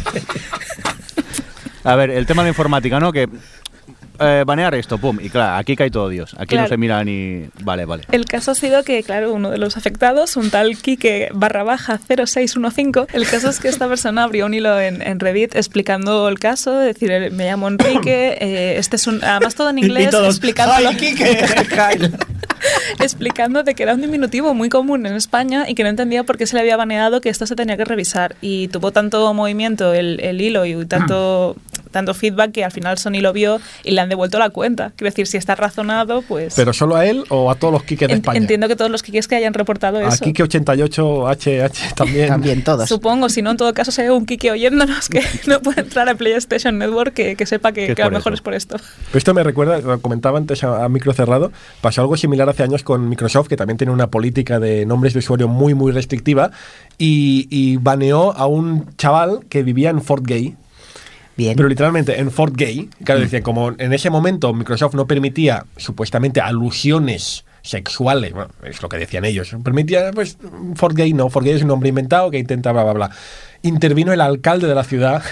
[1.85, 3.11] A ver, el tema de informática, ¿no?
[3.11, 3.27] Que
[4.19, 6.35] eh, banear esto, pum, y claro, aquí cae todo Dios.
[6.37, 7.45] Aquí no se mira ni...
[7.63, 8.03] Vale, vale.
[8.11, 11.99] El caso ha sido que, claro, uno de los afectados, un tal Kike barra baja
[11.99, 16.39] 0615, el caso es que esta persona abrió un hilo en, en Reddit explicando el
[16.39, 20.07] caso, es decir, eh, me llamo Enrique, eh, este es un, además todo en inglés,
[20.07, 21.45] y todos, explicándolo, ¡Ay, Quique!
[22.99, 26.37] explicando de que era un diminutivo muy común en España y que no entendía por
[26.37, 28.35] qué se le había baneado que esto se tenía que revisar.
[28.41, 31.55] Y tuvo tanto movimiento el, el hilo y tanto,
[31.93, 34.91] tanto feedback que al final Sony lo vio y le han devuelto la cuenta.
[34.97, 36.53] Quiero decir, si está razonado, pues...
[36.55, 38.37] Pero solo a él o a todos los Kikes de España.
[38.37, 40.23] Entiendo que todos los Kikes que hayan reportado A eso.
[40.25, 42.27] Kike 88 HH también.
[42.27, 42.89] También todos.
[42.89, 46.15] Supongo, si no, en todo caso, hay un Kike oyéndonos que no puede entrar a
[46.15, 48.39] PlayStation Network, que, que sepa que, Que que a lo mejor eso.
[48.39, 48.75] es por esto.
[48.77, 52.63] Pero esto me recuerda, lo comentaba antes a, a micro cerrado, pasó algo similar hace
[52.63, 56.51] años con Microsoft, que también tiene una política de nombres de usuario muy, muy restrictiva,
[56.97, 60.55] y, y baneó a un chaval que vivía en Fort Gay.
[61.35, 61.55] Bien.
[61.55, 66.41] Pero literalmente en Fort Gay, claro, decía, como en ese momento Microsoft no permitía supuestamente
[66.41, 70.37] alusiones sexuales, bueno, es lo que decían ellos, permitía, pues,
[70.75, 73.11] Fort Gay no, Fort Gay es un nombre inventado que intenta bla, bla, bla.
[73.61, 75.23] Intervino el alcalde de la ciudad.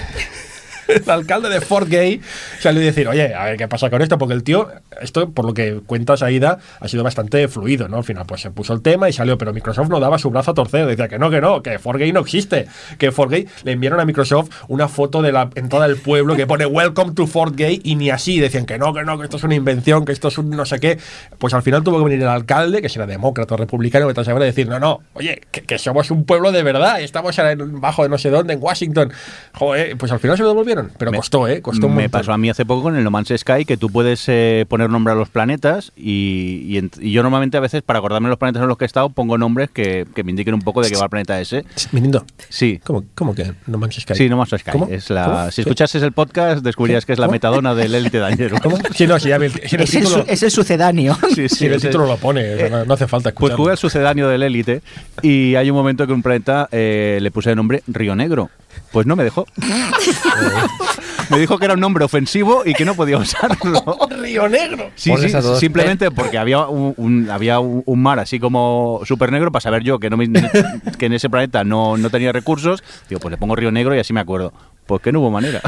[0.87, 2.21] El alcalde de Fort Gay
[2.59, 4.69] salió a decir, oye, a ver qué pasa con esto, porque el tío,
[5.01, 7.97] esto por lo que cuentas Aida, ha sido bastante fluido, ¿no?
[7.97, 10.51] Al final, pues se puso el tema y salió, pero Microsoft no daba su brazo
[10.51, 12.67] a torcer, decía que no, que no, que Fort Gay no existe,
[12.97, 16.47] que Fort Gay le enviaron a Microsoft una foto de la entrada del pueblo que
[16.47, 19.37] pone Welcome to Fort Gay y ni así, decían que no, que no, que esto
[19.37, 20.97] es una invención, que esto es un no sé qué.
[21.37, 24.25] Pues al final tuvo que venir el alcalde, que será demócrata o republicano, que tal
[24.25, 27.35] sabrá decir, no, no, oye, que, somos un pueblo de verdad, y estamos
[27.79, 29.11] bajo de no sé dónde, en Washington.
[29.53, 30.53] Joder, pues al final se lo
[30.97, 31.61] pero Me- costó, ¿eh?
[31.61, 32.19] Costó un Me montón.
[32.21, 34.89] pasó a mí hace poco con el No Man's Sky que tú puedes eh, poner
[34.89, 38.61] nombre a los planetas y, y yo normalmente a veces para acordarme de los planetas
[38.61, 40.95] en los que he estado pongo nombres que, que me indiquen un poco de qué
[40.97, 41.65] va el planeta ese.
[41.91, 42.79] Mirindo, Sí.
[42.83, 44.15] ¿cómo, cómo que no manches Sky?
[44.15, 44.71] Sí, No Man's Sky.
[44.71, 44.87] ¿Cómo?
[44.89, 45.51] Es la, ¿Cómo?
[45.51, 45.61] Si ¿Qué?
[45.61, 47.33] escuchases el podcast descubrirías que es la ¿Cómo?
[47.33, 48.57] metadona del élite dañero.
[48.61, 48.77] ¿Cómo?
[48.95, 51.17] Sí, no, si ya vi el, el Es el, título, su- es el sucedáneo.
[51.35, 53.29] Sí, sí, si en el ese- título lo pone, o sea, no, no hace falta
[53.31, 53.57] Pues escucharlo.
[53.57, 54.81] jugué al sucedáneo del élite
[55.21, 58.49] y hay un momento que un planeta eh, le puse de nombre Río Negro.
[58.91, 59.45] Pues no me dejó.
[61.29, 63.81] me dijo que era un nombre ofensivo y que no podía usarlo.
[64.21, 64.89] Río Negro.
[64.95, 69.51] Sí, sí, todos simplemente porque había un, un- había un, mar así como súper negro
[69.51, 70.29] para saber yo que no me-
[70.97, 72.83] que en ese planeta no, no tenía recursos.
[73.09, 74.53] Digo, pues le pongo Río Negro y así me acuerdo.
[74.87, 75.61] Pues que no hubo manera.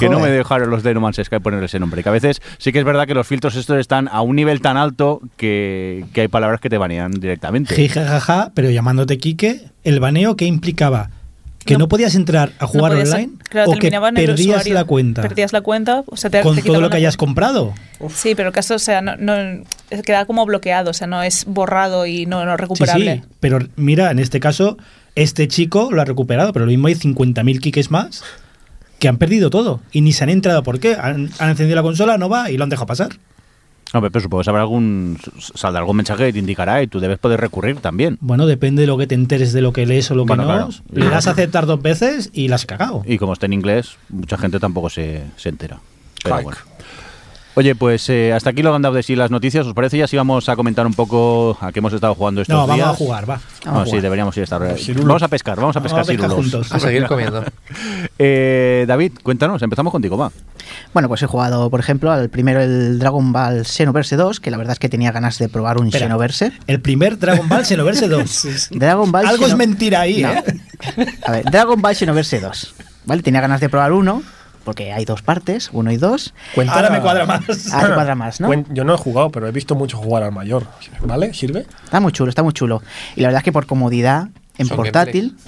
[0.00, 2.02] que no me dejaron los de No Man's Sky poner ese nombre.
[2.02, 4.60] Que a veces sí que es verdad que los filtros estos están a un nivel
[4.60, 7.76] tan alto que, que hay palabras que te banean directamente.
[7.76, 11.10] Jijajaja, pero llamándote Quique, ¿el baneo qué implicaba?
[11.68, 13.32] ¿Que no, No- podías entrar a jugar No online?
[13.48, 14.74] claro, ¿O que perdías usuario.
[14.74, 15.22] la cuenta?
[15.22, 17.26] Perdías la cuenta, o sea, te, con te todo lo que hayas cuenta.
[17.42, 17.74] comprado.
[18.14, 19.34] Sí, pero el caso, o sea, no, no
[20.04, 23.22] queda como bloqueado, o sea, no es borrado y no, no Sí, recuperable.
[23.24, 24.76] sí, pero mira, en este caso,
[25.14, 28.22] este chico lo ha recuperado, pero lo mismo hay 50.000 Kikes más
[28.98, 30.62] que han perdido todo y ni se han entrado.
[30.62, 30.94] ¿Por qué?
[30.94, 33.10] Han, han encendido la consola, no va y lo han dejado pasar.
[33.92, 35.18] Hombre, pero supongo que habrá algún,
[35.54, 38.18] saldrá algún mensaje que te indicará y tú debes poder recurrir también.
[38.20, 40.42] Bueno, depende de lo que te enteres de lo que lees o lo que Bueno,
[40.44, 40.48] no.
[40.48, 40.68] claro.
[40.92, 43.02] Le das a aceptar dos veces y la has cagado.
[43.06, 45.78] Y como está en inglés, mucha gente tampoco se, se entera.
[46.22, 46.58] Pero bueno.
[47.58, 49.66] Oye, pues eh, hasta aquí lo han dado de sí las noticias.
[49.66, 49.98] ¿Os parece?
[49.98, 52.78] Ya si vamos a comentar un poco a qué hemos estado jugando estos No, días.
[52.86, 53.40] vamos a jugar, va.
[53.64, 54.78] No, Vamos a sí, deberíamos ir a estar.
[54.78, 55.08] Cirulo.
[55.08, 56.52] Vamos a pescar, vamos a pescar, Vamos a pescar cirulos.
[56.52, 56.72] juntos.
[56.72, 57.44] A seguir comiendo.
[58.20, 60.32] Eh, David, cuéntanos, empezamos contigo, va.
[60.92, 64.56] Bueno, pues he jugado, por ejemplo, al primero el Dragon Ball Xenoverse 2, que la
[64.56, 66.06] verdad es que tenía ganas de probar un Espera.
[66.06, 66.52] Xenoverse.
[66.66, 68.68] El primer Dragon Ball Xenoverse 2.
[68.72, 70.30] Dragon Ball Algo es mentira ahí, No.
[70.32, 70.44] ¿eh?
[71.26, 72.74] A ver, Dragon Ball Xenoverse 2.
[73.04, 73.22] ¿Vale?
[73.22, 74.22] Tenía ganas de probar uno,
[74.68, 76.34] porque hay dos partes, uno y dos.
[76.54, 77.40] Cuenta- Ahora me cuadra más.
[77.72, 78.52] Ah, te cuadra más, ¿no?
[78.70, 80.66] Yo no he jugado, pero he visto mucho jugar al mayor.
[81.02, 81.32] ¿Vale?
[81.32, 81.64] ¿Sirve?
[81.84, 82.82] Está muy chulo, está muy chulo.
[83.16, 84.28] Y la verdad es que por comodidad,
[84.58, 85.38] en Son portátil,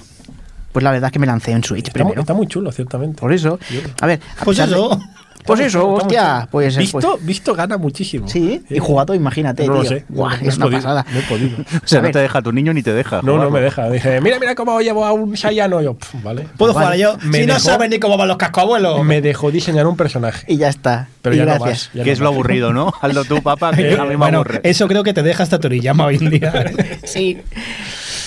[0.72, 2.22] pues la verdad es que me lancé en Switch Está, primero.
[2.22, 3.20] está muy chulo, ciertamente.
[3.20, 3.58] Por eso,
[4.00, 4.98] a ver, a Pues pesar de- eso.
[5.44, 8.28] Pues eso, hostia, pues, Visto, pues- visto gana muchísimo.
[8.28, 9.88] Sí, y Eh, jugado, imagínate, No lo tío.
[9.90, 10.04] sé.
[10.08, 11.06] Buah, no, no es una podido, pasada.
[11.12, 11.56] No he podido.
[11.84, 13.20] O sea, no te deja, tu niño ni te deja.
[13.22, 13.88] No, no me deja.
[13.90, 15.80] Dije, mira, mira cómo llevo a un Sayano.
[15.82, 16.46] Yo, "Pf, vale.
[16.56, 16.86] ¿Puedo Vale.
[17.04, 17.28] jugar yo?
[17.28, 19.04] Me si no sabes ni cómo van los cascos abuelos.
[19.04, 20.44] Me dejó diseñar un personaje.
[20.46, 21.08] Y ya está.
[21.22, 21.88] Pero y ya no gracias.
[21.88, 21.94] más.
[21.94, 22.92] ya Que no es lo aburrido, ¿no?
[23.00, 24.60] Hazlo tú, papá, que a mí me bueno, aburre.
[24.62, 26.52] eso creo que te deja hasta Toriyama hoy en día.
[27.04, 27.38] Sí.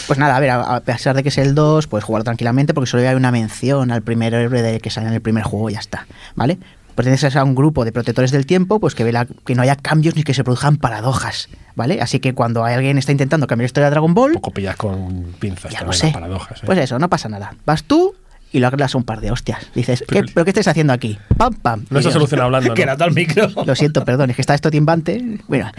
[0.08, 2.74] Pues nada, a ver, a, a pesar de que es el 2, puedes jugar tranquilamente
[2.74, 5.70] porque solo hay una mención al primer héroe de que sale en el primer juego
[5.70, 6.58] y ya está, ¿vale?
[6.96, 10.16] Perteneces a un grupo de protectores del tiempo, pues que vela que no haya cambios
[10.16, 12.02] ni que se produzcan paradojas, ¿vale?
[12.02, 14.76] Así que cuando alguien está intentando cambiar la historia de Dragon Ball, Un poco pillas
[14.76, 16.12] con pinzas ya lo también sé.
[16.14, 16.60] paradojas.
[16.60, 16.66] ¿eh?
[16.66, 17.56] Pues eso, no pasa nada.
[17.66, 18.14] Vas tú
[18.54, 19.60] y lo arreglas a un par de hostias.
[19.76, 21.18] Dices, ¿qué, Pero- ¿pero qué estáis haciendo aquí?
[21.38, 21.86] Pam, pam.
[21.90, 22.74] no yo, solucionado hablando.
[22.76, 22.92] que ¿no?
[22.92, 23.50] era tal micro.
[23.66, 25.40] Lo siento, perdón, es que está esto timbante.
[25.48, 25.70] Bueno,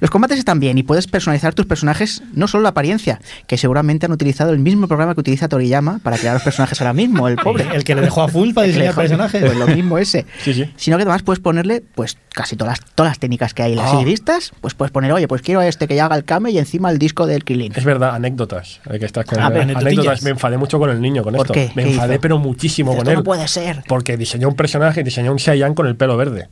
[0.00, 4.06] los combates están bien y puedes personalizar tus personajes, no solo la apariencia, que seguramente
[4.06, 7.36] han utilizado el mismo programa que utiliza Toriyama para crear los personajes ahora mismo, el
[7.36, 7.66] pobre.
[7.74, 9.44] El que le dejó a full para que diseñar dejó- personajes.
[9.44, 10.26] Pues lo mismo ese.
[10.42, 10.72] Sí, sí.
[10.76, 13.74] Sino que además puedes ponerle, pues, casi todas las, todas las técnicas que hay.
[13.74, 14.02] Las Ah.
[14.02, 16.58] listas, pues puedes poner, oye, pues quiero a este que ya haga el Kame y
[16.58, 17.72] encima el disco del Krillin.
[17.76, 18.80] Es verdad, anécdotas.
[18.88, 20.22] Hay que estar con A ver, anécdotas.
[20.22, 21.52] Me enfadé mucho con el niño con ¿Por esto.
[21.52, 21.70] qué?
[21.74, 22.18] Me ¿Qué enfadé?
[22.22, 23.16] Pero muchísimo con Esto él.
[23.18, 23.84] no puede ser.
[23.86, 26.48] Porque diseñó un personaje, diseñó un Saiyan con el pelo verde.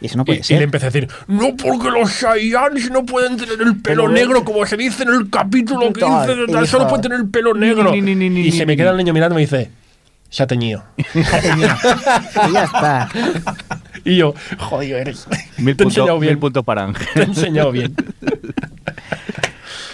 [0.00, 0.58] Y eso no Y, puede y ser.
[0.58, 4.66] le empecé a decir, no porque los Saiyans no pueden tener el pelo negro, como
[4.66, 7.92] se dice en el capítulo Tal, 15 de tal, solo pueden tener el pelo negro.
[7.92, 8.76] Ni, ni, ni, ni, y ni, se ni, me ni.
[8.78, 9.70] queda el niño mirando y me dice,
[10.28, 10.82] se ha teñido.
[10.96, 13.08] y ya está.
[14.04, 15.26] y yo, jodido eres.
[15.58, 16.32] Mil, puntos- enseñado bien.
[16.32, 17.06] mil puntos para Ángel.
[17.14, 17.94] Te he enseñado bien.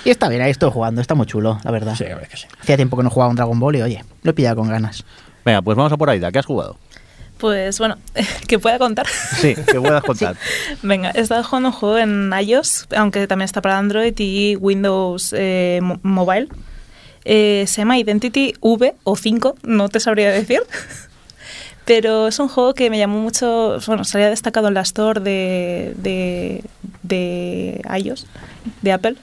[0.04, 1.94] Y está bien, ahí estoy jugando, está muy chulo, la verdad.
[1.96, 2.46] Sí, a ver que sí.
[2.60, 5.04] Hacía tiempo que no jugaba un Dragon Ball y oye, lo he pillado con ganas.
[5.44, 6.30] Venga, pues vamos a por Aida.
[6.32, 6.76] ¿Qué has jugado?
[7.38, 7.96] Pues bueno,
[8.46, 9.06] que pueda contar.
[9.08, 10.36] Sí, que puedas contar.
[10.82, 15.34] Venga, he estado jugando un juego en iOS, aunque también está para Android y Windows
[15.36, 16.48] eh, mo- Mobile.
[17.24, 20.60] Eh, se llama Identity V o 5, no te sabría decir.
[21.84, 25.94] Pero es un juego que me llamó mucho, bueno, salía destacado en la Store de,
[25.96, 26.62] de,
[27.02, 28.26] de iOS,
[28.82, 29.16] de Apple.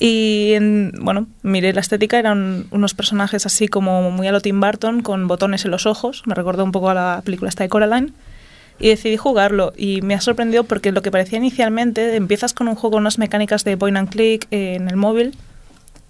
[0.00, 4.58] Y en- bueno, miré la estética, eran unos personajes así como muy a lo Tim
[4.60, 7.68] Burton, con botones en los ojos, me recordó un poco a la película esta de
[7.68, 8.12] Coraline.
[8.82, 9.74] Y decidí jugarlo.
[9.76, 13.62] Y me ha sorprendido porque lo que parecía inicialmente, empiezas con un juego unas mecánicas
[13.62, 15.36] de point and click eh, en el móvil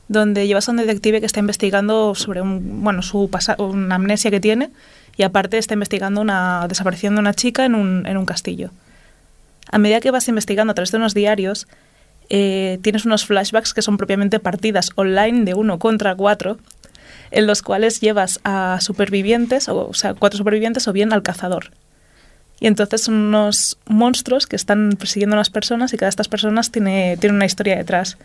[0.06, 4.40] donde llevas a un detective que está investigando sobre un, bueno, su una amnesia que
[4.40, 4.70] tiene
[5.16, 8.70] y aparte está investigando una desaparición de una chica en un, en un castillo.
[9.70, 11.68] A medida que vas investigando a través de unos diarios,
[12.30, 16.58] eh, tienes unos flashbacks que son propiamente partidas online de uno contra cuatro,
[17.32, 21.72] en los cuales llevas a supervivientes, o, sea, cuatro supervivientes o bien al cazador.
[22.60, 26.28] Y entonces son unos monstruos que están persiguiendo a unas personas y cada de estas
[26.28, 28.16] personas tiene, tiene una historia detrás.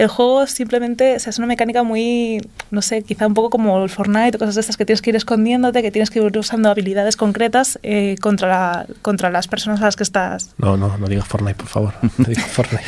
[0.00, 2.40] El juego simplemente o sea, es una mecánica muy,
[2.70, 5.10] no sé, quizá un poco como el Fortnite o cosas de estas que tienes que
[5.10, 9.82] ir escondiéndote, que tienes que ir usando habilidades concretas eh, contra, la- contra las personas
[9.82, 10.54] a las que estás.
[10.56, 11.94] No, no, no digas Fortnite, por favor.
[12.16, 12.84] No digas Fortnite.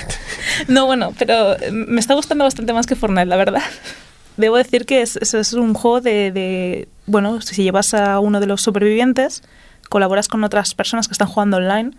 [0.69, 3.63] No, bueno, pero eh, me está gustando bastante más que Fortnite, la verdad.
[4.39, 8.41] Debo decir que es, es- es un juego de, de, bueno, si llevas a uno
[8.41, 9.43] de los supervivientes,
[9.91, 11.91] colaboras con otras personas que están jugando online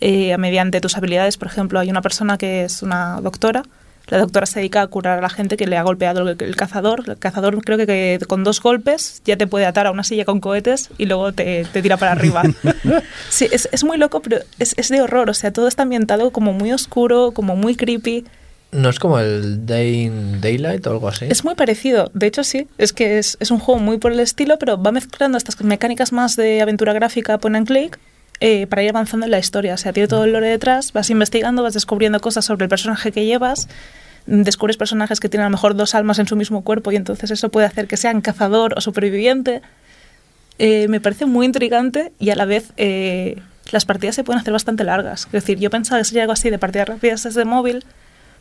[0.00, 1.36] eh, mediante tus habilidades.
[1.38, 3.64] Por ejemplo, hay una persona que es una doctora.
[4.08, 6.56] La doctora se dedica a curar a la gente que le ha golpeado el, el
[6.56, 7.04] cazador.
[7.06, 10.24] El cazador creo que, que con dos golpes ya te puede atar a una silla
[10.24, 12.42] con cohetes y luego te, te tira para arriba.
[13.28, 15.30] Sí, es, es muy loco, pero es, es de horror.
[15.30, 18.24] O sea, todo está ambientado como muy oscuro, como muy creepy.
[18.70, 21.26] ¿No es como el Day in Daylight o algo así?
[21.28, 24.20] Es muy parecido, de hecho sí, es que es, es un juego muy por el
[24.20, 27.98] estilo, pero va mezclando estas mecánicas más de aventura gráfica, point and click,
[28.40, 29.74] eh, para ir avanzando en la historia.
[29.74, 33.12] O sea, tiene todo el lore detrás, vas investigando, vas descubriendo cosas sobre el personaje
[33.12, 33.68] que llevas,
[34.26, 37.30] descubres personajes que tienen a lo mejor dos almas en su mismo cuerpo y entonces
[37.30, 39.62] eso puede hacer que sean cazador o superviviente.
[40.58, 43.40] Eh, me parece muy intrigante y a la vez eh,
[43.70, 45.26] las partidas se pueden hacer bastante largas.
[45.26, 47.84] Es decir, yo pensaba que sería algo así de partidas rápidas desde móvil,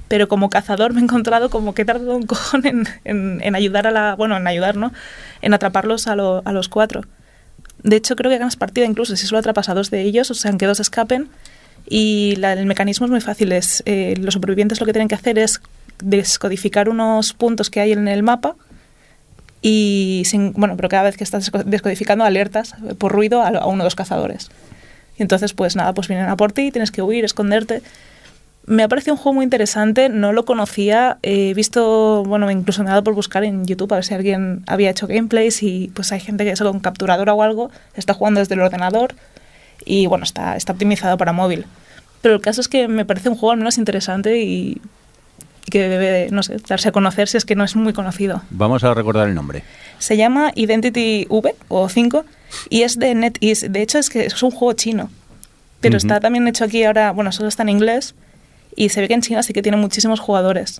[0.07, 3.55] pero como cazador me he encontrado como que he tardado un cojón en, en- en
[3.55, 4.15] ayudar a la.
[4.15, 4.91] Bueno, en ayudar, ¿no?
[5.41, 7.03] En atraparlos a, lo- a los cuatro.
[7.83, 10.33] De hecho, creo que ganas partida incluso si solo atrapas a dos de ellos, o
[10.33, 11.29] sea, que dos escapen.
[11.89, 13.51] Y la- el mecanismo es muy fácil.
[13.51, 15.61] Es, eh, los supervivientes lo que tienen que hacer es
[16.03, 18.55] descodificar unos puntos que hay en el mapa
[19.61, 23.65] y sin, bueno, pero cada vez que estás desco- descodificando alertas por ruido a, a
[23.67, 24.49] uno de los cazadores.
[25.17, 27.81] Y entonces, pues nada, pues vienen a por ti, tienes que huir, esconderte.
[28.67, 32.89] Me ha parecido un juego muy interesante, no lo conocía, he visto, bueno, incluso me
[32.89, 36.11] ha dado por buscar en YouTube a ver si alguien había hecho gameplays y pues
[36.11, 39.15] hay gente que eso con capturadora o algo está jugando desde el ordenador
[39.85, 41.65] y bueno, está, está optimizado para móvil.
[42.21, 44.81] Pero el caso es que me parece un juego al menos interesante y
[45.67, 48.41] y que debe, no sé, darse a conocer si es que no es muy conocido.
[48.51, 49.63] Vamos a recordar el nombre.
[49.99, 52.23] Se llama Identity V o 5
[52.69, 53.67] y es de NetEase.
[53.67, 55.09] De hecho, es que es un juego chino.
[55.81, 56.07] Pero Ujú.
[56.07, 58.15] está también hecho aquí ahora, bueno, solo está en inglés
[58.77, 60.79] y se ve que en China sí que tiene muchísimos jugadores.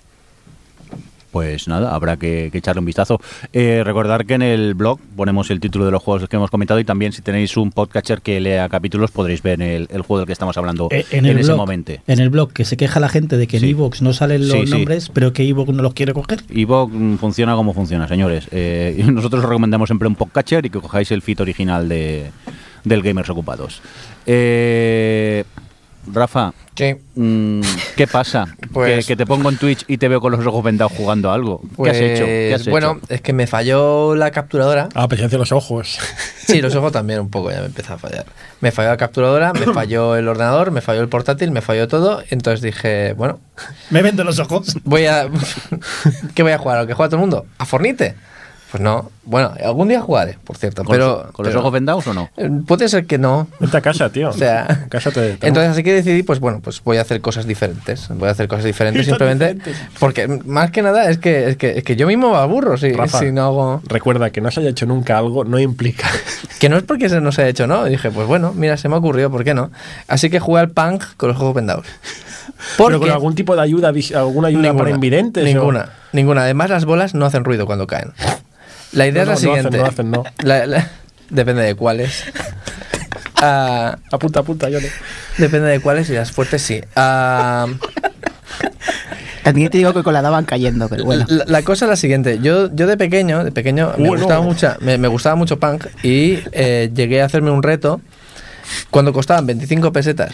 [1.30, 3.20] Pues nada, habrá que, que echarle un vistazo.
[3.52, 6.80] Eh, recordar que en el blog ponemos el título de los juegos que hemos comentado
[6.80, 10.26] y también si tenéis un podcatcher que lea capítulos podréis ver el, el juego del
[10.26, 11.92] que estamos hablando Eh, en, en, el ese blog, momento.
[12.06, 13.66] en el blog que se queja la gente de que Sí.
[13.66, 14.72] en Evox no salen los Sí, sí.
[14.72, 16.40] nombres, pero que Evox no los quiere coger.
[16.48, 18.48] Evox mm, funciona como funciona, señores.
[18.50, 22.30] Eh, nosotros os recomendamos siempre un podcatcher y que cojáis el feed original de,
[22.84, 23.82] del Gamers Ocupados.
[24.24, 25.44] Eh,
[26.12, 26.94] Rafa, Sí.
[27.16, 27.60] mm,
[27.96, 28.46] ¿qué pasa?
[28.72, 31.30] Pues- que, que te pongo en Twitch y te veo con los ojos vendados jugando
[31.30, 31.60] a algo.
[31.82, 32.24] ¿Qué has hecho?
[32.24, 33.14] ¿Qué has Pues, bueno, hecho?
[33.14, 34.88] es que me falló la capturadora.
[34.94, 35.98] Ah, presencia de los ojos.
[36.46, 38.26] Sí, los ojos también un poco ya me empezó a fallar.
[38.60, 42.22] Me falló la capturadora, me falló el ordenador, me falló el portátil, me falló todo.
[42.30, 43.40] Entonces dije, bueno,
[43.90, 44.76] Me vendo los ojos.
[44.84, 45.28] voy a.
[46.34, 46.78] ¿Qué voy a jugar?
[46.78, 47.46] ¿A lo que juega todo el mundo?
[47.58, 48.14] ¿A Fornite?
[48.70, 49.10] Pues no.
[49.24, 50.84] Bueno, algún día jugaré, por cierto.
[50.84, 52.28] ¿Con, pero, los, con los ojos vendados o no?
[52.36, 53.46] Eh, Puede ser que no.
[53.60, 54.28] Vente a casa, tío.
[54.30, 57.00] O sea, En casa te- te- entonces así que decidí, pues bueno, pues voy a
[57.00, 58.08] hacer cosas diferentes.
[58.10, 59.54] Voy a hacer cosas diferentes simplemente.
[59.54, 59.88] diferentes.
[59.98, 62.92] Porque más que nada es que, es que, es que yo mismo me aburro si,
[62.92, 63.18] Rafa.
[63.20, 63.82] si no hago.
[63.86, 66.06] Recuerda que no se haya hecho nunca algo no implica.
[66.58, 67.86] Que no es porque se nos haya hecho, ¿no?
[67.86, 69.70] Y dije, pues bueno, mira, se me ha ocurrido, ¿por qué no?
[70.08, 71.86] Así que jugué al punk con los ojos vendados.
[72.76, 75.44] Pero con algún tipo de ayuda, alguna ayuda para invidentes.
[75.44, 76.42] o- Ninguna, ninguna.
[76.42, 78.12] Además, las bolas no hacen ruido cuando caen.
[78.92, 79.80] La idea No, es la no, no siguiente.
[79.82, 80.90] hacen, no hacen, La- la-
[81.30, 82.24] depende de cuáles.
[83.40, 84.88] Ah, Apunta, apunta, yo no.
[85.36, 86.80] depende de cuáles y las fuertes sí.
[86.96, 87.68] Ah,
[89.44, 91.24] También te digo que con la daban cayendo, pero bueno.
[91.28, 92.40] la, la cosa es la siguiente.
[92.42, 94.24] Yo, yo de pequeño, de pequeño me Bueno.
[94.24, 98.00] gustaba mucho, me, me gustaba mucho punk y eh, llegué a hacerme un reto
[98.90, 100.32] cuando costaban 25 pesetas.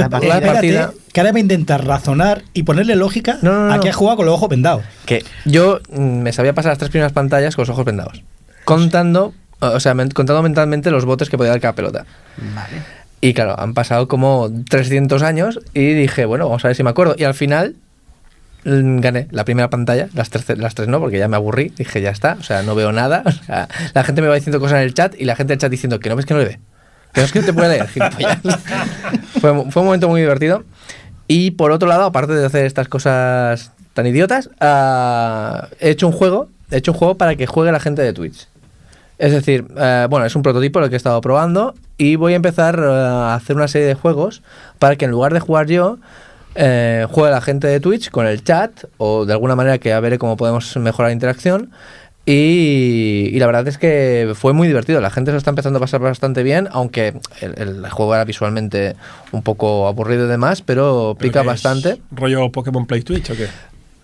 [0.00, 0.92] Cada partida.
[1.12, 3.72] que ahora voy a intentar razonar y ponerle lógica No, no, no.
[3.74, 4.82] a que ha jugado con los ojos vendados.
[5.06, 8.22] que yo mm, me sabía pasar las tres primeras pantallas con los ojos vendados.
[8.64, 12.06] Contando, o sea, contando mentalmente los botes que podía dar cada pelota.
[13.20, 16.90] Y claro, han pasado como 300 años y dije, bueno, vamos a ver si me
[16.90, 17.14] acuerdo.
[17.16, 17.76] Y al final
[18.64, 21.72] mm, gané la primera pantalla, las tres, las tres no, porque ya me aburrí.
[21.76, 23.22] Dije, ya está, o sea, no veo nada.
[23.26, 25.58] O sea, la gente me va diciendo cosas en el chat y la gente del
[25.58, 26.58] chat diciendo que no ves que no le ve.
[27.16, 28.38] No es que te puede gilipollas.
[29.40, 30.64] fue, fue un momento muy divertido.
[31.26, 36.12] Y por otro lado, aparte de hacer estas cosas tan idiotas, ah, he hecho un
[36.12, 38.48] juego, he hecho un juego para que juegue la gente de Twitch.
[39.18, 42.36] Es decir, eh, bueno, es un prototipo lo que he estado probando y voy a
[42.36, 44.42] empezar eh, a hacer una serie de juegos
[44.80, 45.98] para que en lugar de jugar yo,
[46.56, 50.00] eh, juegue la gente de Twitch con el chat o de alguna manera que ya
[50.00, 51.70] veré cómo podemos mejorar la interacción.
[52.26, 55.00] Y, y la verdad es que fue muy divertido.
[55.00, 58.24] La gente se lo está empezando a pasar bastante bien, aunque el, el juego era
[58.24, 58.96] visualmente
[59.32, 61.46] un poco aburrido y demás, pero ¿Pero pica es?
[61.46, 62.00] bastante.
[62.10, 63.48] ¿Rollo Pokémon Play Twitch o qué?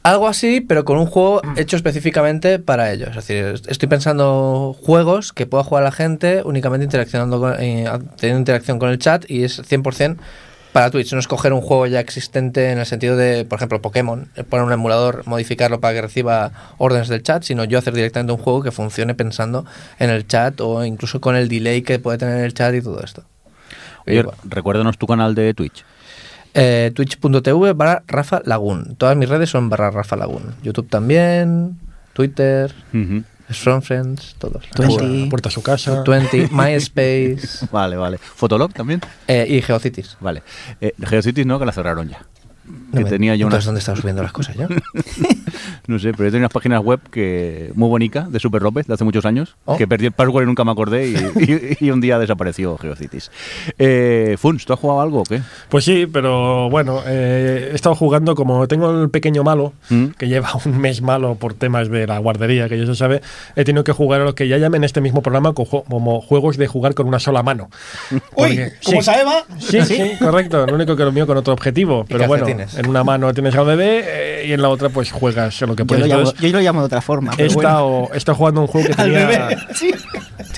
[0.02, 3.10] Algo así, pero con un juego hecho específicamente para ellos.
[3.10, 7.86] Es decir, estoy pensando juegos que pueda jugar la gente únicamente interaccionando con, eh,
[8.18, 10.16] teniendo interacción con el chat y es 100%
[10.72, 11.12] para Twitch.
[11.12, 14.44] No es coger un juego ya existente en el sentido de, por ejemplo, Pokémon, eh,
[14.44, 18.38] poner un emulador, modificarlo para que reciba órdenes del chat, sino yo hacer directamente un
[18.38, 19.64] juego que funcione pensando
[19.98, 23.02] en el chat o incluso con el delay que puede tener el chat y todo
[23.02, 23.24] esto.
[24.06, 24.36] Oye, Igual.
[24.44, 25.84] recuérdanos tu canal de Twitch.
[26.54, 28.96] Eh, Twitch.tv barra Rafa Lagún.
[28.96, 30.54] Todas mis redes son barra Rafa Lagún.
[30.62, 31.78] YouTube también,
[32.12, 33.22] Twitter, Ujú.
[33.50, 34.64] Strong Friends, todos.
[34.70, 35.28] Twenty.
[35.28, 36.02] Puerta a su casa.
[36.06, 38.18] 20, MySpace Vale, vale.
[38.18, 39.00] ¿Fotolog también?
[39.26, 40.16] eh, y Geocities.
[40.20, 40.42] Vale.
[40.80, 42.24] Eh, Geocities no, que la cerraron ya.
[42.64, 44.68] No que me- tenía yo Entonces, unas, ¿dónde estaba subiendo las cosas yo?
[45.90, 48.94] no sé, pero yo tenía unas páginas web que muy bonitas de Super López de
[48.94, 49.76] hace muchos años, Oh.
[49.76, 51.14] que perdí el password y nunca me acordé y,
[51.80, 53.30] y- y un día desapareció Geocities.
[53.78, 55.40] Eh, Funs, ¿tú has jugado algo o qué?
[55.68, 60.06] Pues sí, pero bueno, eh, he estado jugando como tengo el pequeño malo, ¿Mm?
[60.18, 63.20] que lleva un mes malo por temas de la guardería, que ya se sabe,
[63.56, 66.20] he tenido que jugar a lo que ya llamen en este mismo programa co- como
[66.20, 67.68] juegos de jugar con una sola mano.
[68.10, 69.04] Uy, Porque- como sí.
[69.06, 69.44] Saeva.
[69.58, 70.66] Sí, sí, correcto.
[70.66, 72.04] Lo único que lo mío con otro objetivo.
[72.08, 75.10] ¿Y Pero bueno, en una mano tienes al bebé eh, y en la otra pues
[75.12, 77.32] juegas a lo que Yo lo, llamo, Entonces, yo lo llamo de otra forma.
[77.32, 77.68] he, pero bueno.
[77.68, 79.26] estado, he estado jugando un juego que tenía...
[79.26, 79.56] bebé.
[79.74, 79.90] Sí.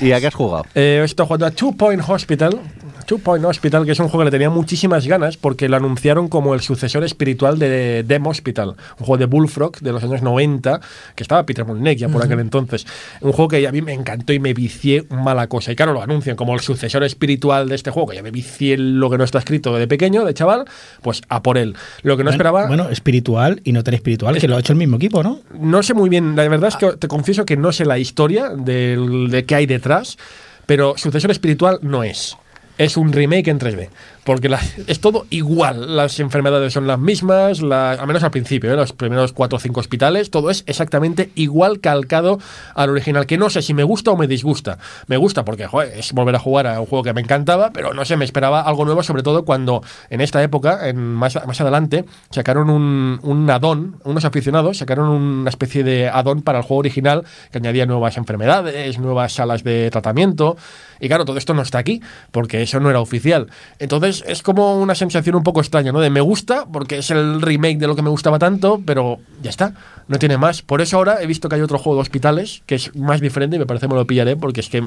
[0.00, 0.66] ¿Y a qué has jugado?
[0.74, 2.58] Eh, he estado jugando a Two Point Hospital.
[3.06, 6.28] Two Point Hospital, que es un juego que le tenía muchísimas ganas porque lo anunciaron
[6.28, 10.80] como el sucesor espiritual de Dem Hospital, un juego de Bullfrog de los años 90,
[11.14, 12.86] que estaba Peter Molyneux ya por aquel entonces.
[13.20, 15.72] Un juego que a mí me encantó y me vicié mala cosa.
[15.72, 18.76] Y claro, lo anuncian como el sucesor espiritual de este juego, que ya me vicié
[18.78, 20.64] lo que no está escrito de pequeño, de chaval,
[21.02, 21.74] pues a por él.
[22.02, 22.66] Lo que no Bueno, esperaba...
[22.66, 25.40] Bueno, espiritual y no tan espiritual, que lo ha hecho el mismo equipo, ¿no?
[25.58, 28.50] No sé muy bien, la verdad es que te confieso que no sé la historia
[28.50, 30.16] del- de qué hay detrás,
[30.66, 32.36] pero sucesor espiritual no es.
[32.78, 33.88] Es un remake en 3D.
[34.24, 35.96] Porque la- es todo igual.
[35.96, 38.76] Las enfermedades son las mismas, la- al menos al principio, ¿eh?
[38.76, 42.38] los primeros cuatro o cinco hospitales, todo es exactamente igual calcado
[42.74, 43.26] al original.
[43.26, 44.78] Que no sé si me gusta o me disgusta.
[45.08, 45.66] Me gusta porque
[45.96, 48.60] es volver a jugar a un juego que me encantaba, pero no sé, me esperaba
[48.60, 53.50] algo nuevo, sobre todo cuando en esta época, en más, más adelante, sacaron un, un
[53.50, 58.16] add-on, unos aficionados sacaron una especie de add-on para el juego original que añadía nuevas
[58.16, 60.56] enfermedades, nuevas salas de tratamiento.
[61.00, 62.00] Y claro, todo esto no está aquí,
[62.30, 63.48] porque eso no era oficial.
[63.80, 66.00] Entonces es como una sensación un poco extraña, ¿no?
[66.00, 69.50] De me gusta, porque es el remake de lo que me gustaba tanto, pero ya
[69.50, 69.74] está,
[70.08, 70.62] no tiene más.
[70.62, 73.56] Por eso ahora he visto que hay otro juego de hospitales que es más diferente
[73.56, 74.86] y me parece que me lo pillaré, porque es que,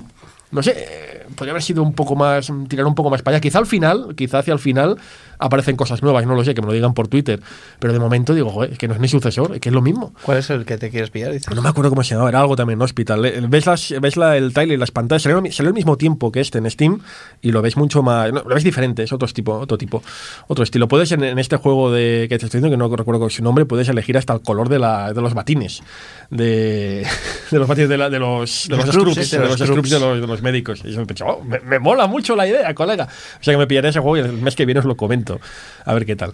[0.51, 3.41] no sé, podría haber sido un poco más, tirar un poco más para allá.
[3.41, 4.97] Quizá al final, quizá hacia el final
[5.37, 7.41] aparecen cosas nuevas, no lo sé, que me lo digan por Twitter.
[7.79, 9.81] Pero de momento digo, joder, es que no es ni sucesor, es que es lo
[9.81, 10.13] mismo.
[10.21, 11.31] ¿Cuál es el que te quieres pillar?
[11.33, 11.53] dices?
[11.53, 12.85] No me acuerdo cómo se llamaba, era algo también, ¿no?
[12.85, 13.21] Hospital.
[13.49, 16.39] Ves, las, ves la, el trailer y las pantallas, salió, salió al mismo tiempo que
[16.39, 16.99] este en Steam
[17.41, 18.31] y lo ves mucho más.
[18.31, 20.01] no, lo ves diferente, es otro tipo, otro tipo,
[20.47, 20.87] otro estilo.
[20.87, 23.65] Puedes en, en este juego de que te estoy diciendo, que no recuerdo su nombre,
[23.65, 25.81] puedes elegir hasta el color de, la, de los batines.
[26.29, 27.05] De,
[27.51, 29.89] de los batines de, la- de los, de los, Scrubs, scrubs, sí, de los scrubs
[29.89, 30.81] de los, de los médicos.
[30.83, 33.05] Y yo me pensaba, oh, me, me mola mucho la idea, colega.
[33.39, 35.39] O sea que me pillaré ese juego y el mes que viene os lo comento.
[35.85, 36.33] A ver qué tal.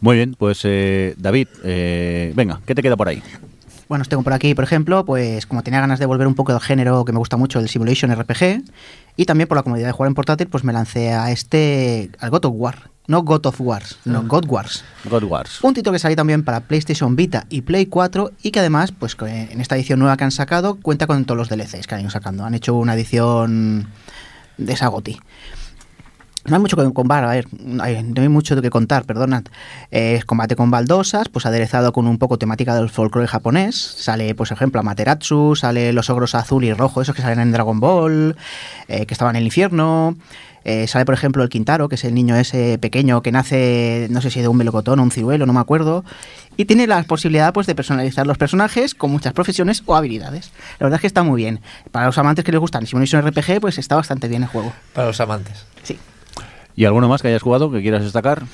[0.00, 3.22] Muy bien, pues eh, David, eh, venga, ¿qué te queda por ahí?
[3.88, 6.52] Bueno, os tengo por aquí, por ejemplo, pues como tenía ganas de volver un poco
[6.52, 8.62] del género que me gusta mucho, el Simulation RPG,
[9.16, 12.30] y también por la comodidad de jugar en portátil, pues me lancé a este, al
[12.30, 12.93] God of War.
[13.06, 14.82] No God of Wars, no God Wars.
[15.04, 15.62] God Wars.
[15.62, 19.14] Un título que salió también para PlayStation Vita y Play 4 y que además, pues
[19.20, 22.10] en esta edición nueva que han sacado, cuenta con todos los DLCs que han ido
[22.10, 22.44] sacando.
[22.46, 23.88] Han hecho una edición
[24.56, 25.20] de esa GOTY.
[26.46, 29.44] No hay mucho que contar, a ver, no hay mucho que contar, perdonad.
[29.90, 33.76] Eh, Es combate con baldosas, pues aderezado con un poco temática del folclore japonés.
[33.76, 37.52] Sale, pues, por ejemplo, Amaterasu, sale los ogros azul y rojo, esos que salen en
[37.52, 38.36] Dragon Ball,
[38.88, 40.16] eh, que estaban en el infierno.
[40.64, 44.20] Eh, sale, por ejemplo, el Quintaro, que es el niño ese pequeño que nace, no
[44.20, 46.04] sé si de un melocotón o un ciruelo, no me acuerdo.
[46.56, 50.52] Y tiene la posibilidad pues, de personalizar los personajes con muchas profesiones o habilidades.
[50.78, 51.60] La verdad es que está muy bien.
[51.92, 54.72] Para los amantes que les gustan Simulation RPG, pues está bastante bien el juego.
[54.94, 55.66] Para los amantes.
[55.82, 55.98] Sí.
[56.76, 58.44] ¿Y alguno más que hayas jugado que quieras destacar?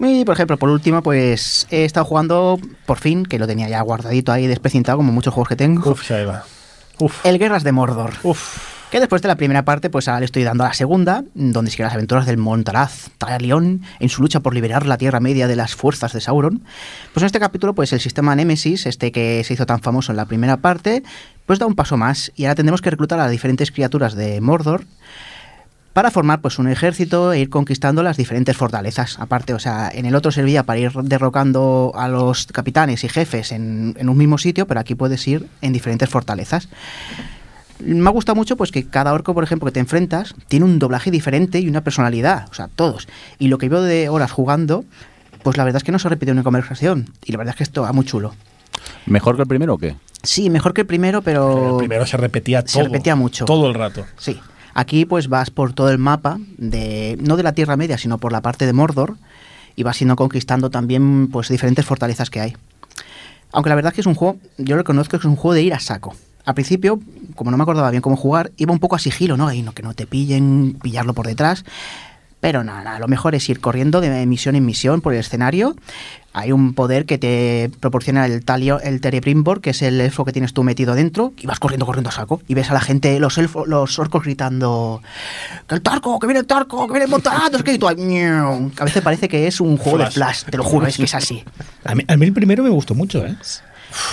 [0.00, 3.80] Y por ejemplo, por último, pues he estado jugando por fin, que lo tenía ya
[3.80, 5.92] guardadito ahí, desprecintado, como muchos juegos que tengo.
[5.92, 6.44] Uf, se va.
[6.98, 8.14] Uf, El Guerras de Mordor.
[8.22, 8.73] uf.
[8.94, 11.68] Que después de la primera parte, pues ahora le estoy dando a la segunda, donde
[11.72, 15.56] sigue las aventuras del Montaraz Talion en su lucha por liberar la Tierra Media de
[15.56, 16.62] las fuerzas de Sauron.
[17.12, 20.16] Pues en este capítulo, pues el sistema Nemesis, este que se hizo tan famoso en
[20.16, 21.02] la primera parte,
[21.44, 24.84] pues da un paso más y ahora tendremos que reclutar a diferentes criaturas de Mordor
[25.92, 29.18] para formar pues un ejército e ir conquistando las diferentes fortalezas.
[29.18, 33.50] Aparte, o sea, en el otro servía para ir derrocando a los capitanes y jefes
[33.50, 36.68] en, en un mismo sitio, pero aquí puedes ir en diferentes fortalezas.
[37.80, 41.10] Me gusta mucho pues que cada orco, por ejemplo, que te enfrentas, tiene un doblaje
[41.10, 43.08] diferente y una personalidad, o sea, todos.
[43.38, 44.84] Y lo que veo de horas jugando,
[45.42, 47.10] pues la verdad es que no se repite una conversación.
[47.24, 48.34] Y la verdad es que esto va muy chulo.
[49.06, 49.96] ¿Mejor que el primero o qué?
[50.22, 51.72] Sí, mejor que el primero, pero...
[51.72, 52.72] El primero se repetía todo.
[52.72, 53.44] Se repetía mucho.
[53.44, 54.06] Todo el rato.
[54.16, 54.40] Sí.
[54.72, 58.32] Aquí pues vas por todo el mapa, de no de la Tierra Media, sino por
[58.32, 59.16] la parte de Mordor,
[59.76, 62.56] y vas yendo conquistando también pues diferentes fortalezas que hay.
[63.52, 65.62] Aunque la verdad es que es un juego, yo reconozco que es un juego de
[65.62, 66.16] ir a saco.
[66.44, 67.00] Al principio,
[67.34, 69.48] como no me acordaba bien cómo jugar, iba un poco a sigilo, ¿no?
[69.48, 71.64] Ahí no, que no te pillen, pillarlo por detrás.
[72.40, 75.74] Pero nada, nada, lo mejor es ir corriendo de misión en misión por el escenario.
[76.34, 80.32] Hay un poder que te proporciona el talio, el Terebrimbor, que es el elfo que
[80.32, 82.42] tienes tú metido dentro, y vas corriendo, corriendo a saco.
[82.46, 85.00] Y ves a la gente, los elfos, los orcos gritando
[85.66, 86.18] ¡Que el Tarco!
[86.18, 86.86] ¡Que viene el Tarco!
[86.86, 87.64] ¡Que viene el!
[87.64, 88.70] Que y tú ahí, "Miau".
[88.78, 90.40] A veces parece que es un juego de Flash.
[90.40, 91.42] Flash, te lo juro, es que es así.
[91.84, 93.34] A mí, a mí el primero me gustó mucho, ¿eh?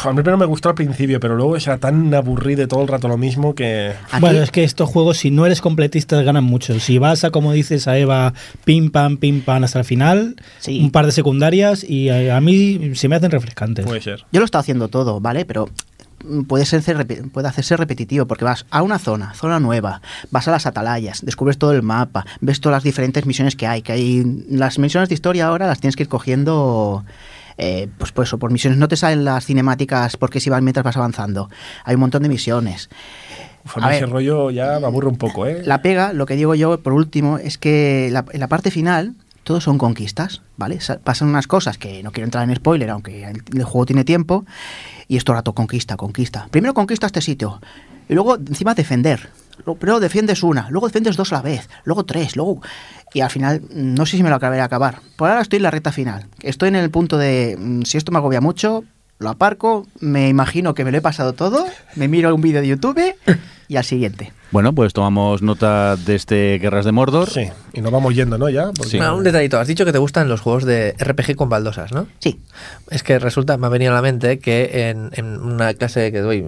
[0.03, 2.87] A mí primero me gustó al principio, pero luego era tan aburrido y todo el
[2.87, 3.93] rato lo mismo que.
[4.11, 6.79] Aquí- Bueno, es que estos juegos, si no eres completista, ganan mucho.
[6.79, 8.33] Si vas a, como dices, a Eva,
[8.65, 10.79] pim pam, pim pam hasta el final, Sí.
[10.81, 13.85] un par de secundarias y a, a mí se me hacen refrescantes.
[13.85, 14.23] Puede ser.
[14.31, 15.45] Yo lo estoy haciendo todo, ¿vale?
[15.45, 15.69] Pero
[16.47, 16.83] puede, ser,
[17.31, 21.57] puede hacerse repetitivo porque vas a una zona, zona nueva, vas a las atalayas, descubres
[21.57, 25.15] todo el mapa, ves todas las diferentes misiones que hay, que hay las misiones de
[25.15, 27.03] historia ahora las tienes que ir cogiendo
[27.61, 30.83] eh, pues por eso, por misiones no te salen las cinemáticas porque si van mientras
[30.83, 31.49] vas avanzando.
[31.85, 32.89] Hay un montón de misiones.
[33.63, 33.95] Uf, a mí ver.
[33.97, 35.61] ese rollo ya me aburre un poco, ¿eh?
[35.65, 39.13] La pega, lo que digo yo por último, es que la- en la parte final
[39.43, 40.81] todos son conquistas, ¿vale?
[40.81, 44.03] Sa- Pasan unas cosas que no quiero entrar en spoiler, aunque el, el juego tiene
[44.03, 44.45] tiempo,
[45.07, 46.47] y es todo el rato conquista, conquista.
[46.51, 47.61] Primero conquista este sitio,
[48.09, 49.29] y luego encima defender.
[49.79, 52.61] Primero defiendes una, luego defiendes dos a la vez, luego tres, luego...
[53.13, 54.99] Y al final, no sé si me lo acabaré a acabar.
[55.17, 56.27] Por ahora estoy en la recta final.
[56.41, 58.83] Estoy en el punto de, mm, si esto me agobia mucho,
[59.21, 61.65] lo aparco, me imagino que me lo he pasado todo,
[61.95, 62.99] me miro un vídeo de YouTube
[63.67, 64.33] y al siguiente.
[64.51, 67.29] Bueno, pues tomamos nota de este Guerras de Mordor.
[67.29, 68.49] Sí, y nos vamos yendo, ¿no?
[68.49, 68.65] Ya.
[68.65, 68.97] Porque- Sí.
[68.97, 69.57] Bueno, un detallito.
[69.61, 72.05] Has dicho que te gustan los juegos de RPG con baldosas, ¿no?
[72.19, 72.41] Sí,
[72.89, 76.19] Es que resulta, me ha venido a la mente que en, en una clase que
[76.19, 76.45] doy,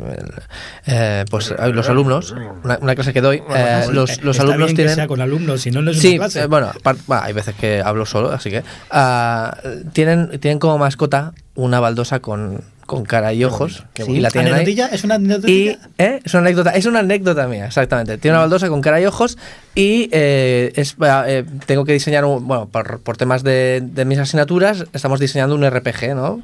[0.87, 2.31] eh, pues los alumnos,
[2.63, 4.91] una, una clase que doy, eh, los, los Está alumnos bien tienen...
[4.91, 6.41] que sea con alumnos, si no, no es Sí, una clase.
[6.41, 6.71] eh, bueno,
[7.07, 9.55] hay veces que hablo solo, así que ah,
[9.93, 13.85] tienen, tienen como mascota una baldosa con, con cara y ojos.
[13.93, 14.29] qué y la.
[14.33, 14.87] ¿Anecdotilla?
[14.87, 15.79] ¿Es una Y anecdotilla?
[15.97, 16.19] ¿eh?
[16.23, 18.17] es una anécdota, es una anécdota mía, exactamente.
[18.17, 19.37] Tiene una baldosa con cara y ojos
[19.75, 24.19] y eh, es, eh, tengo que diseñar un, bueno, por, por temas de, de mis
[24.19, 26.41] asignaturas, estamos diseñando un RPG, ¿no?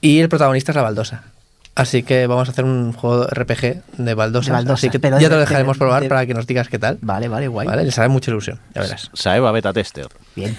[0.00, 1.24] Y el protagonista es la baldosa.
[1.76, 5.28] Así que vamos a hacer un juego de RPG de baldosas, así que pero ya
[5.28, 6.98] te lo dejaremos de- probar de- para que nos digas qué tal.
[7.00, 7.66] vale, vale, guay.
[7.66, 9.08] Vale, les hará mucha ilusión, ya verás.
[9.14, 10.06] Saeva Beta Tester.
[10.34, 10.56] Bien.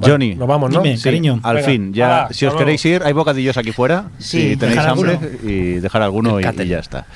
[0.00, 0.34] Johnny.
[0.34, 0.80] Nos vamos, ¿no?
[0.82, 1.40] Dime, Sí, cariño.
[1.42, 4.06] al Venga, fin, ya, si os queréis ir, hay bocadillos aquí fuera.
[4.18, 5.50] Sí, si tenéis hambre alguno.
[5.50, 7.06] y dejar alguno y ya está.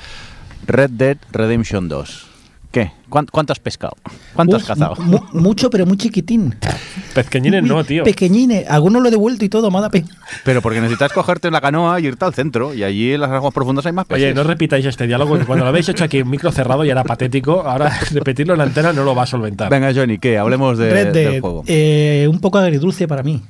[0.67, 2.28] Red Dead Redemption 2.
[2.71, 2.91] ¿Qué?
[3.09, 3.93] ¿Cuán- ¿Cuánto has pescado?
[4.35, 4.95] ¿Cuánto has cazado?
[4.97, 6.55] mu- mucho, pero muy chiquitín.
[7.15, 8.03] Pezqueñines no, tío.
[8.03, 8.69] Pequeñines.
[8.69, 10.07] Algunos lo he devuelto y todo, dado pena.
[10.45, 12.73] Pero porque necesitas cogerte en la canoa y irte al centro.
[12.75, 14.23] Y allí en las aguas profundas hay más peces.
[14.25, 16.91] Oye, no repitáis este diálogo, que cuando lo habéis hecho aquí en micro cerrado y
[16.91, 19.71] era patético, ahora repetirlo en la antena no lo va a solventar.
[19.71, 20.37] Venga, Johnny, ¿qué?
[20.37, 21.63] Hablemos de- Red del Dead, juego.
[21.65, 23.41] eh, un poco agridulce para mí.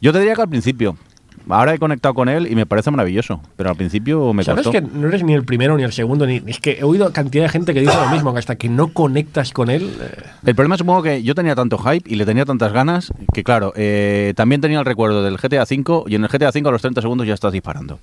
[0.00, 0.96] Yo te diría que al principio.
[1.48, 3.40] Ahora he conectado con él y me parece maravilloso.
[3.56, 4.72] Pero al principio me ¿Sabes costó.
[4.72, 6.26] que no eres ni el primero ni el segundo?
[6.26, 8.68] Ni, es que he oído cantidad de gente que dice lo mismo, que hasta que
[8.68, 9.90] no conectas con él.
[10.00, 13.44] eh, El problema supongo que yo tenía tanto hype y le tenía tantas ganas que,
[13.44, 16.72] claro, eh, también tenía el recuerdo del GTA V y en el GTA V a
[16.72, 17.98] los 30 segundos ya estás disparando.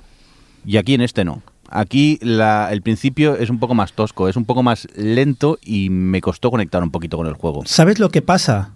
[0.65, 1.41] Y aquí en este no.
[1.69, 5.89] Aquí la- el principio es un poco más tosco, es un poco más lento y
[5.89, 7.63] me costó conectar un poquito con el juego.
[7.65, 8.69] ¿Sabes lo que pasa?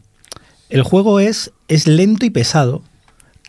[0.69, 2.81] El juego es, es lento y pesado,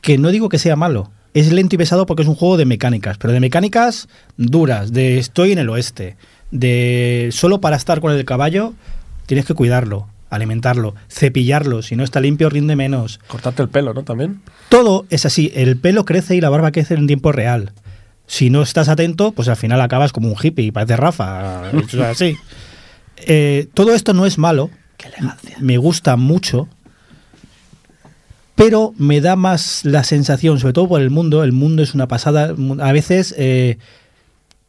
[0.01, 1.11] que no digo que sea malo.
[1.35, 5.19] Es lento y pesado porque es un juego de mecánicas, pero de mecánicas duras, de
[5.19, 6.17] estoy en el oeste,
[6.51, 8.75] de solo para estar con el caballo
[9.27, 13.21] tienes que cuidarlo, alimentarlo, cepillarlo, si no está limpio rinde menos.
[13.29, 14.03] cortarte el pelo, ¿no?
[14.03, 14.41] También.
[14.71, 17.73] Todo es así, el pelo crece y la barba crece en tiempo real.
[18.27, 21.71] Si no estás atento, pues al final acabas como un hippie y parece Rafa.
[22.11, 22.37] Así.
[23.27, 24.71] Eh, todo esto no es malo.
[25.59, 26.69] Me gusta mucho.
[28.59, 32.09] Pero me da más la sensación, sobre todo por el mundo, el mundo es una
[32.09, 32.57] pasada.
[32.81, 33.79] A veces, eh,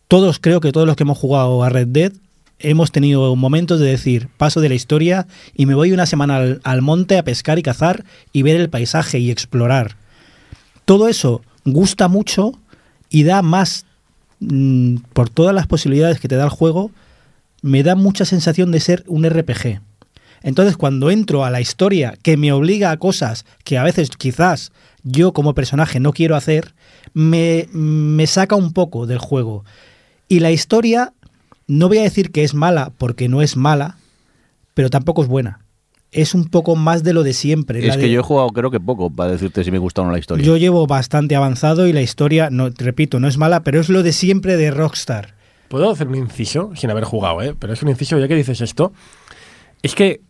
[0.08, 2.14] todos, creo que todos los que hemos jugado a Red Dead,
[2.60, 5.26] hemos tenido momentos de decir, paso de la historia
[5.56, 9.18] y me voy una semana al, monte a pescar y cazar y ver el paisaje
[9.18, 9.96] y explorar.
[10.86, 12.52] Todo eso gusta mucho
[13.10, 13.86] y da más,
[14.40, 16.92] mm, por todas las posibilidades que te da el juego,
[17.64, 19.82] me da mucha sensación de ser un RPG.
[20.42, 24.72] Entonces, cuando entro a la historia que me obliga a cosas que a veces quizás
[25.04, 26.74] yo como personaje no quiero hacer,
[27.14, 29.66] me, me saca un poco del juego.
[30.28, 31.14] Y la historia,
[31.68, 33.98] no voy a decir que es mala porque no es mala,
[34.74, 35.60] pero tampoco es buena.
[36.12, 37.82] Es un poco más de lo de siempre.
[37.82, 40.02] la Es que de- yo he jugado creo que poco para decirte si me gusta
[40.02, 40.44] o no la historia.
[40.46, 43.90] yo llevo bastante avanzado y la historia, no, te repito, no es mala, pero es
[43.90, 45.36] lo de siempre de Rockstar.
[45.68, 47.56] ¿Puedo hacer un inciso sin haber jugado, eh?
[47.60, 48.92] Pero es un inciso, ya que dices esto.
[49.84, 50.22] Es que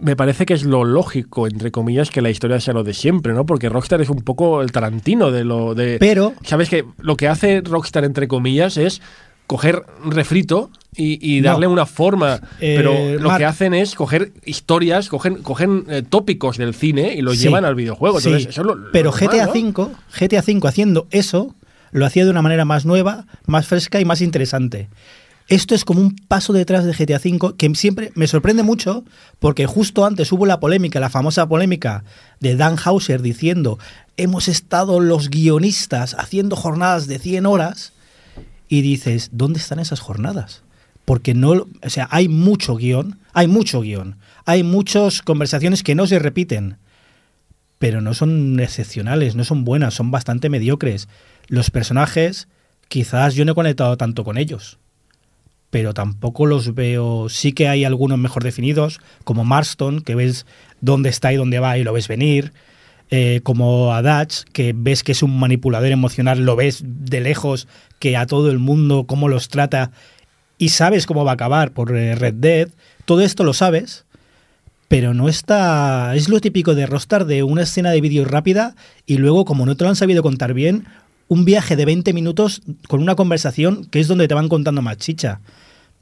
[0.00, 3.32] me parece que es lo lógico, entre comillas, que la historia sea lo de siempre,
[3.32, 3.46] ¿no?
[3.46, 5.98] Porque Rockstar es un poco el Tarantino de lo de.
[6.00, 9.00] Pero ¿Sabes que Lo que hace Rockstar, entre comillas, es
[9.46, 11.50] coger refrito y, y No.
[11.50, 12.40] darle una forma.
[12.60, 17.22] Eh, pero lo que hacen es coger historias, cogen, cogen eh, tópicos del cine y
[17.22, 17.44] los Sí.
[17.44, 18.20] llevan al videojuego.
[18.20, 19.52] Sí, Entonces, eso es lo- lo pero normal, GTA ¿no?
[19.52, 21.54] V, GTA V haciendo eso,
[21.92, 24.88] lo hacía de una manera más nueva, más fresca y más interesante.
[25.48, 29.04] Esto es como un paso detrás de GTA V que siempre me sorprende mucho
[29.38, 32.02] porque justo antes hubo la polémica, la famosa polémica
[32.40, 33.78] de Dan Hauser diciendo
[34.16, 37.92] hemos estado los guionistas haciendo jornadas de 100 horas
[38.68, 40.62] y dices, ¿dónde están esas jornadas?
[41.04, 46.08] Porque no, o sea, hay mucho guion, hay mucho guion, hay muchas conversaciones que no
[46.08, 46.78] se repiten,
[47.78, 51.08] pero no son excepcionales, no son buenas, son bastante mediocres.
[51.46, 52.48] Los personajes,
[52.88, 54.78] quizás yo no he conectado tanto con ellos,
[55.70, 57.28] pero tampoco los veo.
[57.28, 60.46] Sí que hay algunos mejor definidos, como Marston, que ves
[60.80, 62.52] dónde está y dónde va y lo ves venir.
[63.10, 67.68] eh, como a Dutch, que ves que es un manipulador emocional, lo ves de lejos,
[67.98, 69.92] que a todo el mundo cómo los trata
[70.58, 72.68] y sabes cómo va a acabar por eh, Red Dead.
[73.04, 74.06] Todo esto lo sabes,
[74.88, 76.14] pero no está.
[76.16, 78.74] Es lo típico de Rostar de una escena de vídeo rápida
[79.06, 80.86] y luego, como no te lo han sabido contar bien,
[81.28, 84.96] un viaje de 20 minutos con una conversación que es donde te van contando más
[84.98, 85.40] chicha.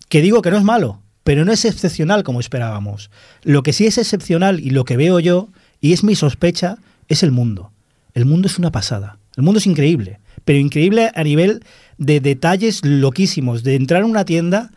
[0.09, 3.11] Que digo que no es malo, pero no es excepcional como esperábamos.
[3.43, 5.49] Lo que sí es excepcional y lo que veo yo,
[5.81, 6.77] y es mi sospecha,
[7.09, 7.73] es el mundo.
[8.13, 9.19] El mundo es una pasada.
[9.37, 11.65] El mundo es increíble, pero increíble a nivel
[11.99, 14.71] de detalles loquísimos, de entrar en una tienda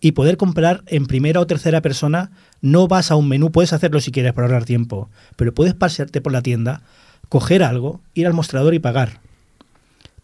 [0.00, 2.30] y poder comprar en primera o tercera persona.
[2.60, 6.20] No vas a un menú, puedes hacerlo si quieres para ahorrar tiempo, pero puedes pasearte
[6.20, 6.82] por la tienda,
[7.28, 9.23] coger algo, ir al mostrador y pagar.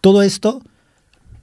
[0.01, 0.63] Todo esto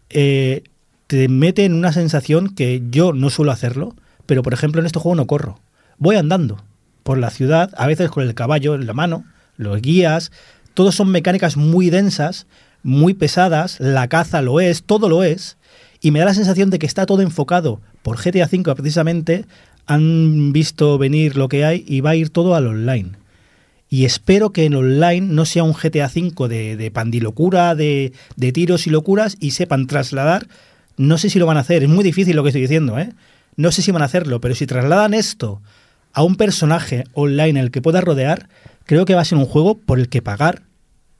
[0.09, 0.63] eh,
[1.07, 4.99] te mete en una sensación que yo no suelo hacerlo, pero por ejemplo en este
[4.99, 5.59] juego no corro.
[5.97, 6.63] Voy andando
[7.03, 9.25] por la ciudad, a veces con el caballo en la mano,
[9.57, 10.31] los guías,
[10.73, 12.47] todos son mecánicas muy densas,
[12.83, 15.57] muy pesadas, la caza lo es, todo lo es,
[16.01, 19.45] y me da la sensación de que está todo enfocado por GTA V precisamente,
[19.85, 23.11] han visto venir lo que hay y va a ir todo al online.
[23.89, 28.51] Y espero que en online no sea un GTA V de, de pandilocura, de, de
[28.51, 30.47] tiros y locuras y sepan trasladar.
[30.97, 33.11] No sé si lo van a hacer, es muy difícil lo que estoy diciendo, ¿eh?
[33.55, 35.61] No sé si van a hacerlo, pero si trasladan esto
[36.13, 38.49] a un personaje online el que pueda rodear,
[38.85, 40.63] creo que va a ser un juego por el que pagar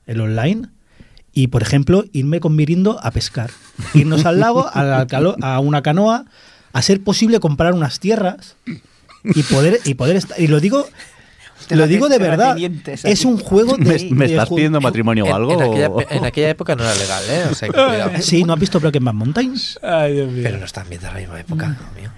[0.06, 0.68] el online
[1.32, 3.50] y, por ejemplo, irme con Mirindo a pescar.
[3.94, 6.26] Irnos al lago, al calo- a una canoa,
[6.72, 8.56] a ser posible comprar unas tierras
[9.24, 10.38] y poder, y poder estar.
[10.40, 10.86] Y lo digo.
[11.70, 12.56] Lo digo de verdad.
[13.04, 13.84] Es un juego de.
[13.84, 15.52] ¿Me, me de estás pidiendo matrimonio o algo?
[15.54, 17.44] en aquella, o- en aquella época no era legal, ¿eh?
[17.50, 18.10] O sea, que cuidado.
[18.20, 19.78] Sí, ¿no has visto Broken Bad Mountains?
[19.82, 20.42] Ay, Dios mío.
[20.44, 22.10] Pero no están viendo la misma época, hijo mío.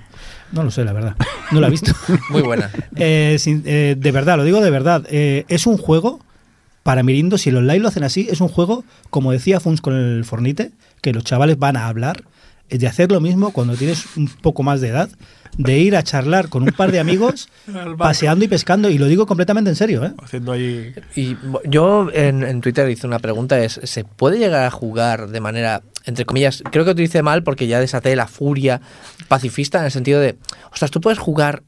[0.52, 1.14] No lo sé, la verdad.
[1.52, 1.92] No lo he visto.
[2.30, 2.70] Muy buena.
[2.96, 5.04] Eh, sin- eh, de verdad, lo digo de verdad.
[5.08, 6.18] Eh, es un juego,
[6.82, 9.94] para Mirindo, si los online lo hacen así, es un juego, como decía Funs con
[9.94, 10.72] el Fornite,
[11.02, 12.24] que los chavales van a hablar,
[12.70, 15.10] de hacer lo mismo cuando tienes un poco más de edad,
[15.58, 17.48] de ir a charlar con un par de amigos,
[17.98, 20.12] paseando y pescando, y lo digo completamente en serio, ¿eh?
[20.22, 20.94] Haciendo ahí.
[21.14, 25.40] Y yo en, en Twitter hice una pregunta, es, ¿se puede llegar a jugar de
[25.40, 28.80] manera, entre comillas, creo que utilicé mal porque ya desaté la furia
[29.28, 30.36] pacifista en el sentido de,
[30.72, 31.62] ostras, tú puedes jugar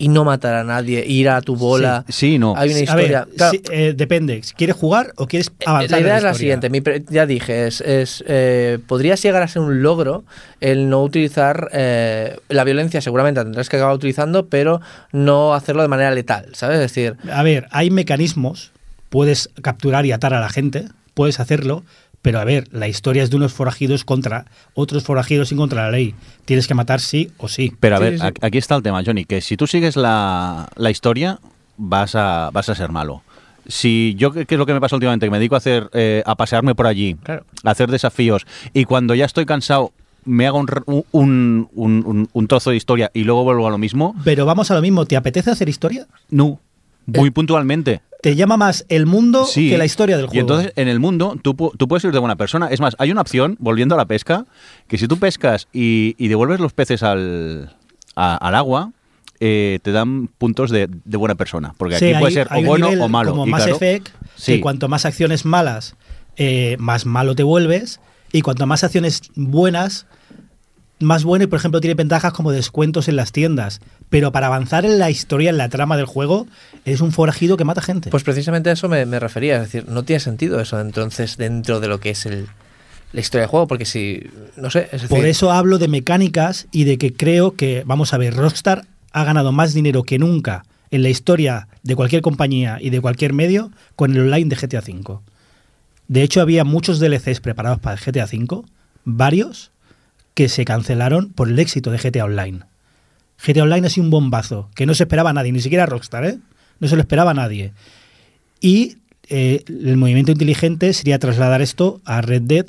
[0.00, 2.04] y no matar a nadie, ir a tu bola.
[2.08, 2.54] Sí, sí, no.
[2.56, 3.24] Hay una A historia.
[3.26, 4.40] ver, Claro, sí, eh, depende.
[4.56, 5.90] ¿Quieres jugar o quieres eh, avanzar?
[5.90, 9.42] la en idea es la siguiente, mi pre- ya dije, es, es, eh, podrías llegar
[9.42, 10.24] a ser un logro
[10.60, 14.80] el no utilizar eh, la violencia, seguramente la tendrás que acabar utilizando, pero
[15.12, 16.76] no hacerlo de manera letal, ¿sabes?
[16.76, 18.72] Es decir, A ver, hay mecanismos,
[19.10, 21.84] puedes capturar y atar a la gente, puedes hacerlo,
[22.22, 25.90] pero a ver, la historia es de unos forajidos contra otros forajidos y contra la
[25.90, 26.14] ley.
[26.44, 27.72] Tienes que matar sí o sí.
[27.80, 28.26] Pero a Sí, ver, sí.
[28.40, 31.38] aquí está el tema, Johnny, que si tú sigues la, la historia,
[31.76, 33.22] vas a, vas a ser malo.
[33.66, 35.26] Si yo, ¿qué qué es lo que me pasa últimamente?
[35.26, 37.44] Que me dedico a hacer, eh, a pasearme por allí, Claro.
[37.64, 39.92] a hacer desafíos, y cuando ya estoy cansado,
[40.24, 43.70] me hago un, r- un, un- un- un trozo de historia y luego vuelvo a
[43.70, 46.06] lo mismo, Pero vamos a lo mismo, ¿te apetece hacer historia?
[46.30, 46.58] no.
[47.18, 48.00] Muy Eh, puntualmente.
[48.22, 49.70] Te llama más el mundo Sí.
[49.70, 50.36] que la historia del juego.
[50.36, 52.68] Y entonces, en el mundo, tú, tú puedes ir de buena persona.
[52.68, 54.44] Es más, hay una opción, volviendo a la pesca,
[54.88, 57.74] que si tú pescas y, y devuelves los peces al,
[58.16, 58.92] a- al agua,
[59.42, 61.74] eh, te dan puntos de, de buena persona.
[61.78, 63.30] Porque Sí, aquí puede ser o bueno o malo.
[63.30, 64.56] Como Y Mass claro, Effect, sí.
[64.56, 65.96] que cuanto más acciones malas,
[66.36, 68.00] eh, más malo te vuelves,
[68.32, 70.06] y cuanto más acciones buenas,
[71.00, 73.80] más bueno, y por ejemplo tiene ventajas como descuentos en las tiendas.
[74.08, 76.46] Pero para avanzar en la historia, en la trama del juego,
[76.84, 78.10] es un forajido que mata gente.
[78.10, 81.80] Pues precisamente a eso me, me refería, es decir, no tiene sentido eso entonces dentro
[81.80, 82.46] de lo que es el,
[83.12, 84.22] la historia del juego, porque si,
[84.56, 88.14] no sé, es decir, Por eso hablo de mecánicas y de que creo que, vamos
[88.14, 92.78] a ver, Rockstar ha ganado más dinero que nunca en la historia de cualquier compañía
[92.80, 95.20] y de cualquier medio con el online de GTA V.
[96.08, 98.62] De hecho, había muchos DLCs preparados para el GTA V,
[99.04, 99.70] varios,
[100.34, 102.60] que se cancelaron por el éxito de GTA Online.
[103.44, 106.24] GTA Online ha sido un bombazo, que no se esperaba a nadie, ni siquiera Rockstar,
[106.24, 106.38] ¿eh?
[106.78, 107.72] No se lo esperaba a nadie.
[108.60, 108.96] Y
[109.28, 112.66] eh, el movimiento inteligente sería trasladar esto a Red Dead,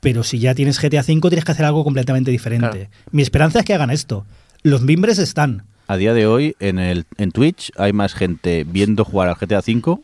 [0.00, 2.70] pero si ya tienes GTA V tienes que hacer algo completamente diferente.
[2.70, 2.90] Claro.
[3.12, 4.24] Mi esperanza es que hagan esto.
[4.62, 5.64] Los mimbres están.
[5.86, 9.58] A día de hoy, en, el, en Twitch, hay más gente viendo jugar al GTA
[9.58, 10.00] V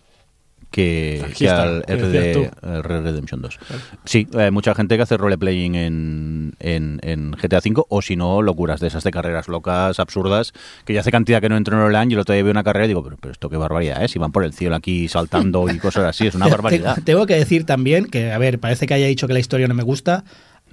[0.77, 2.51] que, que al RD,
[2.82, 3.59] Red Redemption 2.
[4.05, 8.43] Sí, hay mucha gente que hace roleplaying en, en, en GTA V o si no,
[8.43, 10.53] locuras de esas de carreras locas, absurdas,
[10.85, 12.62] que ya hace cantidad que no entro en online y el otro día veo una
[12.62, 14.09] carrera y digo, pero, pero esto qué barbaridad, ¿eh?
[14.09, 16.97] Si van por el cielo aquí saltando y cosas así, es una barbaridad.
[16.97, 19.69] te- Tengo que decir también que, a ver, parece que haya dicho que la historia
[19.69, 20.24] no me gusta.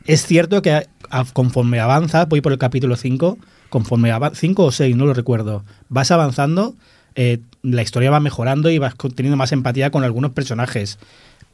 [0.05, 0.85] Es cierto que a-
[1.31, 3.37] conforme avanza, voy por el capítulo 5,
[3.69, 6.75] conforme avanza, 5 o 6, no lo recuerdo, vas avanzando,
[7.15, 10.99] eh, la historia va mejorando y vas teniendo más empatía con algunos personajes.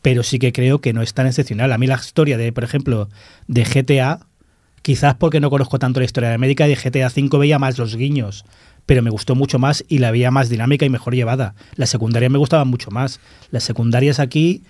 [0.01, 1.71] Pero sí que creo que no es tan excepcional.
[1.71, 3.09] A mí la historia de, por ejemplo,
[3.47, 4.21] de GTA,
[4.81, 7.95] quizás porque no conozco tanto la historia de América, de GTA 5 veía más los
[7.95, 8.45] guiños,
[8.85, 11.53] pero me gustó mucho más y la veía más dinámica y mejor llevada.
[11.75, 13.19] Las secundarias me gustaban mucho más.
[13.51, 14.63] Las secundarias aquí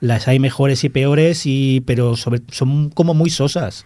[0.00, 3.84] las hay mejores y peores, y pero son como muy sosas.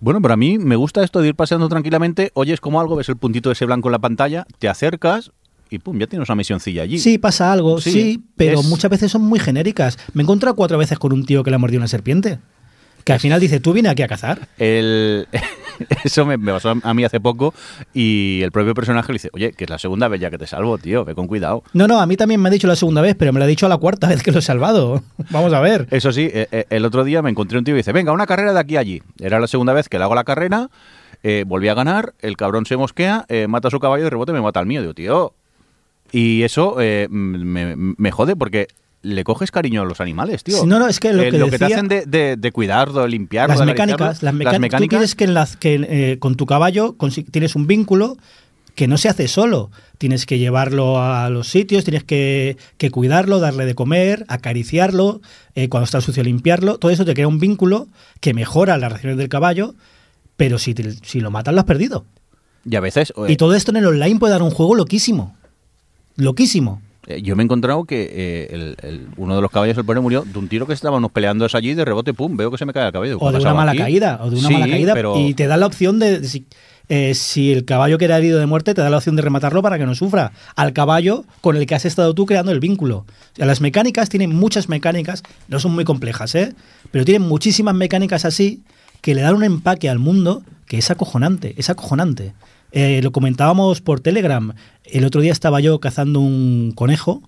[0.00, 3.08] Bueno, pero a mí me gusta esto de ir paseando tranquilamente, oyes como algo, ves
[3.08, 5.32] el puntito ese blanco en la pantalla, te acercas
[5.70, 6.98] y pum, ya tienes una misioncilla allí.
[6.98, 9.98] Sí, pasa algo, Sí, sí, pero es- muchas veces son muy genéricas.
[10.14, 12.38] Me he encontrado cuatro veces con un tío que le ha mordido una serpiente.
[13.04, 14.48] Que al final dice, tú vienes aquí a cazar.
[14.58, 15.28] El,
[16.04, 17.54] eso me, me pasó a mí hace poco
[17.94, 20.46] y el propio personaje le dice, oye, que es la segunda vez ya que te
[20.46, 21.62] salvo, tío, ve con cuidado.
[21.72, 23.48] No, no, a mí también me ha dicho la segunda vez, pero me lo ha
[23.48, 25.02] dicho a la cuarta vez que lo he salvado.
[25.30, 25.86] Vamos a ver.
[25.90, 28.26] Eso sí, eh, eh, el otro día me encontré un tío y dice, venga, una
[28.26, 29.02] carrera de aquí a allí.
[29.20, 30.68] Era la segunda vez que le hago la carrera,
[31.22, 34.10] eh, volví a ganar, el cabrón se mosquea, eh, mata a su caballo y de
[34.10, 34.82] rebote me mata al mío.
[34.82, 35.32] Digo, tío.
[36.12, 38.68] Y eso eh, me, me jode porque
[39.02, 40.66] le coges cariño a los animales, tío.
[40.66, 43.54] No, no, es que lo Eh, que te hacen de, de, de cuidarlo, de limpiarlo,
[43.54, 46.96] las mecánicas, las, mecánicas, Tú quieres que, en la- que, eh, con tu caballo
[47.30, 48.16] tienes un vínculo
[48.74, 49.70] que no se hace solo.
[49.98, 55.20] Tienes que llevarlo a los sitios, tienes que, que cuidarlo, darle de comer, acariciarlo,
[55.54, 56.78] eh, cuando está sucio limpiarlo.
[56.78, 57.86] Todo eso te crea un vínculo
[58.20, 59.74] que mejora las reacciones del caballo,
[60.36, 62.04] pero si, te- si lo matas lo has perdido.
[62.68, 63.12] Y a veces...
[63.16, 65.36] eh, Y todo esto en el online puede dar un juego loquísimo.
[66.18, 66.82] Loquísimo.
[67.06, 70.00] Eh, Yo me he encontrado que eh, el- el- uno de los caballos del pobre
[70.00, 72.72] murió de un tiro que estábamos peleando allí de rebote, pum, veo que se me
[72.74, 73.18] cae el cabello.
[73.18, 73.78] ¿Qué O de una mala aquí?
[73.80, 74.92] caída, o de una Sí, mala caída.
[74.92, 76.44] pero Y te da la opción de, de si,
[76.90, 79.78] eh, si el caballo queda herido de muerte, te da la opción de rematarlo para
[79.78, 80.32] que no sufra.
[80.54, 82.98] Al caballo con el que has estado tú creando el vínculo.
[82.98, 86.52] O sea, las mecánicas tienen muchas mecánicas, no son muy complejas, ¿eh?
[86.90, 88.62] Pero tienen muchísimas mecánicas así
[89.00, 92.34] que le dan un empaque al mundo que es acojonante, es acojonante.
[92.72, 94.52] Eh, lo comentábamos por Telegram.
[94.84, 97.22] El otro día estaba yo cazando un conejo,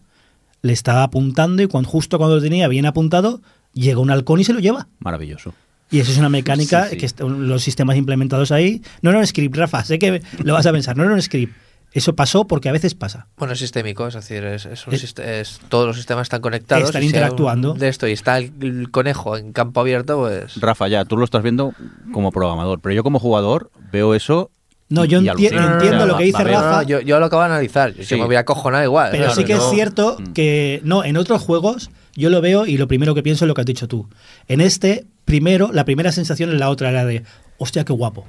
[0.62, 3.40] le estaba apuntando y cuando, justo cuando lo tenía bien apuntado,
[3.72, 4.88] llega un halcón y se lo lleva.
[4.98, 5.54] maravilloso.
[5.92, 7.14] Y eso es una mecánica Sí, sí.
[7.16, 8.80] que los sistemas implementados ahí.
[9.02, 11.52] No era un script, Rafa, sé que lo vas a pensar, no era un script.
[11.92, 13.26] Eso pasó porque a veces pasa.
[13.36, 16.40] Bueno, es sistémico, es decir, es, es un Es- sist- es- todos los sistemas están
[16.40, 16.84] conectados.
[16.84, 17.74] Están si interactuando.
[17.74, 20.60] De esto y está el, el conejo en campo abierto, pues.
[20.60, 21.74] Rafa, ya, tú lo estás viendo
[22.12, 24.52] como programador, pero yo como jugador veo eso.
[24.90, 26.54] No, yo enti- entiendo lo que dice va bien.
[26.58, 26.82] No, no, Rafa.
[26.82, 27.94] yo, yo lo acabo de analizar.
[27.94, 28.16] Yo Sí.
[28.16, 29.10] me voy a cojonar igual.
[29.12, 30.32] Pero Claro, sí que no- es cierto Mm.
[30.32, 33.54] que, no, en otros juegos yo lo veo y lo primero que pienso es lo
[33.54, 34.08] que has dicho tú.
[34.48, 37.22] En este, primero, la primera sensación es la otra, la de,
[37.58, 38.26] hostia, qué guapo.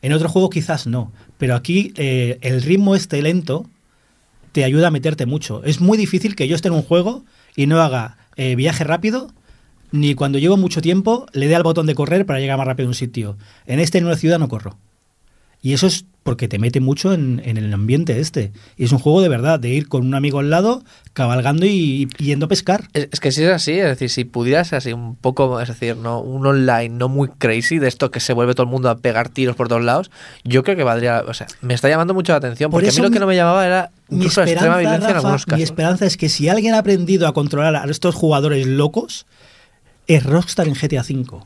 [0.00, 3.66] En otros juegos quizás no, pero aquí eh, el ritmo este lento
[4.52, 5.62] te ayuda a meterte mucho.
[5.64, 7.24] Es muy difícil que yo esté en un juego
[7.56, 9.30] y no haga eh, viaje rápido,
[9.92, 12.86] ni cuando llevo mucho tiempo le dé al botón de correr para llegar más rápido
[12.86, 13.36] a un sitio.
[13.66, 14.76] En este, en una ciudad, no corro.
[15.64, 18.52] Y eso es porque te mete mucho en, en el ambiente este.
[18.76, 20.84] Y es un juego de verdad, de ir con un amigo al lado,
[21.14, 22.88] cabalgando y, y yendo a pescar.
[22.92, 25.96] Es, es que si es así, es decir, si pudieras así un poco, es decir,
[25.96, 28.98] no un online no muy crazy de esto que se vuelve todo el mundo a
[28.98, 30.10] pegar tiros por todos lados,
[30.44, 32.92] yo creo que valdría, o sea, me está llamando mucho la atención Por porque a
[32.92, 35.08] mí lo que mi- no me llamaba era Mi la esperanza, violencia
[35.46, 39.24] en mi esperanza es que si alguien ha aprendido a controlar a estos jugadores locos,
[40.06, 41.42] es Rockstar en GTA V.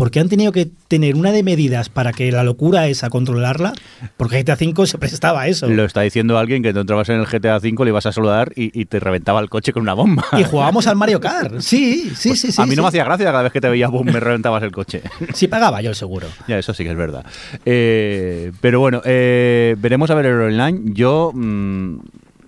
[0.00, 3.74] Porque han tenido que tener una de medidas para que la locura esa controlarla,
[4.16, 5.68] porque GTA V se prestaba a eso.
[5.68, 8.50] Lo está diciendo alguien que tú entrabas en el GTA V, le ibas a saludar
[8.56, 10.24] y, y te reventaba el coche con una bomba.
[10.38, 11.60] Y jugábamos al Mario Kart.
[11.60, 12.46] Sí, sí, sí, sí.
[12.46, 12.80] Pues a mí no sí.
[12.80, 15.02] me hacía gracia cada vez que te veía, boom, me reventabas el coche.
[15.34, 16.28] Sí pagaba yo el seguro.
[16.48, 17.26] Ya, eso sí que es verdad.
[17.66, 20.80] Eh, pero bueno, eh, veremos a ver el online.
[20.94, 21.98] Yo, mm,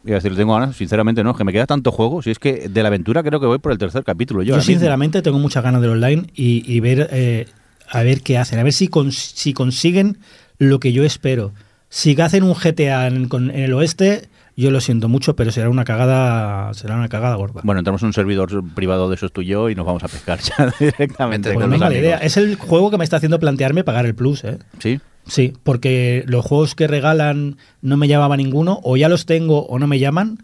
[0.05, 2.23] iba a decir, tengo ganas, sinceramente no, es que me queda tanto juego.
[2.23, 4.43] Si es que de la aventura creo que voy por el tercer capítulo.
[4.43, 4.73] Yo, Yo, ahora mismo.
[4.81, 7.47] sinceramente tengo muchas ganas del online y, y ver eh,
[7.91, 10.19] a ver qué hacen, a ver si, cons- si consiguen
[10.59, 11.53] lo que yo espero.
[11.89, 15.69] Si hacen un GTA en, con- en el oeste, yo lo siento mucho, pero será
[15.69, 17.61] una cagada, será una cagada gorda.
[17.65, 20.09] Bueno, entramos en un servidor privado de esos tú y yo y nos vamos a
[20.09, 21.53] pescar ya directamente.
[21.53, 22.17] Pues con no los idea.
[22.19, 24.59] Es el juego que me está haciendo plantearme pagar el plus, ¿eh?
[24.79, 25.01] Sí.
[25.27, 29.79] Sí, porque los juegos que regalan no me llamaba ninguno, o ya los tengo o
[29.79, 30.39] no me llaman,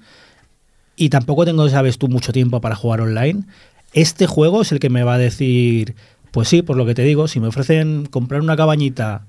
[0.97, 3.45] y tampoco tengo, sabes tú, mucho tiempo para jugar online.
[3.93, 5.95] Este juego es el que me va a decir,
[6.33, 9.27] pues sí, por lo que te digo, si me ofrecen comprar una cabañita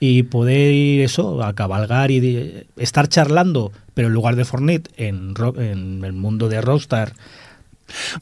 [0.00, 5.34] y poder ir eso, a cabalgar y estar charlando, pero en lugar de Fortnite, en,
[5.56, 7.14] en el mundo de Rockstar,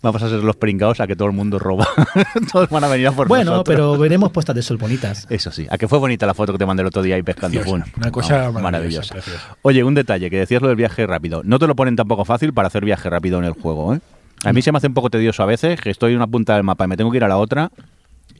[0.02, 1.86] Vamos a ser los pringados a que todo el mundo roba.
[2.52, 3.74] Todos van a venir a por bueno, nosotros.
[3.74, 5.26] pero veremos puestas de sol bonitas.
[5.30, 7.22] Eso sí, a que fue bonita la foto que te mandé el otro día ahí
[7.22, 7.62] pescando.
[7.64, 9.16] Bueno, una cosa vamos, maravillosa.
[9.62, 11.43] Oye, un detalle, que decías lo del viaje rápido.
[11.44, 14.01] No te lo ponen tampoco fácil para hacer viaje rápido en el juego, ¿eh?
[14.44, 16.55] A mí se me hace un poco tedioso a veces, que estoy en una punta
[16.55, 17.70] del mapa y me tengo que ir a la otra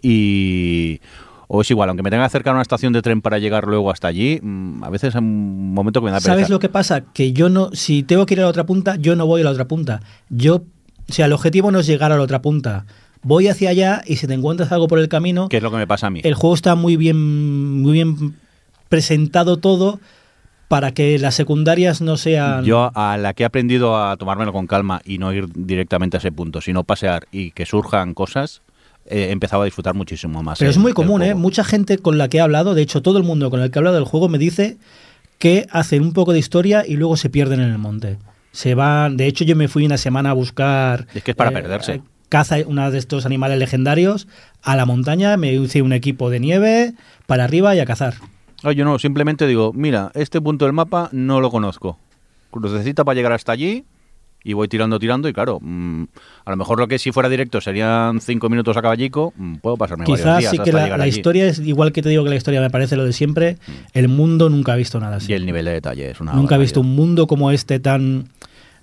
[0.03, 1.01] y...
[1.55, 3.67] O es igual, aunque me tenga que acercar a una estación de tren para llegar
[3.67, 6.33] luego hasta allí, mm, a veces es un momento que me da pereza.
[6.33, 7.03] ¿Sabes lo que pasa?
[7.13, 9.45] Que yo no, si tengo que ir a la otra punta, yo no voy a
[9.45, 10.01] la otra punta.
[10.31, 10.63] Yo,
[11.09, 12.87] o sea, el objetivo no es llegar a la otra punta.
[13.23, 15.77] Voy hacia allá y si te encuentras algo por el camino, ¿Qué es lo que
[15.77, 16.21] me pasa a mí?
[16.25, 18.37] el juego está muy bien, muy bien
[18.89, 20.01] presentado todo
[20.69, 22.65] para que las secundarias no sean.
[22.65, 26.19] Yo a la que he aprendido a tomármelo con calma y no ir directamente a
[26.19, 28.63] ese punto, sino pasear y que surjan cosas,
[29.07, 30.59] eh, he empezado a disfrutar muchísimo más.
[30.59, 31.35] Pero es muy común, ¿eh?
[31.35, 33.79] Mucha gente con la que he hablado, de hecho, todo el mundo con el que
[33.79, 34.79] he hablado del juego me dice
[35.39, 38.17] que hacen un poco de historia y luego se pierden en el monte.
[38.53, 41.51] Se van, de hecho yo me fui una semana a buscar Es que es para
[41.51, 41.95] perderse.
[41.95, 44.29] eh, caza una de estos animales legendarios
[44.63, 46.95] a la montaña, me hice un equipo de nieve
[47.27, 48.15] para arriba y a cazar.
[48.63, 51.99] Ah, yo no, simplemente digo, mira, este punto del mapa no lo conozco.
[52.55, 53.85] Necesita para llegar hasta allí
[54.45, 56.05] y voy tirando, tirando y claro, mm,
[56.45, 59.77] a lo mejor lo que si fuera directo serían cinco minutos a caballico, mm, puedo
[59.77, 61.17] pasarme varios Quizás días sí que hasta la, llegar la allí.
[61.17, 63.59] historia es igual que te digo que la historia me parece lo de siempre,
[63.93, 65.33] el mundo nunca ha visto nada así.
[65.33, 68.29] Y el nivel de detalle es una Nunca he visto un mundo como este tan...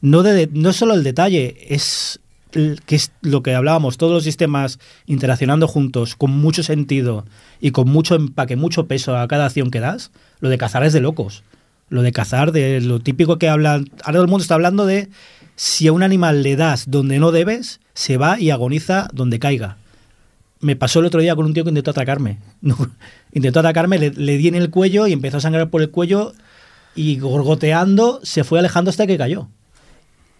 [0.01, 2.19] No, de, no es solo el detalle, es
[2.51, 7.25] que es lo que hablábamos, todos los sistemas interaccionando juntos, con mucho sentido
[7.61, 10.11] y con mucho empaque, mucho peso a cada acción que das.
[10.39, 11.43] Lo de cazar es de locos.
[11.89, 13.89] Lo de cazar, de lo típico que hablan...
[14.03, 15.09] Ahora todo el mundo está hablando de
[15.61, 19.75] si a un animal le das donde no debes, se va y agoniza donde caiga.
[20.61, 22.37] Me pasó el otro día con un tío que intentó atacarme.
[22.61, 22.77] No,
[23.33, 26.31] intentó atacarme, le, le di en el cuello y empezó a sangrar por el cuello
[26.95, 29.49] y gorgoteando se fue alejando hasta que cayó.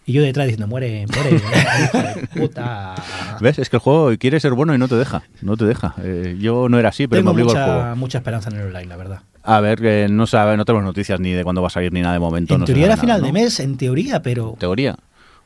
[0.05, 2.95] Y yo detrás diciendo, muere, muere, de puta.
[3.41, 3.59] ¿Ves?
[3.59, 5.23] Es que el juego quiere ser bueno y no te deja.
[5.41, 5.95] No te deja.
[6.01, 7.95] Eh, yo no era así, pero Tengo me obligo al mucha, juego.
[7.97, 9.21] mucha esperanza en el online, la verdad.
[9.43, 12.13] A ver, no sabe, no tenemos noticias ni de cuándo va a salir ni nada
[12.13, 12.53] de momento.
[12.55, 14.95] en no teoría era final nada, de mes, en teoría, pero Teoría.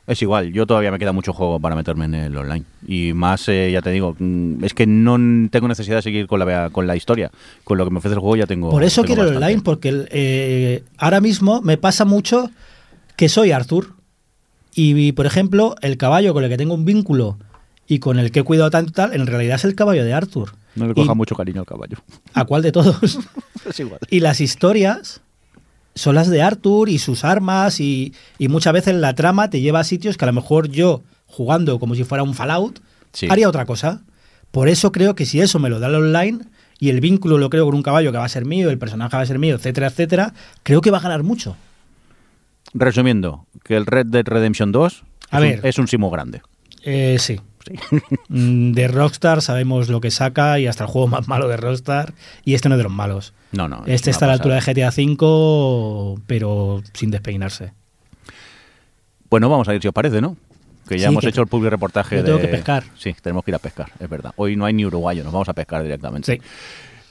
[0.06, 2.64] Es igual, yo todavía me queda mucho juego para meterme en el online.
[2.86, 5.16] Y más, eh, ya te digo, mm, es que no
[5.50, 7.30] tengo necesidad de seguir con la, con la historia.
[7.64, 8.70] Con lo que me ofrece el juego ya tengo.
[8.70, 12.50] por eso tengo quiero el online, porque el, eh, ahora mismo me pasa mucho
[13.16, 13.94] que soy Arthur.
[14.74, 17.38] Y, por ejemplo, el caballo con el que tengo un vínculo
[17.86, 20.12] y con el que he cuidado tanto y tal, en realidad es el caballo de
[20.12, 20.50] Arthur.
[20.74, 21.96] No le Y- coja mucho cariño al caballo.
[22.34, 23.18] ¿A cuál de todos?
[23.68, 24.00] Es igual.
[24.10, 25.22] Y las historias
[25.94, 29.80] son las de Arthur y sus armas y, y muchas veces la trama te lleva
[29.80, 32.80] a sitios que a lo mejor yo, jugando como si fuera un Fallout,
[33.12, 33.28] Sí.
[33.30, 34.02] haría otra cosa.
[34.50, 36.40] Por eso creo que si eso me lo da el online
[36.80, 39.16] y el vínculo lo creo con un caballo que va a ser mío, el personaje
[39.16, 40.34] va a ser mío, etcétera, etcétera,
[40.64, 41.56] creo que va a ganar mucho.
[42.72, 45.60] Resumiendo, que el Red Dead Redemption 2 A es, ver.
[45.60, 46.42] Un, es un simo grande.
[46.82, 47.40] Eh, sí.
[47.66, 47.98] Sí.
[48.28, 52.12] Mm, De Rockstar sabemos lo que saca y hasta el juego más malo de Rockstar.
[52.44, 53.32] Y este no es de los malos.
[53.52, 53.84] No, no.
[53.86, 57.72] es Este está a la altura de GTA V, pero sin despeinarse.
[59.30, 60.36] Bueno, vamos a ir si os parece, ¿no?
[60.88, 62.84] Que ya Sí, hemos que hecho el public reportaje yo tengo de- que pescar.
[62.96, 64.32] Sí, tenemos que ir a pescar, es verdad.
[64.36, 66.34] Hoy no hay ni uruguayo, nos vamos a pescar directamente.
[66.36, 66.42] Sí.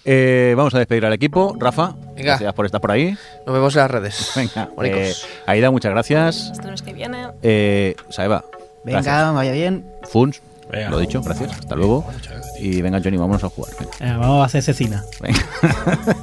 [0.05, 1.55] Eh, vamos a despedir al equipo.
[1.59, 2.23] Rafa, Venga.
[2.33, 3.15] gracias por estar por ahí.
[3.47, 4.31] Nos vemos en las redes.
[4.35, 5.13] Venga, eh,
[5.47, 6.51] Aida, muchas gracias.
[6.51, 7.27] Hasta mes que viene.
[7.41, 8.43] Eh, Saeva,
[8.83, 9.33] Venga, gracias.
[9.33, 9.85] vaya bien.
[10.03, 10.41] Funs,
[10.71, 10.89] Venga.
[10.89, 11.51] lo dicho, gracias.
[11.59, 12.05] Hasta luego.
[12.59, 13.73] Y venga, Johnny, vámonos a jugar.
[13.79, 13.91] Venga.
[14.13, 15.03] Eh, vamos a hacer cecina.
[15.21, 15.39] Venga.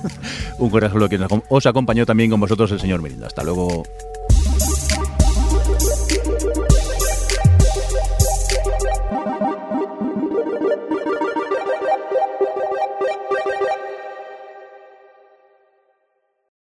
[0.59, 3.27] Un cordial saludo a quien os acom- os acompañó también con vosotros el señor Merindo.
[3.27, 3.83] Hasta luego.